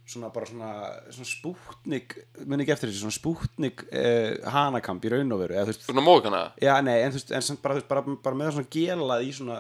svona 0.04 0.30
bara 0.34 0.48
svona, 0.50 0.70
svona 1.16 1.28
spútnik 1.30 2.18
muni 2.44 2.66
ekki 2.66 2.74
eftir 2.76 2.92
þessu, 2.92 3.06
svona 3.06 3.16
spútnik 3.16 3.86
eh, 3.96 4.36
hanakamp 4.52 5.06
í 5.08 5.12
raun 5.14 5.32
og 5.32 5.44
veru 5.46 5.76
svona 5.78 6.04
móðkana 6.04 6.42
já, 6.60 6.74
nei, 6.84 6.98
en 7.06 7.14
þú 7.16 7.22
veist, 7.32 7.54
bara, 7.64 7.80
bara, 7.88 8.04
bara 8.26 8.40
með 8.40 8.58
svona 8.58 8.72
gelað 8.74 9.24
í 9.24 9.32
svona 9.38 9.60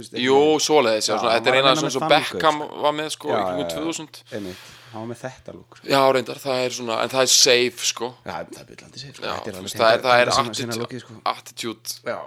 veist, 0.00 0.16
Jú, 0.22 0.38
svoleiðis, 0.62 1.08
já, 1.10 1.16
þetta 1.22 1.50
er 1.50 1.56
að 1.56 1.60
eina 1.62 1.74
svona 1.80 1.92
svo 1.96 2.08
Beckham 2.10 2.58
var 2.86 2.94
með 2.96 3.10
sko 3.16 3.28
í 3.28 3.34
já, 3.34 3.42
kringum 3.46 3.66
já. 3.66 3.74
2000 3.76 4.22
einmitt, 4.38 4.64
hann 4.92 5.00
var 5.02 5.08
með 5.10 5.20
þetta 5.24 5.54
lúk 5.56 5.76
sko. 5.80 5.88
Já, 5.92 6.00
reyndar, 6.16 6.40
það 6.46 6.62
er 6.66 6.76
svona, 6.78 6.96
en 7.04 7.12
það 7.16 7.24
er 7.26 7.32
safe 7.34 7.90
sko 7.90 8.08
já, 8.24 8.32
það 8.32 8.62
er 8.62 8.70
byllandi 8.72 9.02
sér 9.04 9.12
sko. 9.18 9.26
Þetta 9.26 9.52
þú 9.56 9.60
alveg- 9.60 9.76
það 9.82 9.92
er, 9.96 10.02
það 10.06 10.22
er 10.24 10.32
attitude, 10.36 11.02
sko. 11.04 11.20
attitude 11.34 12.00
já, 12.12 12.18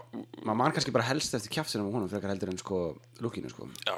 maður 0.46 0.60
man 0.64 0.76
kannski 0.78 0.96
bara 0.96 1.08
helst 1.10 1.34
eftir 1.40 1.56
kjaftinum 1.58 1.90
og 1.92 1.98
honum 2.00 2.10
frekar 2.12 2.34
heldur 2.34 2.54
en 2.54 2.62
sko 2.62 2.82
lúkinu 3.24 3.50
sko, 3.54 3.70
Já, 3.90 3.98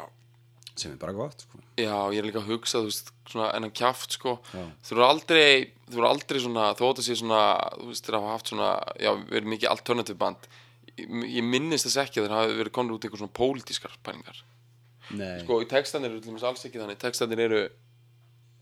sem 0.75 0.93
er 0.93 0.97
bara 1.01 1.13
gott 1.13 1.43
sko. 1.45 1.59
já, 1.77 1.95
ég 2.15 2.21
er 2.21 2.27
líka 2.29 2.39
að 2.41 2.49
hugsa, 2.53 2.81
veist, 2.85 3.11
svona 3.29 3.51
enn 3.57 3.69
kjaft 3.75 4.15
sko 4.17 4.37
Já. 4.55 4.63
Þú 4.87 4.95
eru 4.97 5.05
aldrei, 5.07 5.71
aldrei 6.07 6.39
svona, 6.41 6.71
þó 6.79 6.85
þetta 6.93 7.03
sé 7.05 7.15
svona, 7.19 7.41
þú 7.77 7.89
veist, 7.91 8.05
þeir 8.07 8.17
hafa 8.19 8.31
haft 8.37 8.51
svona, 8.53 8.69
já, 8.99 9.11
verið 9.29 9.51
mikið 9.55 9.69
alternative 9.73 10.17
band 10.17 10.47
Ég, 11.07 11.43
minnist 11.45 11.87
þess 11.87 12.01
ekki 12.05 12.21
að 12.21 12.27
þeir 12.27 12.35
hafi 12.37 12.57
verið 12.61 12.75
konur 12.77 12.97
út 12.97 13.05
í 13.05 13.09
eitthvað 13.09 13.23
svona 13.23 13.37
pólitískar 13.41 13.95
pælingar. 14.05 14.41
Nei, 15.11 15.41
Sko, 15.43 15.59
í 15.63 15.67
textanir 15.69 16.13
eru 16.15 16.37
alls 16.47 16.65
ekki 16.67 16.79
þannig. 16.79 16.99
Textanir 17.01 17.41
eru 17.47 17.61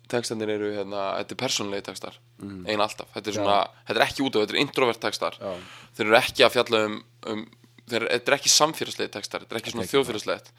textanir 0.09 0.49
eru 0.55 0.71
hérna, 0.73 1.03
þetta 1.19 1.35
er 1.35 1.39
persónulegi 1.43 1.85
textar. 1.85 2.17
Ein 2.41 2.81
alltaf, 2.81 3.11
þetta 3.13 3.29
er 3.29 3.37
svona 3.37 3.57
þetta 3.85 3.99
er 3.99 4.05
ekki 4.07 4.25
út 4.25 4.35
af, 4.35 4.45
þetta 4.45 4.55
er 4.57 4.61
introvert 4.63 5.01
textar. 5.03 5.37
Já. 5.37 5.51
þeir 5.97 6.07
eru 6.07 6.17
ekki 6.19 6.45
að 6.47 6.53
fjalla 6.55 6.81
um, 6.87 6.95
um 7.29 7.43
þeir, 7.89 8.05
þetta 8.15 8.31
er 8.31 8.37
ekki 8.39 8.53
samfélagslegi 8.53 9.13
textar, 9.13 9.45
þetta 9.45 9.55
er 9.55 9.61
ekki 9.61 9.73
svona 9.75 9.85
Ekki, 9.85 9.95
þjóðfélagslegt. 9.95 10.53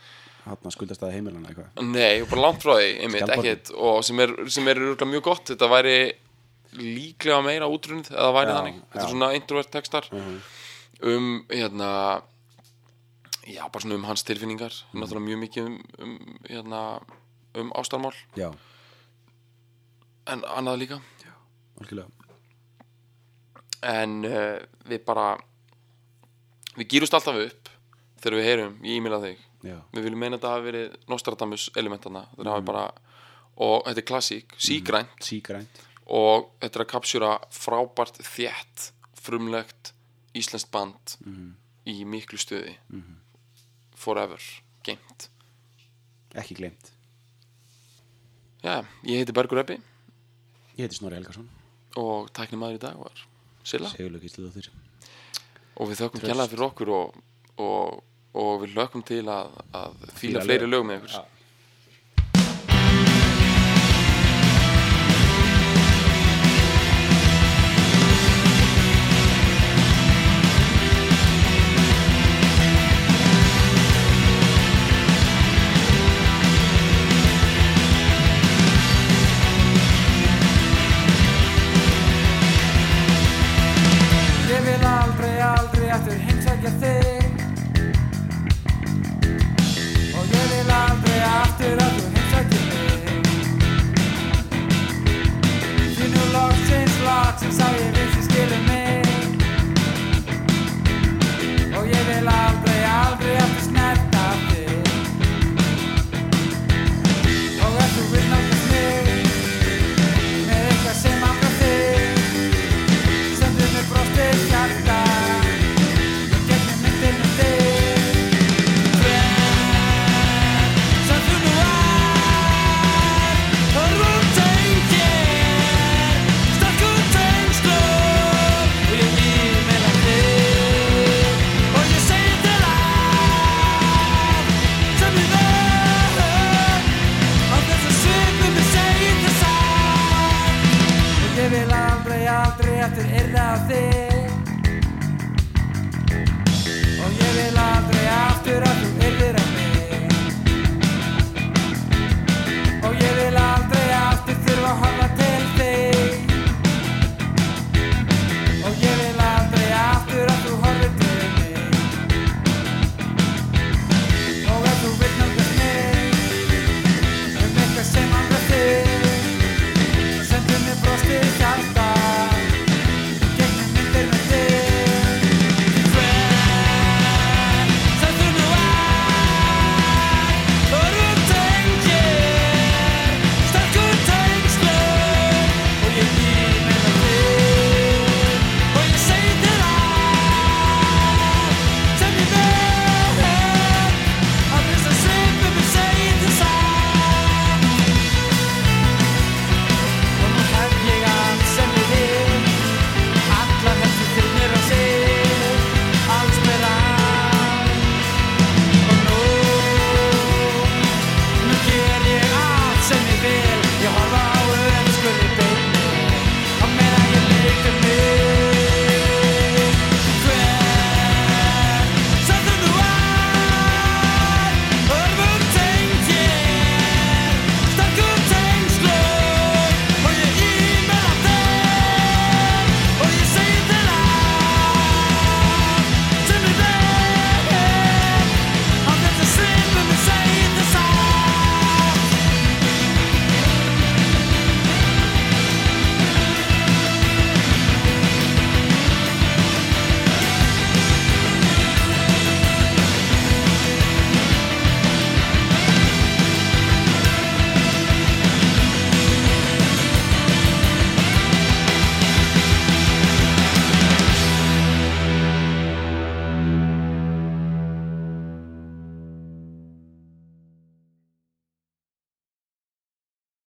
Hann 0.46 0.72
skuldast 0.74 1.02
að 1.04 1.14
heimilana 1.16 1.50
eitthvað. 1.50 1.82
Nei, 1.90 2.22
bara 2.30 2.44
langt 2.46 2.62
frá 2.64 2.76
því, 2.78 2.88
einmitt, 3.04 3.34
ekkert. 3.34 3.72
Og 3.76 4.00
sem 4.06 4.22
er, 4.24 4.32
sem 4.54 4.70
er 4.72 4.80
mjög 5.10 5.26
gott 5.26 5.52
þetta 5.52 5.68
væri 5.70 5.98
líklega 6.78 7.42
meira 7.44 7.68
útrunnið 7.70 8.12
eða 8.14 8.24
það 8.28 8.36
væri 8.38 8.50
Já, 8.50 8.56
þannig, 8.56 8.80
þetta 8.94 9.04
er 9.04 9.12
svona 9.14 9.30
introvert 9.36 9.72
textar. 9.74 10.08
Mhm. 10.14 10.40
Um, 11.02 11.44
hérna 11.50 11.90
já, 13.46 13.64
bara 13.68 13.82
svona 13.82 13.98
um 13.98 14.04
hans 14.04 14.24
tilfinningar 14.24 14.74
náttúrulega 14.92 15.26
mjög 15.26 15.40
mikið 15.44 15.66
um, 15.66 15.78
um 15.98 16.16
hérna, 16.48 16.80
um 17.54 17.72
ástarmál. 17.74 18.14
Já, 18.36 18.50
en 20.26 20.44
annað 20.44 20.80
líka. 20.84 21.00
Algjörlega. 21.80 22.08
En 23.82 24.24
uh, 24.28 24.58
við 24.88 25.04
bara 25.06 25.28
við 26.76 26.88
gýrust 26.94 27.16
alltaf 27.16 27.38
upp 27.40 27.70
þegar 28.20 28.36
við 28.36 28.48
heyrum, 28.48 28.74
ég 28.84 29.00
e-maila 29.00 29.22
þig. 29.24 29.46
Já, 29.64 29.76
við 29.92 30.06
viljum 30.06 30.20
meina 30.20 30.36
að 30.36 30.40
þetta 30.40 30.52
hafi 30.54 30.68
verið 30.70 30.98
Nostradamus 31.08 31.68
elementana, 31.76 32.26
hafi 32.38 32.66
bara 32.68 32.88
og 33.60 33.84
þetta 33.84 34.00
er 34.00 34.08
klassík, 34.08 34.54
sígrænt. 34.56 35.16
Sígrænt. 35.24 35.82
Og 36.10 36.48
þetta 36.62 36.78
er 36.78 36.84
að 36.84 36.92
kapsjúra 36.94 37.32
frábært 37.54 38.20
þétt 38.24 38.90
frumlegt 39.20 39.92
íslenskt 40.34 40.70
band 40.70 41.16
í 41.86 42.04
miklu 42.04 42.38
stuði. 42.38 42.76
Forever, 43.96 44.40
geimt 44.86 45.28
ekki 46.38 46.54
glemt 46.54 46.92
já, 48.62 48.84
ég 49.04 49.16
heiti 49.20 49.32
Bergur 49.32 49.58
Ebbi. 49.58 49.80
Ég 50.76 50.84
heiti 50.84 50.94
Snorri 50.94 51.16
Helgason. 51.18 51.48
Og 51.96 52.30
tækni 52.36 52.58
maður 52.60 52.78
í 52.78 52.82
dag 52.84 52.96
var 53.00 53.26
Silla. 53.64 53.88
Og 55.80 55.88
við 55.90 56.00
þökkum 56.04 56.20
kjallaði 56.22 56.54
fyrir 56.54 56.66
okkur 56.66 56.92
og, 56.94 57.18
og, 57.56 58.02
og 58.36 58.62
við 58.62 58.76
lökum 58.76 59.02
til 59.02 59.24
að, 59.28 59.56
að 59.72 59.96
fíla 60.20 60.44
fleiri 60.44 60.68
lög. 60.68 60.84
með 60.86 61.00
ykkur. 61.00 61.16
Já. 61.16 61.39